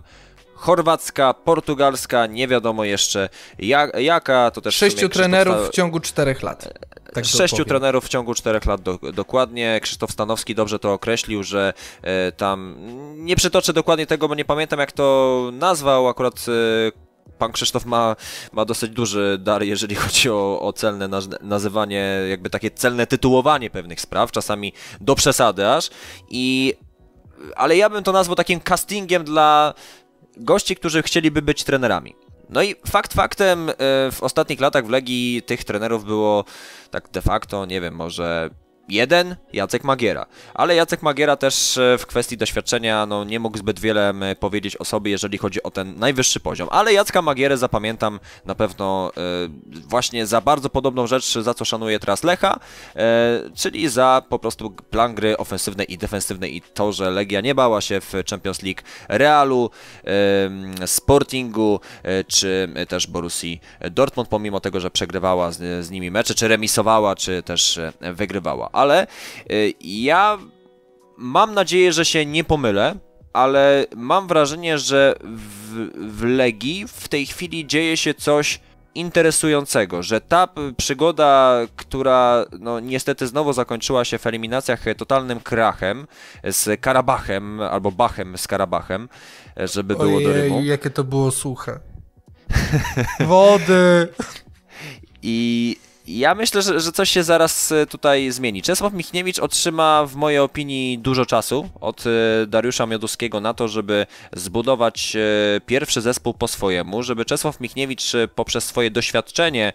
chorwacka, 0.57 1.35
portugalska, 1.35 2.27
nie 2.27 2.49
wiadomo 2.49 2.85
jeszcze 2.85 3.29
jak, 3.59 4.01
jaka, 4.01 4.51
to 4.51 4.61
też... 4.61 4.75
Sześciu 4.75 5.09
trenerów 5.09 5.69
w 5.69 5.71
ciągu 5.71 6.01
czterech 6.01 6.43
lat. 6.43 6.69
Tak 7.12 7.25
Sześciu 7.25 7.64
trenerów 7.64 8.05
w 8.05 8.09
ciągu 8.09 8.35
czterech 8.35 8.67
lat 8.67 8.81
do, 8.81 8.99
dokładnie. 9.12 9.81
Krzysztof 9.83 10.12
Stanowski 10.12 10.55
dobrze 10.55 10.79
to 10.79 10.93
określił, 10.93 11.43
że 11.43 11.73
e, 12.03 12.33
tam 12.33 12.77
nie 13.17 13.37
przytoczę 13.37 13.73
dokładnie 13.73 14.07
tego, 14.07 14.29
bo 14.29 14.35
nie 14.35 14.45
pamiętam 14.45 14.81
jak 14.81 14.93
to 14.93 15.51
nazwał. 15.53 16.09
Akurat 16.09 16.47
e, 16.49 17.07
pan 17.39 17.53
Krzysztof 17.53 17.85
ma, 17.85 18.17
ma 18.53 18.64
dosyć 18.64 18.91
duży 18.91 19.39
dar, 19.41 19.62
jeżeli 19.62 19.95
chodzi 19.95 20.31
o, 20.31 20.61
o 20.61 20.73
celne 20.73 21.09
nazywanie, 21.41 22.21
jakby 22.31 22.51
takie 22.51 22.71
celne 22.71 23.07
tytułowanie 23.07 23.71
pewnych 23.71 24.01
spraw, 24.01 24.33
czasami 24.33 24.73
do 25.01 25.14
przesady 25.14 25.69
aż. 25.69 25.91
I 26.29 26.75
ale 27.57 27.76
ja 27.76 27.91
bym 27.91 28.03
to 28.03 28.12
nazwał 28.12 28.37
takim 28.37 28.61
castingiem 28.61 29.24
dla 29.24 29.74
gości, 30.37 30.76
którzy 30.76 31.03
chcieliby 31.03 31.43
być 31.43 31.64
trenerami. 31.64 32.14
No 32.49 32.62
i 32.62 32.74
fakt 32.89 33.14
faktem, 33.14 33.70
e, 33.70 33.74
w 34.12 34.18
ostatnich 34.20 34.61
latach 34.61 34.87
w 34.87 34.91
Legii 34.91 35.43
tych 35.47 35.64
trenerów 35.64 36.05
było 36.05 36.45
tak 36.91 37.09
de 37.11 37.22
facto, 37.22 37.66
nie 37.66 37.80
wiem, 37.80 37.95
może 37.95 38.51
Jeden, 38.89 39.37
Jacek 39.53 39.84
Magiera. 39.84 40.26
Ale 40.55 40.74
Jacek 40.74 41.03
Magiera 41.03 41.37
też 41.37 41.78
e, 41.78 41.99
w 41.99 42.07
kwestii 42.07 42.37
doświadczenia 42.37 43.07
no, 43.07 43.24
nie 43.24 43.41
mógł 43.41 43.59
zbyt 43.59 43.80
wiele 43.80 44.14
powiedzieć 44.41 44.76
o 44.76 44.84
sobie, 44.84 45.11
jeżeli 45.11 45.39
chodzi 45.39 45.62
o 45.62 45.70
ten 45.70 45.99
najwyższy 45.99 46.41
poziom. 46.41 46.68
Ale 46.70 46.93
Jacka 46.93 47.22
Magierę 47.22 47.57
zapamiętam 47.57 48.20
na 48.45 48.55
pewno 48.55 49.12
e, 49.16 49.20
właśnie 49.89 50.26
za 50.26 50.41
bardzo 50.41 50.70
podobną 50.70 51.07
rzecz, 51.07 51.39
za 51.39 51.55
co 51.55 51.64
szanuję 51.64 51.99
teraz 51.99 52.24
Lecha, 52.24 52.61
e, 52.97 53.41
czyli 53.55 53.89
za 53.89 54.22
po 54.28 54.39
prostu 54.39 54.70
plan 54.70 55.14
gry 55.14 55.37
ofensywnej 55.37 55.93
i 55.93 55.99
defensywnej 55.99 56.57
i 56.57 56.61
to, 56.61 56.93
że 56.93 57.11
Legia 57.11 57.41
nie 57.41 57.55
bała 57.55 57.80
się 57.80 58.01
w 58.01 58.12
Champions 58.30 58.62
League 58.62 58.80
Realu, 59.09 59.70
e, 60.82 60.87
Sportingu, 60.87 61.80
e, 62.03 62.24
czy 62.24 62.68
też 62.89 63.07
Borussii 63.07 63.61
Dortmund, 63.91 64.28
pomimo 64.28 64.61
tego, 64.61 64.80
że 64.80 64.91
przegrywała 64.91 65.51
z, 65.51 65.87
z 65.87 65.91
nimi 65.91 66.11
mecze, 66.11 66.34
czy 66.34 66.49
remisowała, 66.49 67.16
czy 67.16 67.43
też 67.43 67.78
e, 67.78 67.93
wygrywała 68.01 68.76
ale 68.77 69.07
y, 69.51 69.74
ja 69.81 70.39
mam 71.16 71.55
nadzieję, 71.55 71.93
że 71.93 72.05
się 72.05 72.27
nie 72.27 72.45
pomylę, 72.45 72.95
ale 73.33 73.87
mam 73.97 74.27
wrażenie, 74.27 74.79
że 74.79 75.14
w, 75.20 75.89
w 76.18 76.24
Legii 76.24 76.85
w 76.89 77.09
tej 77.09 77.27
chwili 77.27 77.66
dzieje 77.66 77.97
się 77.97 78.14
coś 78.14 78.61
interesującego, 78.95 80.03
że 80.03 80.20
ta 80.20 80.49
przygoda, 80.77 81.59
która 81.77 82.47
no, 82.61 82.81
niestety 82.81 83.27
znowu 83.27 83.53
zakończyła 83.53 84.05
się 84.05 84.18
w 84.18 84.27
eliminacjach 84.27 84.85
totalnym 84.97 85.41
krachem 85.41 86.07
z 86.45 86.81
Karabachem, 86.81 87.61
albo 87.61 87.93
Bachem 87.93 88.39
z 88.39 88.47
Karabachem, 88.47 89.09
żeby 89.57 89.97
było 89.97 90.16
Ojej, 90.16 90.27
do 90.27 90.33
rymu. 90.33 90.62
jakie 90.62 90.91
to 90.91 91.05
było 91.05 91.31
suche. 91.31 91.81
Wody! 93.20 94.09
I 95.22 95.77
ja 96.07 96.35
myślę, 96.35 96.63
że, 96.63 96.81
że 96.81 96.93
coś 96.93 97.11
się 97.11 97.23
zaraz 97.23 97.73
e, 97.73 97.87
tutaj 97.87 98.31
zmieni. 98.31 98.63
Czesław 98.63 98.93
Michniewicz 98.93 99.39
otrzyma 99.39 100.07
w 100.07 100.15
mojej 100.15 100.39
opinii 100.39 100.99
dużo 100.99 101.27
czasu 101.27 101.69
od 101.81 102.05
e, 102.07 102.47
Dariusza 102.47 102.87
Mioduskiego 102.87 103.41
na 103.41 103.55
to, 103.55 103.69
żeby 103.69 104.07
zbudować 104.33 105.17
e, 105.17 105.61
pierwszy 105.67 106.01
zespół 106.01 106.35
po 106.35 106.49
swojemu, 106.49 107.03
żeby 107.03 107.25
Czesław 107.25 107.61
Michniewicz 107.61 108.13
poprzez 108.35 108.65
swoje 108.65 108.91
doświadczenie 108.91 109.73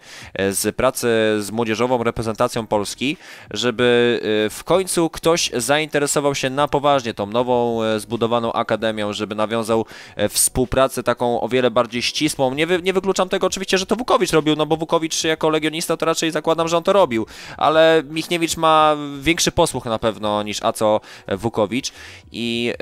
z 0.50 0.76
pracy 0.76 1.08
z 1.40 1.50
młodzieżową 1.50 2.02
reprezentacją 2.02 2.66
Polski, 2.66 3.16
żeby 3.50 4.20
w 4.50 4.64
końcu 4.64 5.10
ktoś 5.10 5.50
zainteresował 5.56 6.34
się 6.34 6.50
na 6.50 6.68
poważnie 6.68 7.14
tą 7.14 7.26
nową 7.26 7.80
zbudowaną 7.98 8.52
akademią, 8.52 9.12
żeby 9.12 9.34
nawiązał 9.34 9.86
współpracę 10.30 11.02
taką 11.02 11.40
o 11.40 11.48
wiele 11.48 11.70
bardziej 11.70 12.02
ścisłą. 12.02 12.54
Nie, 12.54 12.66
wy, 12.66 12.82
nie 12.82 12.92
wykluczam 12.92 13.28
tego 13.28 13.46
oczywiście, 13.46 13.78
że 13.78 13.86
to 13.86 13.96
Wukowicz 13.96 14.32
robił, 14.32 14.56
no 14.56 14.66
bo 14.66 14.76
Wukowicz 14.76 15.24
jako 15.24 15.50
legionista 15.50 15.96
to 15.96 16.06
raczej 16.06 16.21
raczej 16.22 16.30
zakładam, 16.30 16.68
że 16.68 16.76
on 16.76 16.82
to 16.82 16.92
robił, 16.92 17.26
ale 17.56 18.02
Michniewicz 18.10 18.56
ma 18.56 18.96
większy 19.20 19.52
posłuch 19.52 19.84
na 19.84 19.98
pewno 19.98 20.42
niż 20.42 20.62
Aco 20.62 21.00
Wukowicz. 21.28 21.92
I, 22.32 22.72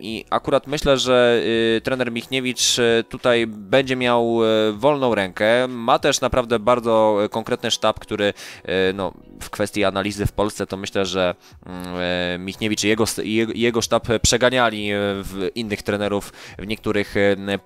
i 0.00 0.24
akurat 0.30 0.66
myślę, 0.66 0.98
że 0.98 1.40
y, 1.76 1.80
trener 1.80 2.12
Michniewicz 2.12 2.78
y, 2.78 3.04
tutaj 3.08 3.46
będzie 3.46 3.96
miał 3.96 4.44
y, 4.44 4.72
wolną 4.72 5.14
rękę, 5.14 5.68
ma 5.68 5.98
też 5.98 6.20
naprawdę 6.20 6.58
bardzo 6.58 7.18
konkretny 7.30 7.70
sztab, 7.70 8.00
który 8.00 8.32
no, 8.94 9.12
w 9.42 9.50
kwestii 9.50 9.84
analizy 9.84 10.26
w 10.26 10.32
Polsce 10.32 10.66
to 10.66 10.76
myślę, 10.76 11.06
że 11.06 11.34
mm, 11.66 12.44
Michniewicz 12.44 12.84
i 12.84 12.88
jego, 12.88 13.04
jego 13.54 13.82
sztab 13.82 14.06
przeganiali 14.22 14.90
w 14.94 15.50
innych 15.54 15.82
trenerów 15.82 16.32
w 16.58 16.66
niektórych 16.66 17.14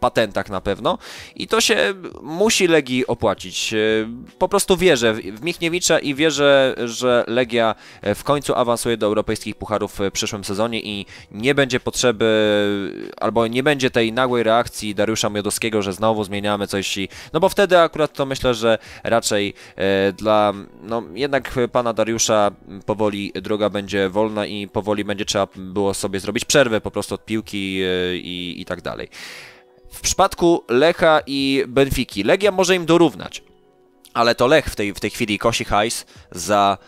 patentach 0.00 0.50
na 0.50 0.60
pewno 0.60 0.98
i 1.36 1.48
to 1.48 1.60
się 1.60 1.94
musi 2.22 2.66
Legii 2.66 3.06
opłacić. 3.06 3.74
Po 4.38 4.48
prostu 4.48 4.76
wierzę 4.76 5.14
w 5.14 5.42
Michniewicza 5.42 5.98
i 5.98 6.14
wierzę, 6.14 6.74
że 6.84 7.24
Legia 7.26 7.74
e, 8.02 8.14
w 8.14 8.24
końcu 8.24 8.54
awansuje 8.54 8.96
do 8.96 9.06
europejskich 9.06 9.54
pucharów 9.56 9.98
w 9.98 10.10
przyszłym 10.10 10.44
sezonie 10.44 10.80
i 10.80 11.06
nie 11.30 11.54
będzie 11.54 11.80
potrzeby, 11.80 12.26
albo 13.20 13.46
nie 13.46 13.62
będzie 13.62 13.90
tej 13.90 14.12
nagłej 14.12 14.42
reakcji 14.42 14.94
Dariusza 14.94 15.30
Miodowskiego, 15.30 15.82
że 15.82 15.92
znowu 15.92 16.24
zmieniamy 16.24 16.66
coś 16.66 16.96
i, 16.96 17.08
no 17.32 17.40
bo 17.40 17.48
wtedy 17.48 17.78
akurat 17.78 18.12
to 18.12 18.26
myślę, 18.26 18.54
że 18.54 18.78
raczej 19.04 19.54
e, 19.76 20.12
dla, 20.12 20.52
no 20.82 21.02
jednak 21.14 21.54
pana 21.68 21.92
Dariusza 21.92 22.50
powoli 22.86 23.32
droga 23.42 23.70
będzie 23.70 24.08
wolna 24.08 24.46
i 24.46 24.68
powoli 24.68 25.04
będzie 25.04 25.24
trzeba 25.24 25.48
było 25.56 25.94
sobie 25.94 26.20
zrobić 26.20 26.44
przerwę 26.44 26.80
po 26.80 26.90
prostu 26.90 27.14
od 27.14 27.24
piłki 27.24 27.80
e, 27.82 28.16
i, 28.16 28.60
i 28.60 28.64
tak 28.64 28.82
dalej. 28.82 29.08
W 29.90 30.00
przypadku 30.00 30.64
Lecha 30.68 31.20
i 31.26 31.64
Benfiki, 31.68 32.22
Legia 32.22 32.52
może 32.52 32.74
im 32.76 32.86
dorównać 32.86 33.42
ale 34.16 34.34
to 34.34 34.46
Lech 34.46 34.66
w 34.66 34.76
tej, 34.76 34.94
w 34.94 35.00
tej 35.00 35.10
chwili 35.10 35.38
kosi 35.38 35.64
hajs 35.64 36.06
za 36.30 36.78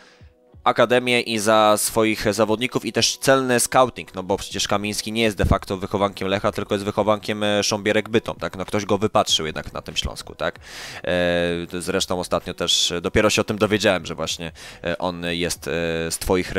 akademię 0.69 1.21
i 1.21 1.39
za 1.39 1.75
swoich 1.77 2.35
zawodników 2.35 2.85
i 2.85 2.93
też 2.93 3.17
celny 3.17 3.61
scouting, 3.61 4.15
no 4.15 4.23
bo 4.23 4.37
przecież 4.37 4.69
Kamiński 4.69 5.13
nie 5.13 5.23
jest 5.23 5.37
de 5.37 5.45
facto 5.45 5.77
wychowankiem 5.77 6.29
Lecha, 6.29 6.53
tylko 6.53 6.75
jest 6.75 6.85
wychowankiem 6.85 7.43
e, 7.43 7.63
Sząbierek 7.63 8.09
Bytom, 8.09 8.37
tak? 8.37 8.57
No 8.57 8.65
ktoś 8.65 8.85
go 8.85 8.99
wypatrzył 8.99 9.47
jednak 9.47 9.73
na 9.73 9.83
tym 9.83 9.97
Śląsku, 9.97 10.35
tak? 10.35 10.59
E, 11.05 11.81
zresztą 11.81 12.21
ostatnio 12.21 12.55
też 12.55 12.93
dopiero 13.03 13.31
się 13.31 13.41
o 13.41 13.45
tym 13.45 13.59
dowiedziałem, 13.59 14.07
że 14.07 14.15
właśnie 14.15 14.53
e, 14.85 14.99
on 14.99 15.23
jest 15.29 15.65
z 16.11 16.19
twoich 16.19 16.53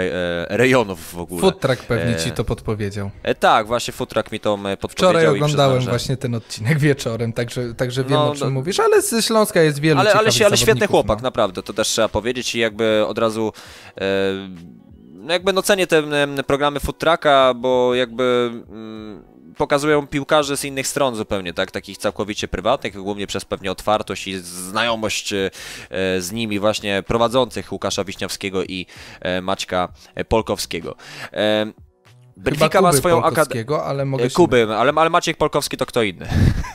rejonów 0.49 1.13
w 1.13 1.19
ogóle. 1.19 1.41
Foodtruck 1.41 1.83
pewnie 1.83 2.15
ci 2.15 2.31
to 2.31 2.43
podpowiedział. 2.43 3.11
Tak, 3.39 3.67
właśnie 3.67 3.93
Foodtruck 3.93 4.31
mi 4.31 4.39
to 4.39 4.57
podpowiedział. 4.57 4.89
Wczoraj 4.89 5.27
oglądałem 5.27 5.81
że... 5.81 5.89
właśnie 5.89 6.17
ten 6.17 6.35
odcinek 6.35 6.79
wieczorem, 6.89 7.33
także, 7.33 7.73
także 7.73 8.03
wiem 8.03 8.13
no, 8.13 8.31
o 8.31 8.35
czym 8.35 8.47
no, 8.47 8.49
mówisz, 8.53 8.79
ale 8.79 9.01
ze 9.01 9.21
Śląska 9.21 9.61
jest 9.61 9.79
wielu 9.79 9.99
Ale, 9.99 10.13
ale, 10.13 10.29
ale 10.45 10.57
świetny 10.57 10.87
chłopak, 10.87 11.19
no. 11.19 11.23
naprawdę, 11.23 11.63
to 11.63 11.73
też 11.73 11.87
trzeba 11.87 12.09
powiedzieć 12.09 12.55
i 12.55 12.59
jakby 12.59 13.05
od 13.07 13.17
razu 13.17 13.53
no 15.13 15.33
jakby 15.33 15.53
no 15.53 15.61
cenię 15.61 15.87
te 15.87 16.03
programy 16.47 16.79
Food 16.79 16.97
Trucka, 16.97 17.53
bo 17.53 17.95
jakby 17.95 18.51
mm, 18.69 19.23
pokazują 19.57 20.07
piłkarzy 20.07 20.57
z 20.57 20.65
innych 20.65 20.87
stron 20.87 21.15
zupełnie, 21.15 21.53
tak, 21.53 21.71
takich 21.71 21.97
całkowicie 21.97 22.47
prywatnych, 22.47 22.93
głównie 22.93 23.27
przez 23.27 23.45
pewnie 23.45 23.71
otwartość 23.71 24.27
i 24.27 24.39
znajomość 24.39 25.33
e, 25.33 25.51
z 26.19 26.31
nimi 26.31 26.59
właśnie 26.59 27.03
prowadzących 27.07 27.71
Łukasza 27.71 28.03
Wiśniowskiego 28.03 28.63
i 28.63 28.85
e, 29.21 29.41
Maćka 29.41 29.93
Polkowskiego. 30.29 30.95
Benfica 32.39 32.81
ma 32.81 32.93
swoją 32.93 33.23
akademię. 33.23 33.65
ale 33.83 34.05
mogę 34.05 34.23
e, 34.23 34.29
Kuby, 34.29 34.67
ale, 34.77 34.93
ale 34.95 35.09
Maciek 35.09 35.37
Polkowski 35.37 35.77
to 35.77 35.85
kto 35.85 36.03
inny. 36.03 36.27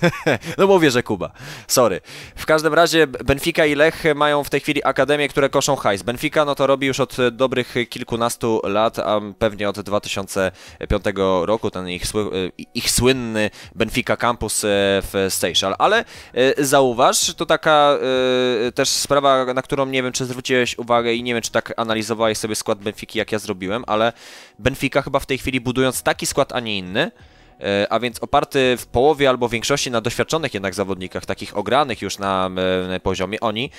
no 0.59 0.67
mówię, 0.67 0.91
że 0.91 1.03
Kuba. 1.03 1.31
Sorry. 1.69 2.01
W 2.37 2.47
każdym 2.47 2.75
razie 2.75 3.07
Benfica 3.07 3.67
i 3.67 3.75
Lech 3.75 4.05
mają 4.15 4.45
w 4.45 4.51
tej 4.51 4.61
chwili 4.61 4.85
akademię, 4.85 5.29
które 5.29 5.49
koszą 5.49 5.77
hajs. 5.77 6.03
Benfica 6.03 6.45
no 6.45 6.55
to 6.55 6.67
robi 6.67 6.87
już 6.87 7.01
od 7.01 7.17
dobrych 7.33 7.75
kilkunastu 7.89 8.61
lat, 8.65 8.99
a 8.99 9.21
pewnie 9.39 9.69
od 9.69 9.81
2005 9.81 11.05
roku, 11.43 11.71
ten 11.71 11.89
ich, 11.89 12.03
e, 12.05 12.09
ich 12.75 12.91
słynny 12.91 13.51
Benfica 13.75 14.17
Campus 14.17 14.65
e, 14.65 14.69
w 15.03 15.27
Seychelles. 15.29 15.77
Ale 15.79 16.05
zauważ, 16.59 17.35
to 17.35 17.47
taka 17.47 17.99
też 18.75 18.89
sprawa, 18.89 19.55
na 19.55 19.62
którą 19.62 19.87
nie 19.87 20.03
wiem, 20.03 20.12
czy 20.12 20.25
zwróciłeś 20.25 20.79
uwagę 20.79 21.15
i 21.15 21.23
nie 21.23 21.35
wiem, 21.35 21.43
czy 21.43 21.51
tak 21.51 21.73
analizowałeś 21.77 22.39
sobie 22.39 22.55
skład 22.55 22.79
Benfiki, 22.79 23.19
jak 23.19 23.33
ja 23.33 23.39
zrobiłem, 23.39 23.85
ale 23.87 24.12
Benfica 24.59 25.03
chyba 25.03 25.21
w 25.21 25.27
tej 25.27 25.39
chwili 25.39 25.53
budując 25.61 26.02
taki 26.02 26.26
skład, 26.26 26.52
a 26.52 26.61
nie 26.61 26.78
inny, 26.78 27.11
e, 27.61 27.86
a 27.92 28.00
więc 28.00 28.18
oparty 28.18 28.76
w 28.78 28.86
połowie 28.86 29.28
albo 29.28 29.48
większości 29.48 29.90
na 29.90 30.00
doświadczonych 30.00 30.55
jednak 30.55 30.74
zawodnikach, 30.74 31.26
takich 31.26 31.57
ogranych 31.57 32.02
już 32.02 32.18
na 32.18 32.50
e, 32.94 33.00
poziomie, 33.00 33.40
oni, 33.40 33.70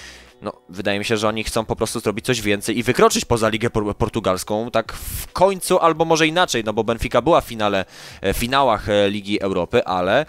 no 0.41 0.53
wydaje 0.69 0.99
mi 0.99 1.05
się, 1.05 1.17
że 1.17 1.28
oni 1.28 1.43
chcą 1.43 1.65
po 1.65 1.76
prostu 1.76 1.99
zrobić 1.99 2.26
coś 2.26 2.41
więcej 2.41 2.78
i 2.78 2.84
wykroczyć 2.84 3.26
poza 3.26 3.49
Ligę 3.49 3.69
Portugalską, 3.97 4.71
tak 4.71 4.93
w 4.93 5.32
końcu, 5.34 5.80
albo 5.80 6.05
może 6.05 6.28
inaczej, 6.28 6.63
no 6.63 6.73
bo 6.73 6.84
Benfica 6.84 7.21
była 7.21 7.41
w 7.41 7.45
finale, 7.45 7.86
e, 8.21 8.34
finałach 8.34 8.88
Ligi 9.09 9.41
Europy, 9.41 9.86
ale 9.86 10.26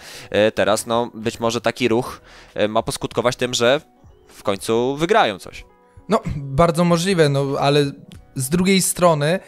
teraz, 0.55 0.87
no 0.87 1.11
być 1.15 1.41
może 1.41 1.61
taki 1.61 1.89
ruch 1.89 2.21
ma 2.69 2.83
poskutkować 2.83 3.37
tym, 3.37 3.55
że 3.55 3.81
w 4.29 4.43
końcu 4.43 4.97
wygrają 4.97 5.39
coś. 5.39 5.65
No, 6.09 6.21
bardzo 6.37 6.85
możliwe, 6.85 7.29
no 7.29 7.47
ale 7.61 7.93
z 8.35 8.49
drugiej 8.49 8.83
strony 8.83 9.41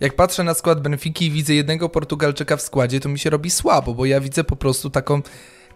jak 0.00 0.16
patrzę 0.16 0.44
na 0.44 0.54
skład 0.54 0.80
Benfiki 0.80 1.26
i 1.26 1.30
widzę 1.30 1.54
jednego 1.54 1.88
Portugalczyka 1.88 2.56
w 2.56 2.62
składzie, 2.62 3.00
to 3.00 3.08
mi 3.08 3.18
się 3.18 3.30
robi 3.30 3.50
słabo, 3.50 3.94
bo 3.94 4.06
ja 4.06 4.20
widzę 4.20 4.44
po 4.44 4.56
prostu 4.56 4.90
taką 4.90 5.22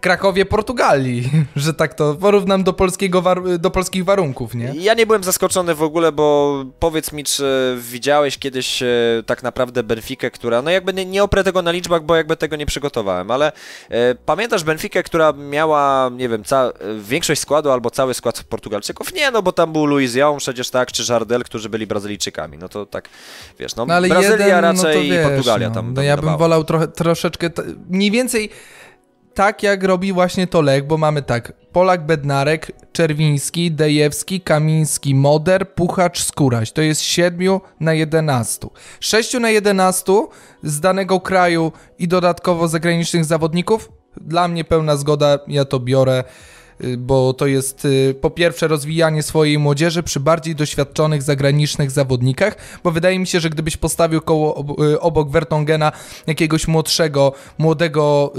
Krakowie 0.01 0.45
Portugalii, 0.45 1.29
że 1.55 1.73
tak 1.73 1.93
to 1.93 2.15
porównam 2.15 2.63
do, 2.63 2.73
polskiego 2.73 3.23
do 3.59 3.71
polskich 3.71 4.05
warunków, 4.05 4.55
nie? 4.55 4.73
Ja 4.75 4.93
nie 4.93 5.05
byłem 5.05 5.23
zaskoczony 5.23 5.75
w 5.75 5.83
ogóle, 5.83 6.11
bo 6.11 6.65
powiedz 6.79 7.11
mi, 7.11 7.23
czy 7.23 7.77
widziałeś 7.81 8.37
kiedyś 8.37 8.83
e, 8.83 8.87
tak 9.25 9.43
naprawdę 9.43 9.83
Benfikę, 9.83 10.31
która, 10.31 10.61
no 10.61 10.71
jakby 10.71 10.93
nie, 10.93 11.05
nie 11.05 11.23
oprę 11.23 11.43
tego 11.43 11.61
na 11.61 11.71
liczbach, 11.71 12.03
bo 12.03 12.15
jakby 12.15 12.37
tego 12.37 12.55
nie 12.55 12.65
przygotowałem, 12.65 13.31
ale 13.31 13.51
e, 13.89 14.15
pamiętasz 14.15 14.63
Benfikę, 14.63 15.03
która 15.03 15.33
miała, 15.33 16.11
nie 16.13 16.29
wiem, 16.29 16.43
ca- 16.43 16.71
większość 17.01 17.41
składu 17.41 17.71
albo 17.71 17.89
cały 17.89 18.13
skład 18.13 18.43
Portugalczyków? 18.43 19.13
Nie, 19.13 19.31
no 19.31 19.41
bo 19.41 19.51
tam 19.51 19.73
był 19.73 19.85
Luis 19.85 20.15
Ją 20.15 20.37
przecież 20.37 20.69
tak, 20.69 20.91
czy 20.91 21.13
Jardel, 21.13 21.43
którzy 21.43 21.69
byli 21.69 21.87
Brazylijczykami, 21.87 22.57
no 22.57 22.69
to 22.69 22.85
tak, 22.85 23.09
wiesz, 23.59 23.75
no, 23.75 23.85
no 23.85 23.93
ale 23.93 24.07
Brazylia 24.07 24.45
jeden, 24.47 24.63
raczej 24.63 25.09
no 25.09 25.15
wiesz, 25.15 25.27
Portugalia 25.27 25.69
no, 25.69 25.75
tam 25.75 25.93
No 25.93 26.01
ja 26.01 26.17
bym 26.17 26.37
wolał 26.37 26.63
trochę, 26.63 26.87
troszeczkę, 26.87 27.49
mniej 27.89 28.11
więcej 28.11 28.49
tak 29.33 29.63
jak 29.63 29.83
robi 29.83 30.13
właśnie 30.13 30.47
to 30.47 30.61
Lech, 30.61 30.87
bo 30.87 30.97
mamy 30.97 31.21
tak, 31.21 31.53
Polak, 31.71 32.05
Bednarek, 32.05 32.71
Czerwiński, 32.91 33.71
Dejewski, 33.71 34.41
Kamiński, 34.41 35.15
Moder, 35.15 35.73
Puchacz, 35.73 36.23
Skóraś. 36.23 36.71
To 36.71 36.81
jest 36.81 37.01
7 37.01 37.59
na 37.79 37.93
11. 37.93 38.67
6 38.99 39.33
na 39.33 39.49
11 39.49 40.13
z 40.63 40.79
danego 40.79 41.19
kraju 41.19 41.71
i 41.99 42.07
dodatkowo 42.07 42.67
zagranicznych 42.67 43.25
zawodników. 43.25 43.91
Dla 44.21 44.47
mnie 44.47 44.63
pełna 44.63 44.97
zgoda, 44.97 45.39
ja 45.47 45.65
to 45.65 45.79
biorę. 45.79 46.23
Y, 46.83 46.97
bo 46.97 47.33
to 47.33 47.47
jest 47.47 47.85
y, 47.85 48.15
po 48.21 48.29
pierwsze 48.29 48.67
rozwijanie 48.67 49.23
swojej 49.23 49.59
młodzieży 49.59 50.03
przy 50.03 50.19
bardziej 50.19 50.55
doświadczonych 50.55 51.23
zagranicznych 51.23 51.91
zawodnikach, 51.91 52.55
bo 52.83 52.91
wydaje 52.91 53.19
mi 53.19 53.27
się, 53.27 53.39
że 53.39 53.49
gdybyś 53.49 53.77
postawił 53.77 54.21
koło 54.21 54.65
y, 54.85 54.99
obok 54.99 55.29
Vertongena 55.29 55.91
jakiegoś 56.27 56.67
młodszego, 56.67 57.33
młodego 57.57 58.33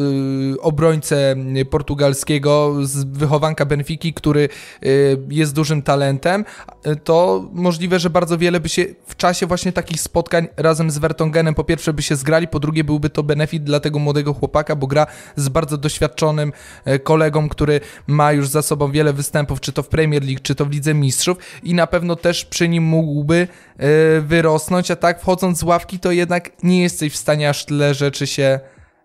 obrońcę 0.61 1.37
portugalskiego 1.71 2.75
z 2.83 3.05
wychowanka 3.05 3.65
Benfiki, 3.65 4.15
który 4.15 4.49
jest 5.31 5.55
dużym 5.55 5.83
talentem, 5.83 6.45
to 7.05 7.49
możliwe, 7.53 7.99
że 7.99 8.11
bardzo 8.11 8.39
wiele 8.39 8.61
by 8.61 8.69
się 8.69 8.85
w 9.07 9.17
czasie 9.17 9.47
właśnie 9.47 9.73
takich 9.73 10.01
spotkań 10.01 10.49
razem 10.57 10.91
z 10.91 10.99
Vertongenem 10.99 11.55
po 11.55 11.65
pierwsze 11.65 11.93
by 11.93 12.03
się 12.03 12.17
zgrali, 12.17 12.49
po 12.49 12.61
drugie 12.61 12.85
byłby 12.85 13.11
to 13.11 13.23
benefit 13.23 13.65
dla 13.65 13.81
tego 13.81 13.99
młodego 13.99 14.35
chłopaka, 14.35 14.77
bo 14.77 14.87
gra 14.87 15.07
z 15.37 15.49
bardzo 15.49 15.77
doświadczonym 15.77 16.53
kolegą, 17.05 17.49
który 17.49 17.81
ma 18.07 18.30
już 18.33 18.49
za 18.49 18.63
sobą 18.63 18.93
wiele 18.93 19.13
występów, 19.13 19.61
czy 19.61 19.73
to 19.73 19.83
w 19.83 19.89
Premier 19.89 20.25
League, 20.25 20.41
czy 20.43 20.55
to 20.55 20.67
w 20.67 20.71
Lidze 20.71 20.95
Mistrzów 20.95 21.39
i 21.63 21.75
na 21.75 21.87
pewno 21.87 22.17
też 22.17 22.45
przy 22.45 22.69
nim 22.69 22.85
mógłby 22.85 23.49
yy, 23.79 23.87
wyrosnąć, 24.21 24.91
a 24.91 24.97
tak 24.97 25.21
wchodząc 25.21 25.59
z 25.59 25.63
ławki 25.63 25.99
to 25.99 26.13
jednak 26.13 26.51
nie 26.63 26.83
jesteś 26.83 27.13
w 27.13 27.17
stanie 27.17 27.49
aż 27.49 27.65
tyle 27.65 27.95
rzeczy 27.95 28.27
się 28.27 28.61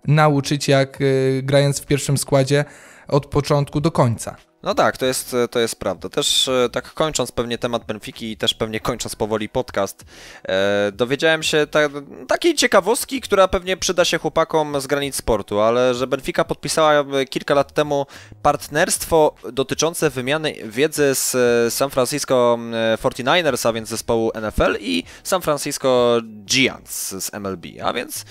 nauczyć, 0.07 0.67
jak 0.67 0.99
yy, 0.99 1.41
grając 1.43 1.79
w 1.79 1.85
pierwszym 1.85 2.17
składzie 2.17 2.65
od 3.07 3.25
początku 3.25 3.81
do 3.81 3.91
końca. 3.91 4.35
No 4.65 4.75
tak, 4.75 4.97
to 4.97 5.05
jest, 5.05 5.35
to 5.51 5.59
jest 5.59 5.79
prawda. 5.79 6.09
Też 6.09 6.47
e, 6.47 6.69
tak 6.71 6.93
kończąc 6.93 7.31
pewnie 7.31 7.57
temat 7.57 7.85
Benfiki 7.85 8.31
i 8.31 8.37
też 8.37 8.53
pewnie 8.53 8.79
kończąc 8.79 9.15
powoli 9.15 9.49
podcast, 9.49 10.05
e, 10.47 10.91
dowiedziałem 10.91 11.43
się 11.43 11.67
ta, 11.67 11.79
takiej 12.27 12.55
ciekawostki, 12.55 13.21
która 13.21 13.47
pewnie 13.47 13.77
przyda 13.77 14.05
się 14.05 14.17
chłopakom 14.17 14.81
z 14.81 14.87
granic 14.87 15.15
sportu, 15.15 15.59
ale 15.59 15.93
że 15.93 16.07
Benfica 16.07 16.43
podpisała 16.43 16.93
e, 16.93 17.25
kilka 17.25 17.53
lat 17.53 17.73
temu 17.73 18.05
partnerstwo 18.41 19.35
dotyczące 19.51 20.09
wymiany 20.09 20.55
wiedzy 20.63 21.15
z 21.15 21.35
e, 21.35 21.71
San 21.71 21.89
Francisco 21.89 22.59
49ers, 23.03 23.69
a 23.69 23.73
więc 23.73 23.89
zespołu 23.89 24.31
NFL 24.41 24.77
i 24.79 25.03
San 25.23 25.41
Francisco 25.41 26.21
Giants 26.45 27.09
z 27.09 27.33
MLB, 27.33 27.65
a 27.83 27.93
więc 27.93 28.21
e, 28.21 28.25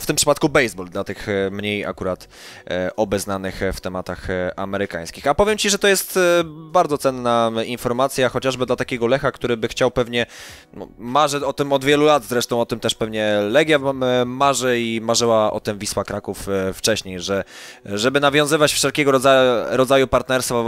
w 0.00 0.06
tym 0.06 0.16
przypadku 0.16 0.48
baseball, 0.48 0.88
dla 0.88 1.04
tych 1.04 1.26
mniej 1.50 1.86
akurat 1.86 2.28
e, 2.70 2.96
obeznanych 2.96 3.60
w 3.74 3.80
tematach 3.80 4.28
amerykańskich 4.56 4.99
amerykańskich. 5.00 5.26
A 5.26 5.34
powiem 5.34 5.58
Ci, 5.58 5.70
że 5.70 5.78
to 5.78 5.88
jest 5.88 6.16
e, 6.16 6.44
bardzo 6.44 6.98
cenna 6.98 7.50
informacja, 7.66 8.28
chociażby 8.28 8.66
dla 8.66 8.76
takiego 8.76 9.06
Lecha, 9.06 9.32
który 9.32 9.56
by 9.56 9.68
chciał 9.68 9.90
pewnie, 9.90 10.26
no, 10.72 10.88
marzy 10.98 11.46
o 11.46 11.52
tym 11.52 11.72
od 11.72 11.84
wielu 11.84 12.04
lat, 12.04 12.24
zresztą 12.24 12.60
o 12.60 12.66
tym 12.66 12.80
też 12.80 12.94
pewnie 12.94 13.40
Legia 13.50 13.78
marzy 14.26 14.80
i 14.80 15.00
marzyła 15.00 15.52
o 15.52 15.60
tym 15.60 15.78
Wisła 15.78 16.04
Kraków 16.04 16.48
e, 16.48 16.72
wcześniej, 16.72 17.20
że 17.20 17.44
żeby 17.84 18.20
nawiązywać 18.20 18.72
wszelkiego 18.72 19.10
rodzaju, 19.10 19.76
rodzaju 19.76 20.06
partnerstwa, 20.06 20.64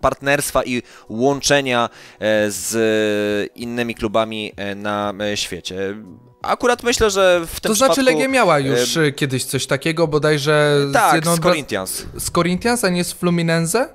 partnerstwa 0.00 0.64
i 0.64 0.82
łączenia 1.08 1.88
e, 2.18 2.50
z 2.50 3.50
innymi 3.54 3.94
klubami 3.94 4.52
na 4.76 5.12
świecie. 5.34 5.94
Akurat 6.42 6.82
myślę, 6.82 7.10
że 7.10 7.40
w 7.46 7.60
tym 7.60 7.68
To 7.68 7.74
znaczy 7.74 7.92
przypadku... 7.92 8.18
Legia 8.18 8.28
miała 8.28 8.58
już 8.58 8.96
e... 8.96 9.12
kiedyś 9.12 9.44
coś 9.44 9.66
takiego, 9.66 10.08
bodajże... 10.08 10.86
Tak, 10.92 11.10
z, 11.10 11.14
jedną... 11.14 11.36
z 11.36 11.40
Corinthians. 11.40 12.06
Z 12.16 12.30
Corinthians, 12.30 12.84
a 12.84 12.88
nie 12.88 13.04
z 13.04 13.12
Fluminense? 13.12 13.88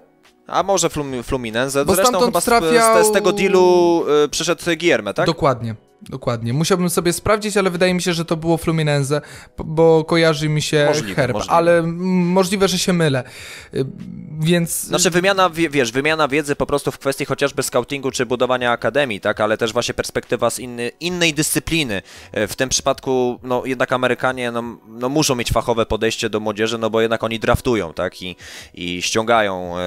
A 0.47 0.63
może 0.63 0.89
Flum 0.89 1.23
Fluminense? 1.23 1.85
Bo 1.85 1.95
Zresztą 1.95 2.19
chyba 2.19 2.41
trafiał... 2.41 3.03
z, 3.03 3.07
z, 3.07 3.11
tego 3.11 3.31
dealu 3.31 4.05
y, 4.25 4.29
przyszedł 4.29 4.61
Gierme, 4.77 5.13
tak? 5.13 5.25
Dokładnie. 5.25 5.75
Dokładnie. 6.01 6.53
Musiałbym 6.53 6.89
sobie 6.89 7.13
sprawdzić, 7.13 7.57
ale 7.57 7.69
wydaje 7.69 7.93
mi 7.93 8.01
się, 8.01 8.13
że 8.13 8.25
to 8.25 8.37
było 8.37 8.57
Fluminense, 8.57 9.21
bo 9.57 10.03
kojarzy 10.03 10.49
mi 10.49 10.61
się 10.61 10.85
możliwe, 10.87 11.15
herb, 11.15 11.33
możliwe. 11.33 11.55
ale 11.55 11.83
możliwe, 11.83 12.67
że 12.67 12.79
się 12.79 12.93
mylę. 12.93 13.23
Y, 13.73 13.85
więc... 14.39 14.83
Znaczy 14.83 15.09
wymiana, 15.09 15.49
wiesz, 15.49 15.91
wymiana 15.91 16.27
wiedzy 16.27 16.55
po 16.55 16.65
prostu 16.65 16.91
w 16.91 16.97
kwestii 16.97 17.25
chociażby 17.25 17.63
scoutingu 17.63 18.11
czy 18.11 18.25
budowania 18.25 18.71
akademii, 18.71 19.19
tak, 19.19 19.41
ale 19.41 19.57
też 19.57 19.73
właśnie 19.73 19.93
perspektywa 19.93 20.49
z 20.49 20.59
inny, 20.59 20.91
innej 20.99 21.33
dyscypliny. 21.33 22.01
E, 22.31 22.47
w 22.47 22.55
tym 22.55 22.69
przypadku, 22.69 23.39
no 23.43 23.65
jednak 23.65 23.91
Amerykanie, 23.91 24.51
no, 24.51 24.63
no 24.87 25.09
muszą 25.09 25.35
mieć 25.35 25.51
fachowe 25.51 25.85
podejście 25.85 26.29
do 26.29 26.39
młodzieży, 26.39 26.77
no 26.77 26.89
bo 26.89 27.01
jednak 27.01 27.23
oni 27.23 27.39
draftują, 27.39 27.93
tak, 27.93 28.21
i, 28.21 28.35
i 28.73 29.01
ściągają 29.01 29.77
e, 29.77 29.81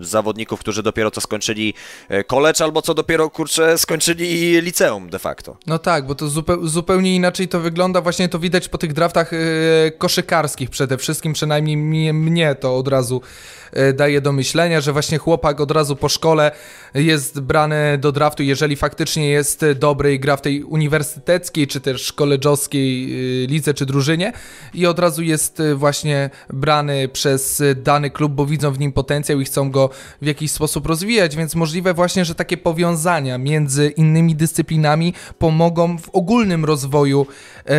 zawodników, 0.00 0.60
którzy 0.60 0.82
dopiero 0.82 1.10
co 1.10 1.20
skończyli 1.20 1.74
e, 2.08 2.24
college 2.24 2.64
albo 2.64 2.82
co 2.82 2.94
dopiero, 2.94 3.30
kurczę, 3.30 3.78
skończyli 3.78 4.60
liceum 4.60 5.10
de 5.10 5.18
facto. 5.18 5.33
No 5.66 5.78
tak, 5.78 6.06
bo 6.06 6.14
to 6.14 6.28
zupe 6.28 6.56
zupełnie 6.62 7.16
inaczej 7.16 7.48
to 7.48 7.60
wygląda, 7.60 8.00
właśnie 8.00 8.28
to 8.28 8.38
widać 8.38 8.68
po 8.68 8.78
tych 8.78 8.92
draftach 8.92 9.32
e, 9.32 9.36
koszykarskich 9.90 10.70
przede 10.70 10.98
wszystkim, 10.98 11.32
przynajmniej 11.32 11.76
mnie, 11.76 12.12
mnie 12.12 12.54
to 12.54 12.76
od 12.76 12.88
razu 12.88 13.20
E, 13.74 13.92
daje 13.92 14.20
do 14.20 14.32
myślenia, 14.32 14.80
że 14.80 14.92
właśnie 14.92 15.18
chłopak 15.18 15.60
od 15.60 15.70
razu 15.70 15.96
po 15.96 16.08
szkole 16.08 16.52
jest 16.94 17.40
brany 17.40 17.98
do 17.98 18.12
draftu, 18.12 18.42
jeżeli 18.42 18.76
faktycznie 18.76 19.28
jest 19.28 19.64
dobry 19.74 20.14
i 20.14 20.20
gra 20.20 20.36
w 20.36 20.42
tej 20.42 20.64
uniwersyteckiej, 20.64 21.66
czy 21.66 21.80
też 21.80 22.12
koleżowskiej 22.12 23.04
e, 23.04 23.46
lidze, 23.46 23.74
czy 23.74 23.86
drużynie 23.86 24.32
i 24.74 24.86
od 24.86 24.98
razu 24.98 25.22
jest 25.22 25.62
właśnie 25.74 26.30
brany 26.50 27.08
przez 27.08 27.62
dany 27.76 28.10
klub, 28.10 28.32
bo 28.32 28.46
widzą 28.46 28.72
w 28.72 28.78
nim 28.78 28.92
potencjał 28.92 29.40
i 29.40 29.44
chcą 29.44 29.70
go 29.70 29.90
w 30.22 30.26
jakiś 30.26 30.50
sposób 30.50 30.86
rozwijać, 30.86 31.36
więc 31.36 31.54
możliwe 31.54 31.94
właśnie, 31.94 32.24
że 32.24 32.34
takie 32.34 32.56
powiązania 32.56 33.38
między 33.38 33.88
innymi 33.88 34.34
dyscyplinami 34.34 35.14
pomogą 35.38 35.98
w 35.98 36.08
ogólnym 36.08 36.64
rozwoju 36.64 37.26
e, 37.66 37.74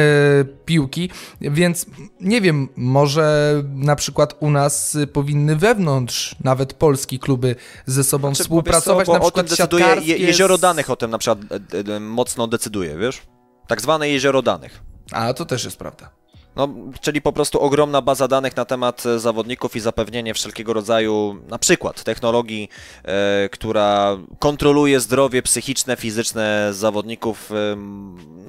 piłki, 0.66 1.10
więc 1.42 1.86
nie 2.22 2.42
wiem, 2.42 2.70
może 2.76 3.54
na 3.66 3.96
przykład 3.96 4.36
u 4.40 4.52
nas 4.52 4.98
powinny 5.14 5.56
wewnątrz 5.56 6.36
nawet 6.44 6.74
polski 6.74 7.20
kluby 7.20 7.56
ze 7.86 8.04
sobą 8.04 8.28
znaczy, 8.28 8.44
współpracować, 8.44 9.06
co, 9.06 9.14
na 9.14 9.20
przykład 9.20 9.48
decyduje, 9.48 9.86
je, 10.02 10.18
Jezioro 10.18 10.58
danych 10.58 10.90
o 10.90 10.96
tym 10.96 11.12
na 11.12 11.18
przykład 11.18 11.40
e, 11.52 11.96
e, 11.96 12.00
mocno 12.00 12.48
decyduje, 12.48 12.98
wiesz? 12.98 13.22
Tak 13.68 13.82
zwane 13.82 14.10
jezioro 14.10 14.42
danych. 14.42 14.82
A, 15.12 15.34
to 15.34 15.46
też 15.46 15.66
jest 15.66 15.78
prawda. 15.78 16.10
No, 16.56 16.70
czyli 17.02 17.22
po 17.22 17.34
prostu 17.34 17.60
ogromna 17.60 18.02
baza 18.02 18.28
danych 18.28 18.56
na 18.56 18.66
temat 18.66 19.06
e, 19.06 19.20
zawodników 19.20 19.76
i 19.76 19.80
zapewnienie 19.80 20.34
wszelkiego 20.34 20.74
rodzaju, 20.74 21.42
na 21.48 21.60
przykład 21.60 22.04
technologii, 22.04 22.70
e, 23.04 23.50
która 23.50 24.18
kontroluje 24.40 25.00
zdrowie 25.00 25.42
psychiczne, 25.42 25.96
fizyczne 25.96 26.70
zawodników. 26.74 27.52
E, 27.52 27.76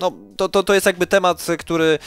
no, 0.01 0.13
to, 0.37 0.49
to, 0.49 0.63
to 0.63 0.75
jest 0.75 0.87
jakby 0.87 1.07
temat, 1.07 1.47
który 1.59 1.99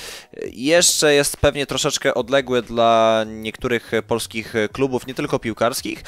jeszcze 0.51 1.13
jest 1.13 1.37
pewnie 1.37 1.65
troszeczkę 1.65 2.13
odległy 2.13 2.61
dla 2.61 3.23
niektórych 3.27 3.91
polskich 4.07 4.53
klubów, 4.73 5.07
nie 5.07 5.13
tylko 5.13 5.39
piłkarskich, 5.39 6.03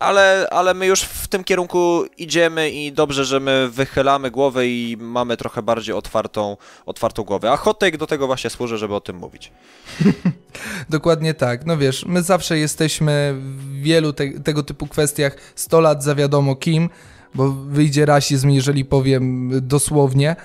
ale, 0.00 0.46
ale 0.50 0.74
my 0.74 0.86
już 0.86 1.00
w 1.02 1.28
tym 1.28 1.44
kierunku 1.44 2.04
idziemy 2.18 2.70
i 2.70 2.92
dobrze, 2.92 3.24
że 3.24 3.40
my 3.40 3.68
wychylamy 3.68 4.30
głowę 4.30 4.66
i 4.66 4.96
mamy 5.00 5.36
trochę 5.36 5.62
bardziej 5.62 5.94
otwartą, 5.94 6.56
otwartą 6.86 7.22
głowę. 7.22 7.52
A 7.52 7.56
hot 7.56 7.78
take 7.78 7.98
do 7.98 8.06
tego 8.06 8.26
właśnie 8.26 8.50
służy, 8.50 8.78
żeby 8.78 8.94
o 8.94 9.00
tym 9.00 9.16
mówić. 9.16 9.52
Dokładnie 10.88 11.34
tak. 11.34 11.66
No 11.66 11.76
wiesz, 11.76 12.04
my 12.06 12.22
zawsze 12.22 12.58
jesteśmy 12.58 13.34
w 13.38 13.82
wielu 13.82 14.12
te, 14.12 14.40
tego 14.40 14.62
typu 14.62 14.86
kwestiach 14.86 15.36
100 15.54 15.80
lat 15.80 16.04
za 16.04 16.14
wiadomo 16.14 16.56
kim, 16.56 16.88
bo 17.34 17.50
wyjdzie 17.50 18.06
rasizm, 18.06 18.50
jeżeli 18.50 18.84
powiem 18.84 19.50
dosłownie. 19.62 20.36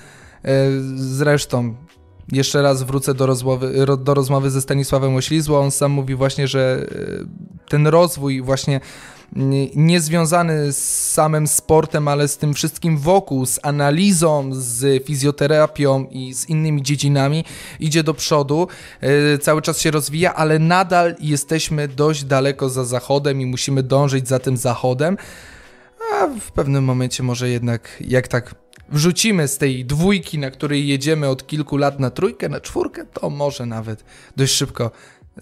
E, 0.46 0.52
zresztą, 0.96 1.76
jeszcze 2.32 2.62
raz 2.62 2.84
wrócę 2.84 3.14
do 3.14 3.26
rozmowy, 3.26 3.86
do 4.00 4.14
rozmowy 4.14 4.50
ze 4.50 4.62
Stanisławem 4.62 5.16
Oślizło. 5.16 5.60
On 5.60 5.72
sam 5.72 5.92
mówi 5.92 6.16
właśnie, 6.16 6.48
że 6.48 6.88
e, 6.92 7.70
ten 7.70 7.88
rozwój 7.88 8.42
właśnie 8.42 8.80
nie 9.76 10.02
związany 10.02 10.74
z 10.74 11.12
samym 11.12 11.48
sportem, 11.48 12.08
ale 12.08 12.28
z 12.28 12.38
tym 12.38 12.54
wszystkim 12.54 12.98
wokół, 12.98 13.46
z 13.46 13.60
analizą, 13.64 14.50
z 14.54 15.06
fizjoterapią 15.06 16.06
i 16.12 16.34
z 16.34 16.50
innymi 16.50 16.84
dziedzinami 16.84 17.46
idzie 17.80 18.04
do 18.04 18.14
przodu, 18.14 18.68
e, 19.02 19.38
cały 19.38 19.62
czas 19.62 19.80
się 19.80 19.92
rozwija, 19.92 20.34
ale 20.34 20.60
nadal 20.60 21.16
jesteśmy 21.20 21.88
dość 21.88 22.24
daleko 22.24 22.70
za 22.70 22.86
zachodem 22.86 23.42
i 23.42 23.46
musimy 23.46 23.84
dążyć 23.84 24.28
za 24.28 24.40
tym 24.40 24.58
zachodem. 24.58 25.18
A 26.14 26.28
w 26.28 26.52
pewnym 26.52 26.84
momencie 26.84 27.24
może 27.24 27.50
jednak, 27.50 27.98
jak 28.08 28.28
tak 28.28 28.56
wrzucimy 28.90 29.48
z 29.48 29.58
tej 29.58 29.86
dwójki, 29.86 30.40
na 30.40 30.52
której 30.52 30.88
jedziemy 30.88 31.28
od 31.28 31.48
kilku 31.48 31.78
lat 31.78 32.00
na 32.00 32.10
trójkę, 32.10 32.50
na 32.50 32.62
czwórkę, 32.62 33.06
to 33.06 33.30
może 33.30 33.66
nawet 33.66 34.04
dość 34.36 34.54
szybko 34.54 34.92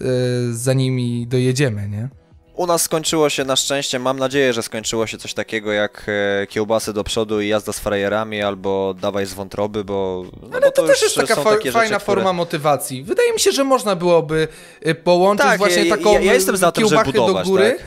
yy, 0.00 0.06
za 0.54 0.72
nimi 0.72 1.26
dojedziemy, 1.26 1.88
nie? 1.88 2.19
U 2.60 2.66
nas 2.66 2.82
skończyło 2.82 3.30
się 3.30 3.44
na 3.44 3.56
szczęście, 3.56 3.98
mam 3.98 4.18
nadzieję, 4.18 4.52
że 4.52 4.62
skończyło 4.62 5.06
się 5.06 5.18
coś 5.18 5.34
takiego 5.34 5.72
jak 5.72 6.06
e, 6.42 6.46
kiełbasy 6.46 6.92
do 6.92 7.04
przodu 7.04 7.40
i 7.40 7.48
jazda 7.48 7.72
z 7.72 7.78
frajerami, 7.78 8.42
albo 8.42 8.94
dawaj 9.00 9.26
z 9.26 9.34
wątroby, 9.34 9.84
bo. 9.84 10.24
No 10.42 10.48
Ale 10.52 10.60
bo 10.60 10.70
to, 10.70 10.82
to 10.82 10.88
też 10.88 11.02
jest 11.02 11.14
taka 11.14 11.36
fa 11.36 11.42
fajna 11.72 11.88
rzeczy, 11.88 12.04
forma 12.04 12.22
które... 12.22 12.32
motywacji. 12.32 13.02
Wydaje 13.02 13.32
mi 13.32 13.40
się, 13.40 13.52
że 13.52 13.64
można 13.64 13.96
byłoby 13.96 14.48
e, 14.82 14.94
połączyć 14.94 15.46
tak, 15.46 15.58
właśnie 15.58 15.84
ja, 15.84 15.96
taką 15.96 16.12
ja, 16.12 16.20
ja 16.20 16.34
jestem 16.34 16.56
za 16.56 16.72
tym, 16.72 16.88
żeby 16.88 17.04
budować, 17.04 17.46
do 17.46 17.50
góry. 17.50 17.76
Tak? 17.78 17.86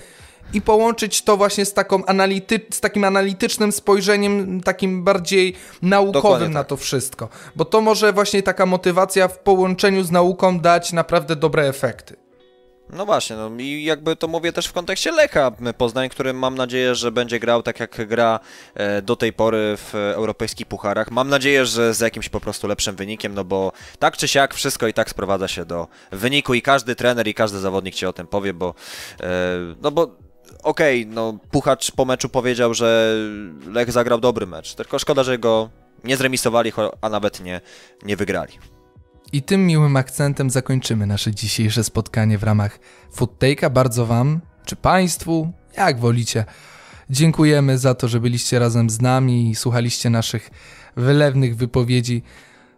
i 0.54 0.62
połączyć 0.62 1.22
to 1.22 1.38
właśnie 1.38 1.66
z, 1.66 1.74
taką 1.74 2.06
anality, 2.06 2.60
z 2.72 2.80
takim 2.80 3.04
analitycznym 3.04 3.72
spojrzeniem, 3.72 4.62
takim 4.62 5.04
bardziej 5.04 5.56
naukowym 5.82 6.54
na 6.54 6.60
tak. 6.60 6.68
to 6.68 6.78
wszystko. 6.78 7.30
Bo 7.56 7.66
to 7.66 7.82
może 7.82 8.14
właśnie 8.14 8.44
taka 8.44 8.66
motywacja 8.66 9.28
w 9.28 9.40
połączeniu 9.40 10.04
z 10.04 10.12
nauką 10.12 10.60
dać 10.60 10.94
naprawdę 10.94 11.36
dobre 11.36 11.68
efekty. 11.68 12.24
No 12.90 13.06
właśnie, 13.06 13.36
no 13.36 13.52
i 13.60 13.84
jakby 13.84 14.16
to 14.16 14.28
mówię 14.28 14.54
też 14.54 14.68
w 14.68 14.74
kontekście 14.74 15.12
Lecha 15.12 15.52
Poznań, 15.78 16.10
który 16.10 16.34
mam 16.34 16.56
nadzieję, 16.56 16.96
że 16.96 17.12
będzie 17.12 17.40
grał 17.40 17.64
tak 17.64 17.80
jak 17.80 18.08
gra 18.08 18.40
e, 18.74 19.02
do 19.02 19.16
tej 19.16 19.34
pory 19.34 19.78
w 19.78 19.96
europejskich 19.96 20.68
pucharach. 20.68 21.12
Mam 21.12 21.30
nadzieję, 21.30 21.66
że 21.66 21.94
z 21.94 22.00
jakimś 22.00 22.30
po 22.30 22.40
prostu 22.40 22.68
lepszym 22.68 22.96
wynikiem, 22.96 23.34
no 23.34 23.44
bo 23.44 23.72
tak 24.00 24.18
czy 24.18 24.28
siak 24.28 24.54
wszystko 24.54 24.88
i 24.88 24.94
tak 24.94 25.10
sprowadza 25.10 25.48
się 25.48 25.66
do 25.66 25.88
wyniku 26.12 26.54
i 26.54 26.62
każdy 26.62 26.96
trener 26.96 27.28
i 27.28 27.34
każdy 27.34 27.60
zawodnik 27.60 27.96
ci 27.96 28.06
o 28.06 28.14
tym 28.14 28.28
powie, 28.28 28.54
bo 28.54 28.74
e, 29.22 29.58
no 29.82 29.92
bo 29.92 30.02
okej, 30.64 31.02
okay, 31.02 31.16
no 31.16 31.38
Puchacz 31.52 31.92
po 31.92 32.06
meczu 32.06 32.30
powiedział, 32.30 32.74
że 32.74 33.16
Lech 33.68 33.92
zagrał 33.92 34.20
dobry 34.20 34.48
mecz, 34.48 34.76
tylko 34.76 35.00
szkoda, 35.00 35.24
że 35.24 35.38
go 35.38 35.70
nie 36.04 36.18
zremisowali, 36.18 36.72
a 37.02 37.10
nawet 37.10 37.40
nie, 37.40 37.62
nie 38.04 38.18
wygrali. 38.18 38.54
I 39.34 39.42
tym 39.42 39.68
miłym 39.68 39.96
akcentem 39.96 40.50
zakończymy 40.50 41.06
nasze 41.06 41.32
dzisiejsze 41.32 41.84
spotkanie 41.84 42.38
w 42.38 42.44
ramach 42.44 42.80
Food 43.12 43.40
Take'a. 43.40 43.70
Bardzo 43.70 44.06
Wam, 44.06 44.42
czy 44.66 44.76
Państwu, 44.76 45.52
jak 45.78 46.00
wolicie, 46.00 46.46
dziękujemy 47.10 47.78
za 47.78 47.96
to, 47.96 48.08
że 48.08 48.20
byliście 48.20 48.60
razem 48.60 48.90
z 48.90 49.02
nami 49.02 49.50
i 49.50 49.56
słuchaliście 49.56 50.10
naszych 50.10 50.50
wylewnych 50.96 51.56
wypowiedzi 51.56 52.24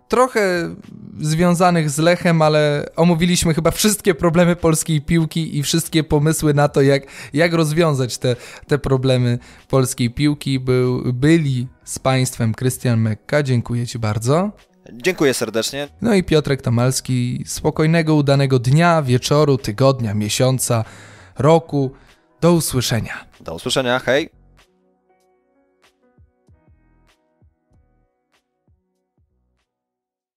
trochę 0.07 0.75
związanych 1.19 1.89
z 1.89 1.97
Lechem, 1.97 2.41
ale 2.41 2.85
omówiliśmy 2.95 3.53
chyba 3.53 3.71
wszystkie 3.71 4.15
problemy 4.15 4.55
polskiej 4.55 5.01
piłki 5.01 5.57
i 5.57 5.63
wszystkie 5.63 6.03
pomysły 6.03 6.53
na 6.53 6.67
to, 6.67 6.81
jak, 6.81 7.03
jak 7.33 7.53
rozwiązać 7.53 8.17
te, 8.17 8.35
te 8.67 8.77
problemy 8.77 9.39
polskiej 9.67 10.09
piłki. 10.09 10.59
Był, 10.59 11.13
byli 11.13 11.67
z 11.83 11.99
Państwem 11.99 12.53
Krystian 12.53 12.99
Mekka. 12.99 13.43
Dziękuję 13.43 13.87
Ci 13.87 13.99
bardzo. 13.99 14.51
Dziękuję 14.93 15.33
serdecznie. 15.33 15.87
No 16.01 16.13
i 16.13 16.23
Piotrek 16.23 16.61
Tamalski. 16.61 17.43
Spokojnego, 17.45 18.15
udanego 18.15 18.59
dnia, 18.59 19.01
wieczoru, 19.01 19.57
tygodnia, 19.57 20.13
miesiąca, 20.13 20.85
roku. 21.39 21.91
Do 22.41 22.53
usłyszenia. 22.53 23.13
Do 23.41 23.55
usłyszenia, 23.55 23.99
hej. 23.99 24.29